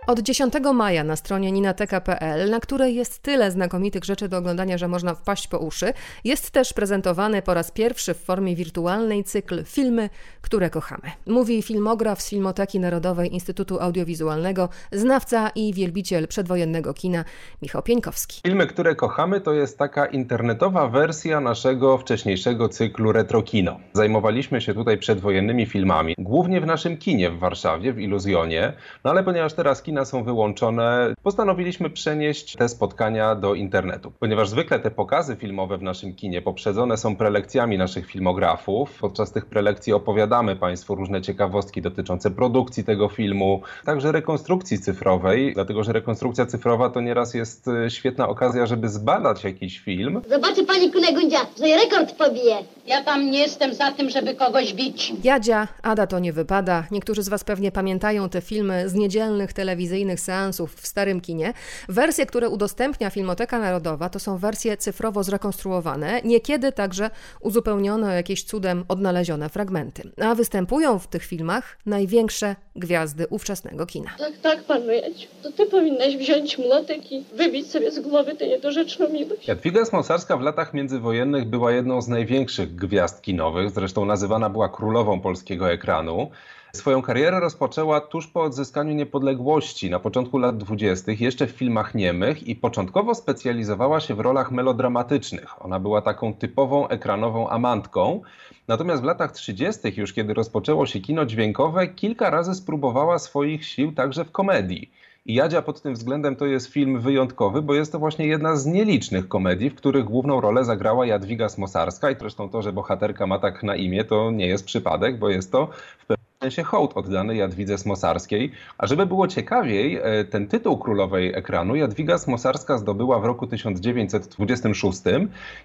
Od 0.06 0.20
10 0.20 0.54
maja 0.74 1.04
na 1.04 1.16
stronie 1.16 1.52
ninateka.pl, 1.52 2.50
na 2.50 2.60
której 2.60 2.94
jest 2.94 3.22
tyle 3.22 3.50
znakomitych 3.50 4.04
rzeczy 4.04 4.28
do 4.28 4.38
oglądania, 4.38 4.78
że 4.78 4.88
można 4.88 5.14
wpaść 5.14 5.48
po 5.48 5.58
uszy, 5.58 5.92
jest 6.24 6.50
też 6.50 6.72
prezentowany 6.72 7.42
po 7.42 7.54
raz 7.54 7.70
pierwszy 7.70 8.14
w 8.14 8.18
formie 8.18 8.56
wirtualnej 8.56 9.24
cykl 9.24 9.64
Filmy, 9.64 10.10
które 10.40 10.70
kochamy. 10.70 11.10
Mówi 11.26 11.62
filmograf 11.62 12.22
z 12.22 12.30
Filmoteki 12.30 12.80
Narodowej 12.80 13.34
Instytutu 13.34 13.80
Audiowizualnego, 13.80 14.68
znawca 14.92 15.50
i 15.54 15.74
wielbiciel 15.74 16.28
przedwojennego 16.28 16.94
kina 16.94 17.24
Michał 17.62 17.82
Pieńkowski. 17.82 18.40
Filmy, 18.46 18.66
które 18.66 18.94
kochamy 18.94 19.40
to 19.40 19.52
jest 19.52 19.78
taka 19.78 20.06
internetowa 20.06 20.88
wersja 20.88 21.40
naszego 21.40 21.98
wcześniejszego 21.98 22.68
cyklu 22.68 23.12
Retrokino. 23.12 23.80
Zajmowaliśmy 23.92 24.60
się 24.60 24.74
tutaj 24.74 24.98
przedwojennymi 24.98 25.66
filmami, 25.66 26.14
głównie 26.18 26.60
w 26.60 26.66
naszym 26.66 26.96
kinie 26.96 27.30
w 27.30 27.38
Warszawie, 27.38 27.92
w 27.92 27.98
Iluzjonie, 27.98 28.72
no 29.04 29.10
ale 29.10 29.24
ponieważ 29.24 29.54
teraz 29.54 29.82
kino 29.82 29.91
kina 29.92 30.04
są 30.04 30.24
wyłączone, 30.24 31.14
postanowiliśmy 31.22 31.90
przenieść 31.90 32.56
te 32.56 32.68
spotkania 32.68 33.34
do 33.34 33.54
internetu. 33.54 34.12
Ponieważ 34.20 34.48
zwykle 34.48 34.78
te 34.80 34.90
pokazy 34.90 35.36
filmowe 35.36 35.78
w 35.78 35.82
naszym 35.82 36.14
kinie 36.14 36.42
poprzedzone 36.42 36.96
są 36.96 37.16
prelekcjami 37.16 37.78
naszych 37.78 38.06
filmografów. 38.06 38.98
Podczas 39.00 39.32
tych 39.32 39.46
prelekcji 39.46 39.92
opowiadamy 39.92 40.56
Państwu 40.56 40.94
różne 40.94 41.22
ciekawostki 41.22 41.82
dotyczące 41.82 42.30
produkcji 42.30 42.84
tego 42.84 43.08
filmu, 43.08 43.62
także 43.84 44.12
rekonstrukcji 44.12 44.78
cyfrowej, 44.78 45.54
dlatego 45.54 45.84
że 45.84 45.92
rekonstrukcja 45.92 46.46
cyfrowa 46.46 46.90
to 46.90 47.00
nieraz 47.00 47.34
jest 47.34 47.68
e, 47.68 47.90
świetna 47.90 48.28
okazja, 48.28 48.66
żeby 48.66 48.88
zbadać 48.88 49.44
jakiś 49.44 49.78
film. 49.78 50.20
Zobaczy 50.28 50.64
pani 50.64 50.92
Kunegundzia, 50.92 51.38
że 51.58 51.64
rekord 51.64 52.12
pobije. 52.16 52.56
Ja 52.86 53.04
tam 53.04 53.30
nie 53.30 53.38
jestem 53.38 53.74
za 53.74 53.92
tym, 53.92 54.10
żeby 54.10 54.34
kogoś 54.34 54.74
bić. 54.74 55.12
Jadzia, 55.24 55.68
Ada 55.82 56.06
to 56.06 56.18
nie 56.18 56.32
wypada. 56.32 56.84
Niektórzy 56.90 57.22
z 57.22 57.28
Was 57.28 57.44
pewnie 57.44 57.72
pamiętają 57.72 58.28
te 58.28 58.40
filmy 58.40 58.88
z 58.88 58.94
niedzielnych 58.94 59.52
telewizji 59.52 59.81
telewizyjnych 59.82 60.20
seansów 60.20 60.74
w 60.74 60.86
starym 60.86 61.20
kinie. 61.20 61.52
Wersje, 61.88 62.26
które 62.26 62.48
udostępnia 62.48 63.10
Filmoteka 63.10 63.58
Narodowa, 63.58 64.08
to 64.08 64.18
są 64.18 64.38
wersje 64.38 64.76
cyfrowo 64.76 65.22
zrekonstruowane, 65.22 66.20
niekiedy 66.24 66.72
także 66.72 67.10
uzupełnione 67.40 68.08
o 68.08 68.10
jakieś 68.10 68.44
cudem 68.44 68.84
odnalezione 68.88 69.48
fragmenty. 69.48 70.02
A 70.22 70.34
występują 70.34 70.98
w 70.98 71.06
tych 71.06 71.24
filmach 71.24 71.78
największe 71.86 72.56
gwiazdy 72.76 73.26
ówczesnego 73.26 73.86
kina. 73.86 74.10
Tak, 74.18 74.32
tak, 74.42 74.64
panu 74.64 74.92
Jadziu. 74.92 75.28
To 75.42 75.52
ty 75.52 75.66
powinnaś 75.66 76.16
wziąć 76.16 76.58
młotek 76.58 77.12
i 77.12 77.24
wybić 77.36 77.70
sobie 77.70 77.90
z 77.90 78.00
głowy 78.00 78.34
tę 78.34 78.48
niedorzeczną 78.48 79.08
miłość. 79.08 79.48
Jadwiga 79.48 79.84
Smosarska 79.84 80.36
w 80.36 80.40
latach 80.40 80.74
międzywojennych 80.74 81.44
była 81.44 81.72
jedną 81.72 82.02
z 82.02 82.08
największych 82.08 82.74
gwiazd 82.74 83.22
kinowych, 83.22 83.70
zresztą 83.70 84.04
nazywana 84.04 84.50
była 84.50 84.68
królową 84.68 85.20
polskiego 85.20 85.70
ekranu. 85.70 86.30
Swoją 86.76 87.02
karierę 87.02 87.40
rozpoczęła 87.40 88.00
tuż 88.00 88.26
po 88.26 88.42
odzyskaniu 88.42 88.94
niepodległości, 88.94 89.90
na 89.90 89.98
początku 90.00 90.38
lat 90.38 90.56
dwudziestych, 90.56 91.20
jeszcze 91.20 91.46
w 91.46 91.50
filmach 91.50 91.94
niemych 91.94 92.48
i 92.48 92.56
początkowo 92.56 93.14
specjalizowała 93.14 94.00
się 94.00 94.14
w 94.14 94.20
rolach 94.20 94.52
melodramatycznych. 94.52 95.64
Ona 95.64 95.80
była 95.80 96.02
taką 96.02 96.34
typową 96.34 96.88
ekranową 96.88 97.48
amantką. 97.48 98.20
Natomiast 98.68 99.02
w 99.02 99.04
latach 99.04 99.32
30., 99.32 99.80
już 99.96 100.12
kiedy 100.12 100.34
rozpoczęło 100.34 100.86
się 100.86 101.00
kino 101.00 101.26
dźwiękowe, 101.26 101.88
kilka 101.88 102.30
razy 102.30 102.54
spróbowała 102.54 103.18
swoich 103.18 103.64
sił 103.64 103.92
także 103.92 104.24
w 104.24 104.32
komedii. 104.32 104.90
I 105.26 105.34
Jadzia 105.34 105.62
pod 105.62 105.82
tym 105.82 105.94
względem 105.94 106.36
to 106.36 106.46
jest 106.46 106.66
film 106.66 107.00
wyjątkowy, 107.00 107.62
bo 107.62 107.74
jest 107.74 107.92
to 107.92 107.98
właśnie 107.98 108.26
jedna 108.26 108.56
z 108.56 108.66
nielicznych 108.66 109.28
komedii, 109.28 109.70
w 109.70 109.74
których 109.74 110.04
główną 110.04 110.40
rolę 110.40 110.64
zagrała 110.64 111.06
Jadwiga 111.06 111.48
Smosarska 111.48 112.10
i 112.10 112.16
zresztą 112.18 112.48
to, 112.48 112.62
że 112.62 112.72
bohaterka 112.72 113.26
ma 113.26 113.38
tak 113.38 113.62
na 113.62 113.76
imię, 113.76 114.04
to 114.04 114.30
nie 114.30 114.46
jest 114.46 114.64
przypadek, 114.64 115.18
bo 115.18 115.28
jest 115.28 115.52
to 115.52 115.68
w 115.98 116.06
pewnym 116.06 116.21
sensie 116.42 116.62
hołd 116.62 116.92
oddany 116.94 117.36
Jadwidze 117.36 117.78
Smosarskiej. 117.78 118.52
A 118.78 118.86
żeby 118.86 119.06
było 119.06 119.28
ciekawiej, 119.28 119.96
e, 120.02 120.24
ten 120.24 120.48
tytuł 120.48 120.78
królowej 120.78 121.34
ekranu 121.34 121.74
Jadwiga 121.74 122.18
Smosarska 122.18 122.78
zdobyła 122.78 123.20
w 123.20 123.24
roku 123.24 123.46
1926, 123.46 125.02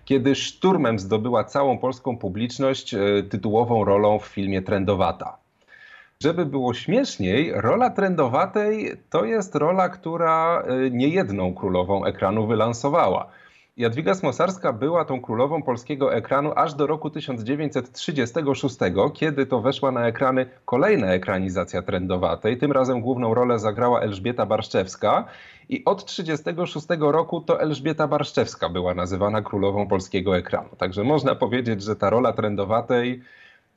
kiedy 0.05 0.35
szturmem 0.35 0.99
zdobyła 0.99 1.43
całą 1.43 1.77
polską 1.77 2.17
publiczność 2.17 2.93
e, 2.93 2.99
tytułową 3.29 3.85
rolą 3.85 4.19
w 4.19 4.25
filmie 4.25 4.61
Trendowata. 4.61 5.37
Żeby 6.23 6.45
było 6.45 6.73
śmieszniej, 6.73 7.51
rola 7.55 7.89
trendowatej 7.89 8.91
to 9.09 9.25
jest 9.25 9.55
rola, 9.55 9.89
która 9.89 10.61
e, 10.61 10.89
niejedną 10.89 11.53
królową 11.53 12.05
ekranu 12.05 12.47
wylansowała. 12.47 13.27
Jadwiga 13.77 14.13
Smosarska 14.13 14.73
była 14.73 15.05
tą 15.05 15.21
królową 15.21 15.63
polskiego 15.63 16.15
ekranu 16.15 16.53
aż 16.55 16.73
do 16.73 16.87
roku 16.87 17.09
1936, 17.09 18.77
kiedy 19.13 19.45
to 19.45 19.61
weszła 19.61 19.91
na 19.91 20.07
ekrany 20.07 20.49
kolejna 20.65 21.07
ekranizacja 21.07 21.81
trendowatej. 21.81 22.57
Tym 22.57 22.71
razem 22.71 23.01
główną 23.01 23.33
rolę 23.33 23.59
zagrała 23.59 24.01
Elżbieta 24.01 24.45
Barszczewska 24.45 25.25
i 25.69 25.85
od 25.85 26.05
1936 26.05 26.87
roku 26.99 27.41
to 27.41 27.61
Elżbieta 27.61 28.07
Barszczewska 28.07 28.69
była 28.69 28.93
nazywana 28.93 29.41
królową 29.41 29.87
polskiego 29.87 30.37
ekranu. 30.37 30.69
Także 30.77 31.03
można 31.03 31.35
powiedzieć, 31.35 31.83
że 31.83 31.95
ta 31.95 32.09
rola 32.09 32.33
trendowatej 32.33 33.21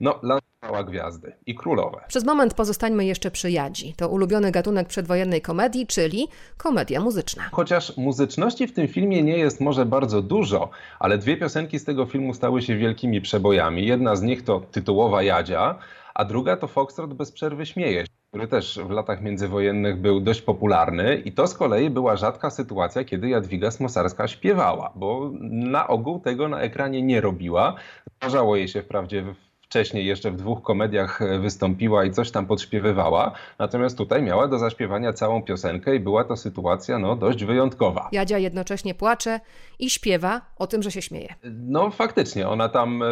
no, 0.01 0.21
lansowała 0.63 0.85
gwiazdy 0.85 1.33
i 1.47 1.55
królowe. 1.55 2.01
Przez 2.09 2.25
moment 2.25 2.55
pozostańmy 2.55 3.05
jeszcze 3.05 3.31
przy 3.31 3.51
Jadzi. 3.51 3.95
To 3.95 4.09
ulubiony 4.09 4.51
gatunek 4.51 4.89
przedwojennej 4.89 5.43
komedii, 5.43 5.87
czyli 5.87 6.29
komedia 6.57 7.01
muzyczna. 7.01 7.43
Chociaż 7.53 7.97
muzyczności 7.97 8.67
w 8.67 8.73
tym 8.73 8.89
filmie 8.89 9.23
nie 9.23 9.39
jest 9.39 9.61
może 9.61 9.87
bardzo 9.87 10.23
dużo, 10.23 10.71
ale 10.99 11.19
dwie 11.19 11.37
piosenki 11.37 11.79
z 11.79 11.85
tego 11.85 12.07
filmu 12.07 12.35
stały 12.35 12.63
się 12.63 12.77
wielkimi 12.77 13.21
przebojami. 13.21 13.87
Jedna 13.87 14.17
z 14.17 14.23
nich 14.23 14.45
to 14.45 14.61
tytułowa 14.61 15.23
Jadzia, 15.23 15.79
a 16.15 16.25
druga 16.25 16.57
to 16.57 16.67
Foxtrot 16.69 17.15
bez 17.15 17.33
przerwy 17.33 17.67
śmieje 17.67 18.05
który 18.31 18.49
też 18.49 18.79
w 18.85 18.91
latach 18.91 19.23
międzywojennych 19.23 20.01
był 20.01 20.21
dość 20.21 20.43
popularny 20.43 21.17
i 21.17 21.33
to 21.33 21.47
z 21.47 21.55
kolei 21.55 21.91
była 21.91 22.17
rzadka 22.17 22.51
sytuacja, 22.51 23.05
kiedy 23.05 23.29
Jadwiga 23.29 23.71
Smosarska 23.71 24.29
śpiewała, 24.29 24.93
bo 24.95 25.31
na 25.51 25.89
ogół 25.89 26.21
tego 26.21 26.49
na 26.49 26.61
ekranie 26.61 27.03
nie 27.03 27.21
robiła. 27.21 27.75
Zdarzało 28.17 28.57
jej 28.57 28.69
się 28.69 28.83
wprawdzie 28.83 29.25
wcześniej 29.71 30.07
jeszcze 30.07 30.31
w 30.31 30.37
dwóch 30.37 30.63
komediach 30.63 31.23
e, 31.23 31.39
wystąpiła 31.39 32.05
i 32.05 32.13
coś 32.13 32.31
tam 32.31 32.47
podśpiewywała, 32.47 33.33
natomiast 33.59 33.99
tutaj 33.99 34.23
miała 34.23 34.49
do 34.49 34.59
zaśpiewania 34.59 35.13
całą 35.13 35.43
piosenkę 35.43 35.97
i 35.97 36.01
była 36.01 36.25
to 36.25 36.37
sytuacja 36.37 36.99
no, 36.99 37.17
dość 37.17 37.45
wyjątkowa. 37.45 38.09
Jadzia 38.13 38.39
jednocześnie 38.39 38.95
płacze 38.95 39.41
i 39.79 39.91
śpiewa 39.91 40.41
o 40.59 40.67
tym, 40.67 40.83
że 40.83 40.91
się 40.91 41.03
śmieje. 41.03 41.35
No 41.45 41.91
faktycznie, 41.91 42.49
ona 42.49 42.69
tam 42.69 43.03
e, 43.03 43.07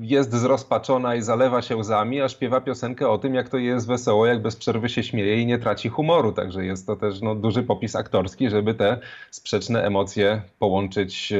jest 0.00 0.34
zrozpaczona 0.34 1.14
i 1.14 1.22
zalewa 1.22 1.62
się 1.62 1.76
łzami, 1.76 2.20
a 2.20 2.28
śpiewa 2.28 2.60
piosenkę 2.60 3.08
o 3.08 3.18
tym, 3.18 3.34
jak 3.34 3.48
to 3.48 3.56
jest 3.56 3.86
wesoło, 3.86 4.26
jak 4.26 4.42
bez 4.42 4.56
przerwy 4.56 4.88
się 4.88 5.02
śmieje 5.02 5.42
i 5.42 5.46
nie 5.46 5.58
traci 5.58 5.88
humoru, 5.88 6.32
także 6.32 6.64
jest 6.64 6.86
to 6.86 6.96
też 6.96 7.20
no, 7.20 7.34
duży 7.34 7.62
popis 7.62 7.96
aktorski, 7.96 8.50
żeby 8.50 8.74
te 8.74 8.98
sprzeczne 9.30 9.84
emocje 9.84 10.42
połączyć 10.58 11.32
e, 11.32 11.36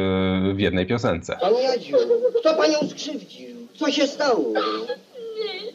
w 0.54 0.60
jednej 0.60 0.86
piosence. 0.86 1.38
Pani 1.40 1.62
Jadziu, 1.62 1.96
kto 2.40 2.54
panią 2.54 2.88
skrzywdził? 2.88 3.57
Co 3.78 3.90
się 3.90 4.06
stało? 4.06 4.44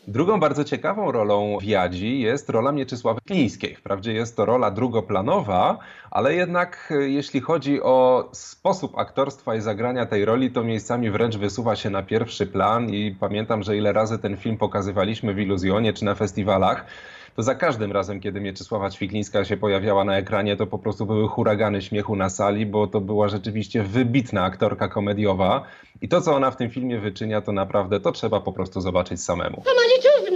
Drugą 0.08 0.39
bardzo 0.39 0.64
ciekawą 0.64 1.12
rolą 1.12 1.58
w 1.60 1.64
Jadzi 1.64 2.20
jest 2.20 2.49
rola 2.49 2.72
Mieczysławy 2.72 3.22
Klińskiej. 3.22 3.76
Wprawdzie 3.76 4.14
jest 4.14 4.36
to 4.36 4.45
rola 4.45 4.72
drugoplanowa, 4.72 5.78
ale 6.12 6.36
jednak 6.36 6.93
e, 6.95 7.10
jeśli 7.10 7.41
chodzi 7.41 7.82
o 7.82 8.30
sposób 8.32 8.97
aktorstwa 8.97 9.56
i 9.56 9.62
zagrania 9.62 10.06
tej 10.06 10.26
roli, 10.26 10.51
to 10.51 10.64
miejscami 10.64 11.12
wręcz 11.12 11.38
wysuwa 11.38 11.76
się 11.76 11.89
na 11.89 12.04
pierwszy 12.04 12.47
plan 12.47 12.89
i 12.89 13.16
pamiętam, 13.20 13.64
że 13.64 13.78
ile 13.78 13.93
razy 13.93 14.20
ten 14.20 14.38
film 14.38 14.58
pokazywaliśmy 14.58 15.34
w 15.34 15.39
Iluzjonie 15.39 15.93
czy 15.93 16.06
na 16.06 16.16
festiwalach, 16.16 16.86
to 17.36 17.44
za 17.44 17.56
każdym 17.56 17.92
razem, 17.92 18.20
kiedy 18.20 18.42
Mieczysława 18.42 18.90
Ćwiklińska 18.90 19.46
się 19.46 19.58
pojawiała 19.58 20.04
na 20.04 20.18
ekranie, 20.18 20.58
to 20.58 20.68
po 20.68 20.80
prostu 20.80 21.06
były 21.06 21.28
huragany 21.28 21.82
śmiechu 21.82 22.16
na 22.16 22.30
sali, 22.30 22.66
bo 22.66 22.88
to 22.88 23.02
była 23.02 23.30
rzeczywiście 23.30 23.84
wybitna 23.84 24.44
aktorka 24.44 24.88
komediowa. 24.88 25.64
I 26.02 26.08
to, 26.08 26.22
co 26.22 26.36
ona 26.36 26.52
w 26.52 26.58
tym 26.58 26.70
filmie 26.70 27.00
wyczynia, 27.00 27.42
to 27.42 27.52
naprawdę 27.52 28.00
to 28.00 28.12
trzeba 28.12 28.40
po 28.40 28.54
prostu 28.54 28.82
zobaczyć 28.82 29.22
samemu. 29.22 29.56
To 29.56 29.72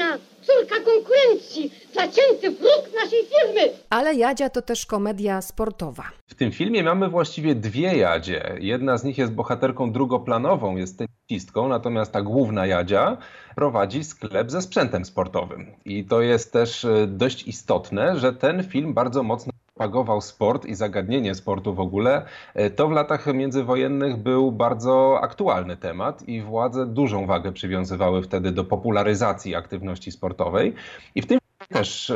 Maliczówna, 0.07 0.27
córka 0.41 0.75
konkurencji, 0.75 1.71
zacięty 1.93 2.51
wróg 2.51 2.95
naszej 3.03 3.19
firmy. 3.25 3.77
Ale 3.89 4.15
Jadzia 4.15 4.49
to 4.49 4.61
też 4.61 4.85
komedia 4.85 5.41
sportowa. 5.41 6.03
W 6.27 6.35
tym 6.35 6.51
filmie 6.51 6.83
mamy 6.83 7.09
właściwie 7.09 7.55
dwie 7.55 7.97
Jadzie. 7.97 8.57
Jedna 8.59 8.97
z 8.97 9.03
nich 9.03 9.17
jest 9.17 9.33
bohaterką 9.33 9.91
drugoplanową, 9.91 10.75
jest 10.75 10.97
tenisistką, 10.97 11.67
natomiast 11.67 12.11
ta 12.11 12.21
główna 12.21 12.67
Jadzia 12.67 13.17
prowadzi 13.55 14.03
sklep 14.03 14.51
ze 14.51 14.61
sprzętem 14.61 15.05
sportowym. 15.05 15.71
I 15.85 16.05
to 16.05 16.21
jest 16.21 16.53
też 16.53 16.85
e, 16.85 17.07
dość 17.07 17.47
istotne, 17.47 18.19
że 18.19 18.33
ten 18.33 18.63
film 18.63 18.93
bardzo 18.93 19.23
mocno 19.23 19.53
propagował 19.77 20.21
sport 20.21 20.65
i 20.65 20.75
zagadnienie 20.75 21.35
sportu 21.35 21.73
w 21.73 21.79
ogóle, 21.79 22.25
e, 22.55 22.69
to 22.69 22.87
w 22.87 22.91
latach 22.91 23.33
międzywojennych 23.33 24.17
był 24.17 24.51
bardzo 24.51 25.19
aktualny 25.21 25.77
temat 25.77 26.27
i 26.27 26.41
władze 26.41 26.85
dużą 26.85 27.25
wagę 27.25 27.51
przywiązywały 27.51 28.21
wtedy 28.21 28.51
do 28.51 28.63
popularyzacji 28.63 29.55
aktywności 29.55 30.11
sportowej. 30.11 30.73
I 31.15 31.21
w 31.21 31.25
tym 31.25 31.39
też 31.69 32.09
y, 32.09 32.15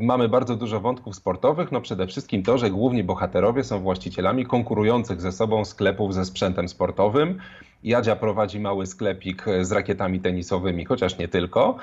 mamy 0.00 0.28
bardzo 0.28 0.56
dużo 0.56 0.80
wątków 0.80 1.16
sportowych. 1.16 1.72
No 1.72 1.80
przede 1.80 2.06
wszystkim 2.06 2.42
to, 2.42 2.58
że 2.58 2.70
główni 2.70 3.04
bohaterowie 3.04 3.64
są 3.64 3.80
właścicielami 3.80 4.46
konkurujących 4.46 5.20
ze 5.20 5.32
sobą 5.32 5.64
sklepów 5.64 6.14
ze 6.14 6.24
sprzętem 6.24 6.68
sportowym. 6.68 7.38
Jadzia 7.82 8.16
prowadzi 8.16 8.60
mały 8.60 8.86
sklepik 8.86 9.44
z 9.62 9.72
rakietami 9.72 10.20
tenisowymi, 10.20 10.84
chociaż 10.84 11.18
nie 11.18 11.28
tylko. 11.28 11.76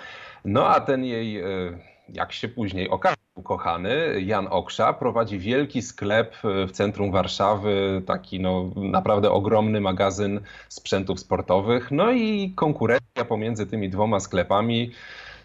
No 0.45 0.67
a 0.67 0.79
ten 0.79 1.03
jej, 1.03 1.43
y, 1.43 1.90
jak 2.13 2.33
się 2.33 2.47
później 2.47 2.89
okaże, 2.89 3.15
ukochany, 3.35 4.21
Jan 4.21 4.47
Oksza, 4.49 4.93
prowadzi 4.93 5.39
wielki 5.39 5.81
sklep 5.81 6.35
w 6.43 6.71
centrum 6.71 7.11
Warszawy, 7.11 8.01
taki 8.05 8.39
no, 8.39 8.71
naprawdę 8.75 9.31
ogromny 9.31 9.81
magazyn 9.81 10.39
sprzętów 10.69 11.19
sportowych. 11.19 11.91
No 11.91 12.11
i 12.11 12.53
konkurencja 12.55 13.25
pomiędzy 13.27 13.67
tymi 13.67 13.89
dwoma 13.89 14.19
sklepami 14.19 14.91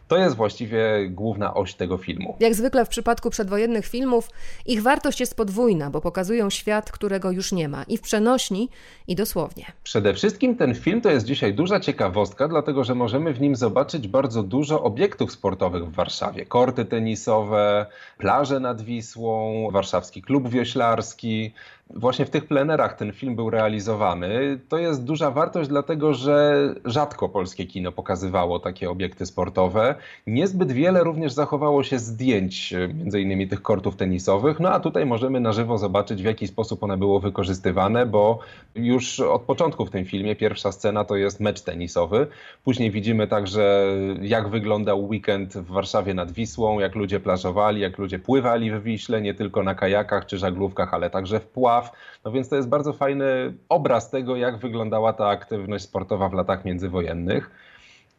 to 0.08 0.16
jest 0.16 0.36
właściwie 0.36 1.08
główna 1.10 1.54
oś 1.54 1.74
tego 1.74 1.98
filmu. 1.98 2.36
Jak 2.40 2.54
zwykle 2.54 2.84
w 2.84 2.88
przypadku 2.88 3.30
przedwojennych 3.30 3.86
filmów, 3.86 4.30
ich 4.66 4.82
wartość 4.82 5.20
jest 5.20 5.36
podwójna, 5.36 5.90
bo 5.90 6.00
pokazują 6.00 6.50
świat, 6.50 6.92
którego 6.92 7.30
już 7.30 7.52
nie 7.52 7.68
ma 7.68 7.82
i 7.82 7.96
w 7.96 8.00
przenośni, 8.00 8.68
i 9.08 9.14
dosłownie. 9.14 9.64
Przede 9.82 10.14
wszystkim 10.14 10.56
ten 10.56 10.74
film 10.74 11.00
to 11.00 11.10
jest 11.10 11.26
dzisiaj 11.26 11.54
duża 11.54 11.80
ciekawostka, 11.80 12.48
dlatego 12.48 12.84
że 12.84 12.94
możemy 12.94 13.32
w 13.32 13.40
nim 13.40 13.56
zobaczyć 13.56 14.08
bardzo 14.08 14.42
dużo 14.42 14.82
obiektów 14.82 15.32
sportowych 15.32 15.84
w 15.84 15.92
Warszawie. 15.92 16.46
Korty 16.46 16.84
tenisowe, 16.84 17.86
plaże 18.18 18.60
nad 18.60 18.82
Wisłą, 18.82 19.68
warszawski 19.70 20.22
klub 20.22 20.48
wioślarski, 20.48 21.52
Właśnie 21.90 22.24
w 22.26 22.30
tych 22.30 22.46
plenerach 22.46 22.96
ten 22.96 23.12
film 23.12 23.36
był 23.36 23.50
realizowany. 23.50 24.60
To 24.68 24.78
jest 24.78 25.04
duża 25.04 25.30
wartość, 25.30 25.68
dlatego 25.68 26.14
że 26.14 26.68
rzadko 26.84 27.28
polskie 27.28 27.66
kino 27.66 27.92
pokazywało 27.92 28.58
takie 28.58 28.90
obiekty 28.90 29.26
sportowe. 29.26 29.94
Niezbyt 30.26 30.72
wiele 30.72 31.04
również 31.04 31.32
zachowało 31.32 31.82
się 31.82 31.98
zdjęć, 31.98 32.74
między 32.94 33.20
innymi 33.20 33.48
tych 33.48 33.62
kortów 33.62 33.96
tenisowych. 33.96 34.60
No 34.60 34.70
a 34.70 34.80
tutaj 34.80 35.06
możemy 35.06 35.40
na 35.40 35.52
żywo 35.52 35.78
zobaczyć, 35.78 36.22
w 36.22 36.24
jaki 36.24 36.46
sposób 36.46 36.82
one 36.82 36.96
było 36.96 37.20
wykorzystywane, 37.20 38.06
bo 38.06 38.38
już 38.74 39.20
od 39.20 39.42
początku 39.42 39.86
w 39.86 39.90
tym 39.90 40.04
filmie 40.04 40.36
pierwsza 40.36 40.72
scena 40.72 41.04
to 41.04 41.16
jest 41.16 41.40
mecz 41.40 41.60
tenisowy. 41.60 42.26
Później 42.64 42.90
widzimy 42.90 43.26
także, 43.26 43.86
jak 44.20 44.48
wyglądał 44.48 45.08
weekend 45.08 45.52
w 45.52 45.66
Warszawie 45.66 46.14
nad 46.14 46.32
Wisłą, 46.32 46.78
jak 46.78 46.94
ludzie 46.94 47.20
plażowali, 47.20 47.80
jak 47.80 47.98
ludzie 47.98 48.18
pływali 48.18 48.70
w 48.70 48.82
Wiśle, 48.82 49.20
nie 49.20 49.34
tylko 49.34 49.62
na 49.62 49.74
kajakach 49.74 50.26
czy 50.26 50.38
żaglówkach, 50.38 50.94
ale 50.94 51.10
także 51.10 51.40
w 51.40 51.46
pław 51.80 51.92
no 52.24 52.32
więc 52.32 52.48
to 52.48 52.56
jest 52.56 52.68
bardzo 52.68 52.92
fajny 52.92 53.54
obraz 53.68 54.10
tego, 54.10 54.36
jak 54.36 54.58
wyglądała 54.58 55.12
ta 55.12 55.28
aktywność 55.28 55.84
sportowa 55.84 56.28
w 56.28 56.32
latach 56.32 56.64
międzywojennych. 56.64 57.50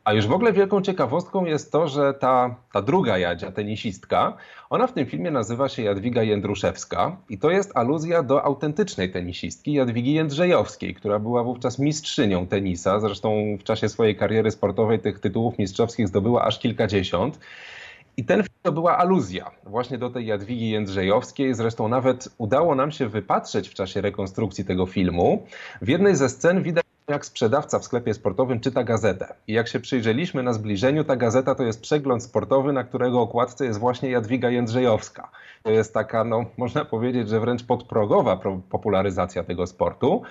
A 0.03 0.13
już 0.13 0.27
w 0.27 0.31
ogóle 0.31 0.53
wielką 0.53 0.81
ciekawostką 0.81 1.45
jest 1.45 1.71
to, 1.71 1.87
że 1.87 2.13
ta, 2.13 2.55
ta 2.73 2.81
druga 2.81 3.17
Jadzia, 3.17 3.51
tenisistka, 3.51 4.37
ona 4.69 4.87
w 4.87 4.93
tym 4.93 5.05
filmie 5.05 5.31
nazywa 5.31 5.69
się 5.69 5.83
Jadwiga 5.83 6.23
Jędruszewska 6.23 7.17
i 7.29 7.37
to 7.37 7.51
jest 7.51 7.77
aluzja 7.77 8.23
do 8.23 8.43
autentycznej 8.43 9.11
tenisistki 9.11 9.73
Jadwigi 9.73 10.13
Jędrzejowskiej, 10.13 10.95
która 10.95 11.19
była 11.19 11.43
wówczas 11.43 11.79
mistrzynią 11.79 12.47
tenisa. 12.47 12.99
Zresztą 12.99 13.57
w 13.59 13.63
czasie 13.63 13.89
swojej 13.89 14.15
kariery 14.15 14.51
sportowej 14.51 14.99
tych 14.99 15.19
tytułów 15.19 15.57
mistrzowskich 15.59 16.07
zdobyła 16.07 16.43
aż 16.43 16.59
kilkadziesiąt. 16.59 17.39
I 18.17 18.25
ten 18.25 18.43
film 18.43 18.55
to 18.63 18.71
była 18.71 18.97
aluzja 18.97 19.51
właśnie 19.63 19.97
do 19.97 20.09
tej 20.09 20.25
Jadwigi 20.25 20.69
Jędrzejowskiej. 20.69 21.53
Zresztą 21.53 21.87
nawet 21.87 22.29
udało 22.37 22.75
nam 22.75 22.91
się 22.91 23.07
wypatrzeć 23.07 23.69
w 23.69 23.73
czasie 23.73 24.01
rekonstrukcji 24.01 24.65
tego 24.65 24.85
filmu. 24.85 25.43
W 25.81 25.87
jednej 25.87 26.15
ze 26.15 26.29
scen 26.29 26.63
widać 26.63 26.83
jak 27.07 27.25
sprzedawca 27.25 27.79
w 27.79 27.85
sklepie 27.85 28.13
sportowym 28.13 28.59
czyta 28.59 28.83
gazetę. 28.83 29.33
I 29.47 29.53
jak 29.53 29.67
się 29.67 29.79
przyjrzeliśmy 29.79 30.43
na 30.43 30.53
zbliżeniu, 30.53 31.03
ta 31.03 31.15
gazeta 31.15 31.55
to 31.55 31.63
jest 31.63 31.81
przegląd 31.81 32.23
sportowy, 32.23 32.73
na 32.73 32.83
którego 32.83 33.21
okładce 33.21 33.65
jest 33.65 33.79
właśnie 33.79 34.09
Jadwiga 34.09 34.49
Jędrzejowska. 34.49 35.29
To 35.63 35.71
jest 35.71 35.93
taka, 35.93 36.23
no, 36.23 36.45
można 36.57 36.85
powiedzieć, 36.85 37.29
że 37.29 37.39
wręcz 37.39 37.63
podprogowa 37.63 38.39
popularyzacja 38.69 39.43
tego 39.43 39.67
sportu. 39.67 40.21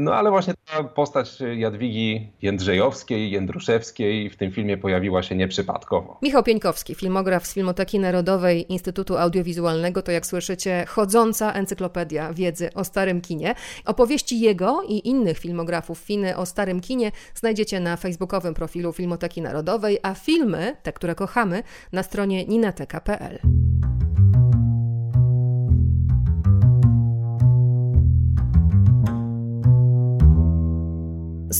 No 0.00 0.14
ale 0.14 0.30
właśnie 0.30 0.54
ta 0.66 0.84
postać 0.84 1.38
Jadwigi 1.56 2.32
Jędrzejowskiej, 2.42 3.30
Jędruszewskiej 3.30 4.30
w 4.30 4.36
tym 4.36 4.52
filmie 4.52 4.78
pojawiła 4.78 5.22
się 5.22 5.36
nieprzypadkowo. 5.36 6.18
Michał 6.22 6.42
Pieńkowski, 6.42 6.94
filmograf 6.94 7.46
z 7.46 7.54
Filmoteki 7.54 7.98
Narodowej 7.98 8.72
Instytutu 8.72 9.16
Audiowizualnego, 9.16 10.02
to 10.02 10.12
jak 10.12 10.26
słyszycie 10.26 10.84
chodząca 10.88 11.52
encyklopedia 11.52 12.32
wiedzy 12.32 12.74
o 12.74 12.84
starym 12.84 13.20
kinie. 13.20 13.54
Opowieści 13.84 14.40
jego 14.40 14.82
i 14.88 15.08
innych 15.08 15.38
filmografów 15.38 15.98
Finy 15.98 16.36
o 16.36 16.46
starym 16.46 16.80
kinie 16.80 17.12
znajdziecie 17.34 17.80
na 17.80 17.96
facebookowym 17.96 18.54
profilu 18.54 18.92
Filmoteki 18.92 19.42
Narodowej, 19.42 19.98
a 20.02 20.14
filmy, 20.14 20.76
te, 20.82 20.92
które 20.92 21.14
kochamy, 21.14 21.62
na 21.92 22.02
stronie 22.02 22.46
ninateka.pl. 22.46 23.38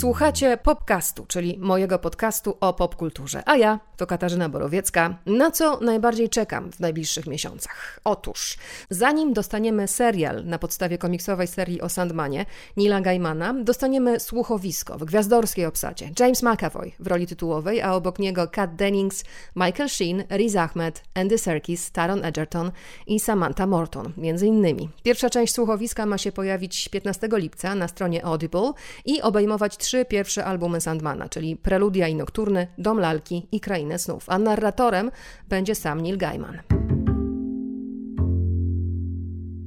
Słuchacie 0.01 0.59
Popcastu, 0.63 1.27
czyli 1.27 1.59
mojego 1.59 1.99
podcastu 1.99 2.57
o 2.61 2.73
popkulturze. 2.75 3.43
A 3.47 3.57
ja 3.57 3.81
to 3.97 4.07
Katarzyna 4.07 4.49
Borowiecka. 4.49 5.19
Na 5.27 5.51
co 5.51 5.81
najbardziej 5.81 6.29
czekam 6.29 6.73
w 6.73 6.81
najbliższych 6.81 7.27
miesiącach? 7.27 8.01
Otóż, 8.05 8.57
zanim 8.91 9.33
dostaniemy 9.33 9.89
serial 9.89 10.45
na 10.45 10.59
podstawie 10.59 10.99
komiksowej 10.99 11.47
serii 11.47 11.81
o 11.81 11.89
Sandmanie 11.89 12.47
Nila 12.77 13.01
Gaimana, 13.01 13.55
dostaniemy 13.55 14.21
słuchowisko 14.21 14.99
w 14.99 15.05
gwiazdorskiej 15.05 15.67
obsadzie. 15.67 16.11
James 16.21 16.43
McAvoy 16.43 16.93
w 17.01 17.07
roli 17.07 17.27
tytułowej, 17.27 17.83
a 17.83 17.95
obok 17.95 18.19
niego 18.19 18.49
Kat 18.49 18.77
Dennings, 18.77 19.25
Michael 19.57 19.89
Sheen, 19.89 20.25
Riz 20.31 20.57
Ahmed, 20.57 21.03
Andy 21.15 21.39
Serkis, 21.39 21.91
Taron 21.91 22.25
Egerton 22.25 22.73
i 23.07 23.21
Samantha 23.21 23.67
Morton, 23.67 24.13
między 24.17 24.47
innymi. 24.47 24.89
Pierwsza 25.03 25.31
część 25.31 25.55
słuchowiska 25.55 26.07
ma 26.07 26.19
się 26.19 26.33
pojawić 26.33 26.89
15 26.89 27.29
lipca 27.33 27.75
na 27.75 27.89
stronie 27.89 28.25
Audible 28.25 28.73
i 29.05 29.23
obejmować 29.23 29.77
trzy 29.77 29.90
pierwsze 30.09 30.45
albumy 30.45 30.81
Sandmana, 30.81 31.29
czyli 31.29 31.57
Preludia 31.57 32.09
i 32.09 32.15
Nokturny, 32.15 32.67
Dom 32.79 33.01
Lalki 33.01 33.49
i 33.53 33.61
Krainę 33.61 33.99
Snów, 33.99 34.25
a 34.29 34.39
narratorem 34.39 35.11
będzie 35.49 35.75
sam 35.75 36.01
Neil 36.01 36.19
Gaiman. 36.19 36.80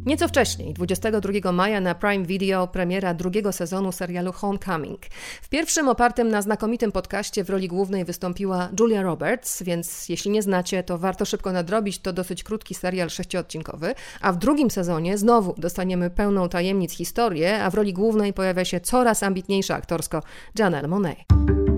Nieco 0.06 0.28
wcześniej, 0.28 0.74
22 0.74 1.52
maja 1.52 1.82
na 1.82 1.96
Prime 1.96 2.26
Video 2.26 2.68
premiera 2.68 3.14
drugiego 3.14 3.52
sezonu 3.52 3.92
serialu 3.92 4.32
Homecoming. 4.32 5.06
W 5.42 5.50
pierwszym 5.50 5.90
opartym 5.90 6.30
na 6.30 6.42
znakomitym 6.42 6.92
podcaście 6.92 7.44
w 7.44 7.50
roli 7.50 7.68
głównej 7.68 8.06
wystąpiła 8.06 8.70
Julia 8.80 9.02
Roberts, 9.02 9.64
więc 9.64 10.10
jeśli 10.10 10.32
nie 10.32 10.42
znacie, 10.42 10.84
to 10.84 10.98
warto 10.98 11.26
szybko 11.26 11.52
nadrobić, 11.52 12.00
to 12.00 12.14
dosyć 12.14 12.44
krótki 12.44 12.76
serial 12.76 13.10
sześciodcinkowy, 13.10 13.96
a 14.22 14.32
w 14.32 14.38
drugim 14.38 14.72
sezonie 14.72 15.18
znowu 15.18 15.56
dostaniemy 15.58 16.10
pełną 16.10 16.50
tajemnic 16.50 16.92
historię, 16.94 17.64
a 17.64 17.70
w 17.70 17.74
roli 17.74 17.94
głównej 17.94 18.34
pojawia 18.34 18.66
się 18.66 18.80
coraz 18.80 19.24
ambitniejsza 19.24 19.76
aktorsko 19.76 20.22
Janelle 20.60 20.88
Monáe. 20.88 21.73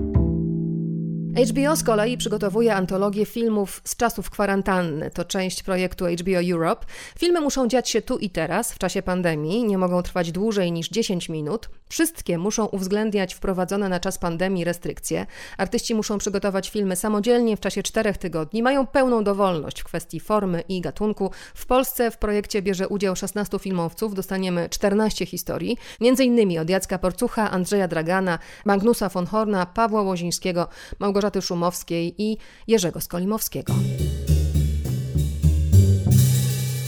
HBO 1.36 1.76
z 1.76 1.82
kolei 1.82 2.16
przygotowuje 2.16 2.74
antologię 2.74 3.26
filmów 3.26 3.80
z 3.84 3.96
czasów 3.96 4.30
kwarantanny. 4.30 5.10
To 5.10 5.24
część 5.24 5.62
projektu 5.62 6.04
HBO 6.04 6.40
Europe. 6.52 6.86
Filmy 7.18 7.40
muszą 7.40 7.68
dziać 7.68 7.90
się 7.90 8.02
tu 8.02 8.18
i 8.18 8.30
teraz, 8.30 8.72
w 8.72 8.78
czasie 8.78 9.02
pandemii, 9.02 9.64
nie 9.64 9.78
mogą 9.78 10.02
trwać 10.02 10.32
dłużej 10.32 10.72
niż 10.72 10.88
10 10.88 11.28
minut. 11.28 11.68
Wszystkie 11.88 12.38
muszą 12.38 12.66
uwzględniać 12.66 13.34
wprowadzone 13.34 13.88
na 13.88 14.00
czas 14.00 14.18
pandemii 14.18 14.64
restrykcje. 14.64 15.26
Artyści 15.58 15.94
muszą 15.94 16.18
przygotować 16.18 16.70
filmy 16.70 16.96
samodzielnie 16.96 17.56
w 17.56 17.60
czasie 17.60 17.82
czterech 17.82 18.18
tygodni. 18.18 18.62
Mają 18.62 18.86
pełną 18.86 19.24
dowolność 19.24 19.80
w 19.80 19.84
kwestii 19.84 20.20
formy 20.20 20.60
i 20.68 20.80
gatunku. 20.80 21.30
W 21.54 21.66
Polsce 21.66 22.10
w 22.10 22.18
projekcie 22.18 22.62
bierze 22.62 22.88
udział 22.88 23.16
16 23.16 23.58
filmowców. 23.58 24.14
Dostaniemy 24.14 24.68
14 24.68 25.26
historii, 25.26 25.76
między 26.00 26.24
innymi 26.24 26.58
od 26.58 26.70
Jacka 26.70 26.98
Porcucha, 26.98 27.50
Andrzeja 27.50 27.88
Dragana, 27.88 28.38
Magnusa 28.64 29.08
von 29.08 29.26
Horna, 29.26 29.66
Pawła 29.66 30.02
Łozińskiego, 30.02 30.68
Małgorzaty 30.98 31.25
Małgorzaty 31.26 31.42
Szumowskiej 31.42 32.14
i 32.18 32.38
Jerzego 32.66 33.00
Skolimowskiego. 33.00 33.72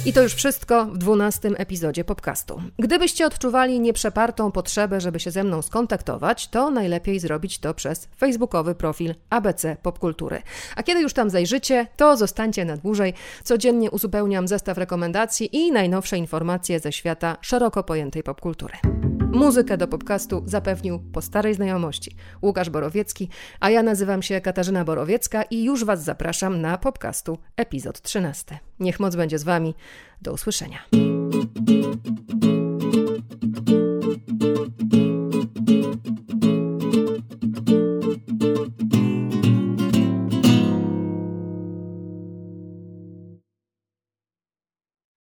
I 0.07 0.13
to 0.13 0.23
już 0.23 0.35
wszystko 0.35 0.85
w 0.85 0.99
dwunastym 0.99 1.55
epizodzie 1.59 2.05
podcastu. 2.05 2.63
Gdybyście 2.79 3.27
odczuwali 3.27 3.81
nieprzepartą 3.81 4.53
potrzebę, 4.53 5.01
żeby 5.01 5.21
się 5.21 5.31
ze 5.31 5.45
mną 5.45 5.63
skontaktować, 5.63 6.49
to 6.49 6.71
najlepiej 6.71 7.21
zrobić 7.21 7.59
to 7.59 7.75
przez 7.75 8.09
facebookowy 8.17 8.75
profil 8.75 9.15
ABC 9.31 9.77
Popkultury. 9.83 10.43
A 10.77 10.83
kiedy 10.83 11.01
już 11.01 11.13
tam 11.13 11.31
zajrzycie, 11.31 11.87
to 11.97 12.17
zostańcie 12.17 12.65
na 12.65 12.77
dłużej. 12.77 13.15
Codziennie 13.45 13.91
uzupełniam 13.91 14.49
zestaw 14.49 14.79
rekomendacji 14.79 15.57
i 15.57 15.73
najnowsze 15.73 16.19
informacje 16.19 16.81
ze 16.81 16.93
świata 16.93 17.37
szeroko 17.41 17.85
pojętej 17.85 18.23
popkultury. 18.23 18.75
Muzykę 19.33 19.77
do 19.77 19.89
podcastu 19.89 20.43
zapewnił 20.47 20.99
po 21.13 21.23
starej 21.23 21.55
znajomości 21.55 22.17
Łukasz 22.43 22.71
Borowiecki, 22.71 23.29
a 23.61 23.71
ja 23.71 23.83
nazywam 23.83 24.23
się 24.23 24.41
Katarzyna 24.41 24.85
Borowiecka 24.85 25.43
i 25.43 25.65
już 25.65 25.85
Was 25.85 26.05
zapraszam 26.05 26.61
na 26.61 26.79
podcastu 26.79 27.39
epizod 27.57 28.03
13. 28.03 28.59
Niech 28.81 29.01
moc 29.01 29.17
będzie 29.17 29.39
z 29.39 29.45
Wami. 29.45 29.75
Do 30.23 30.33
usłyszenia. 30.33 30.79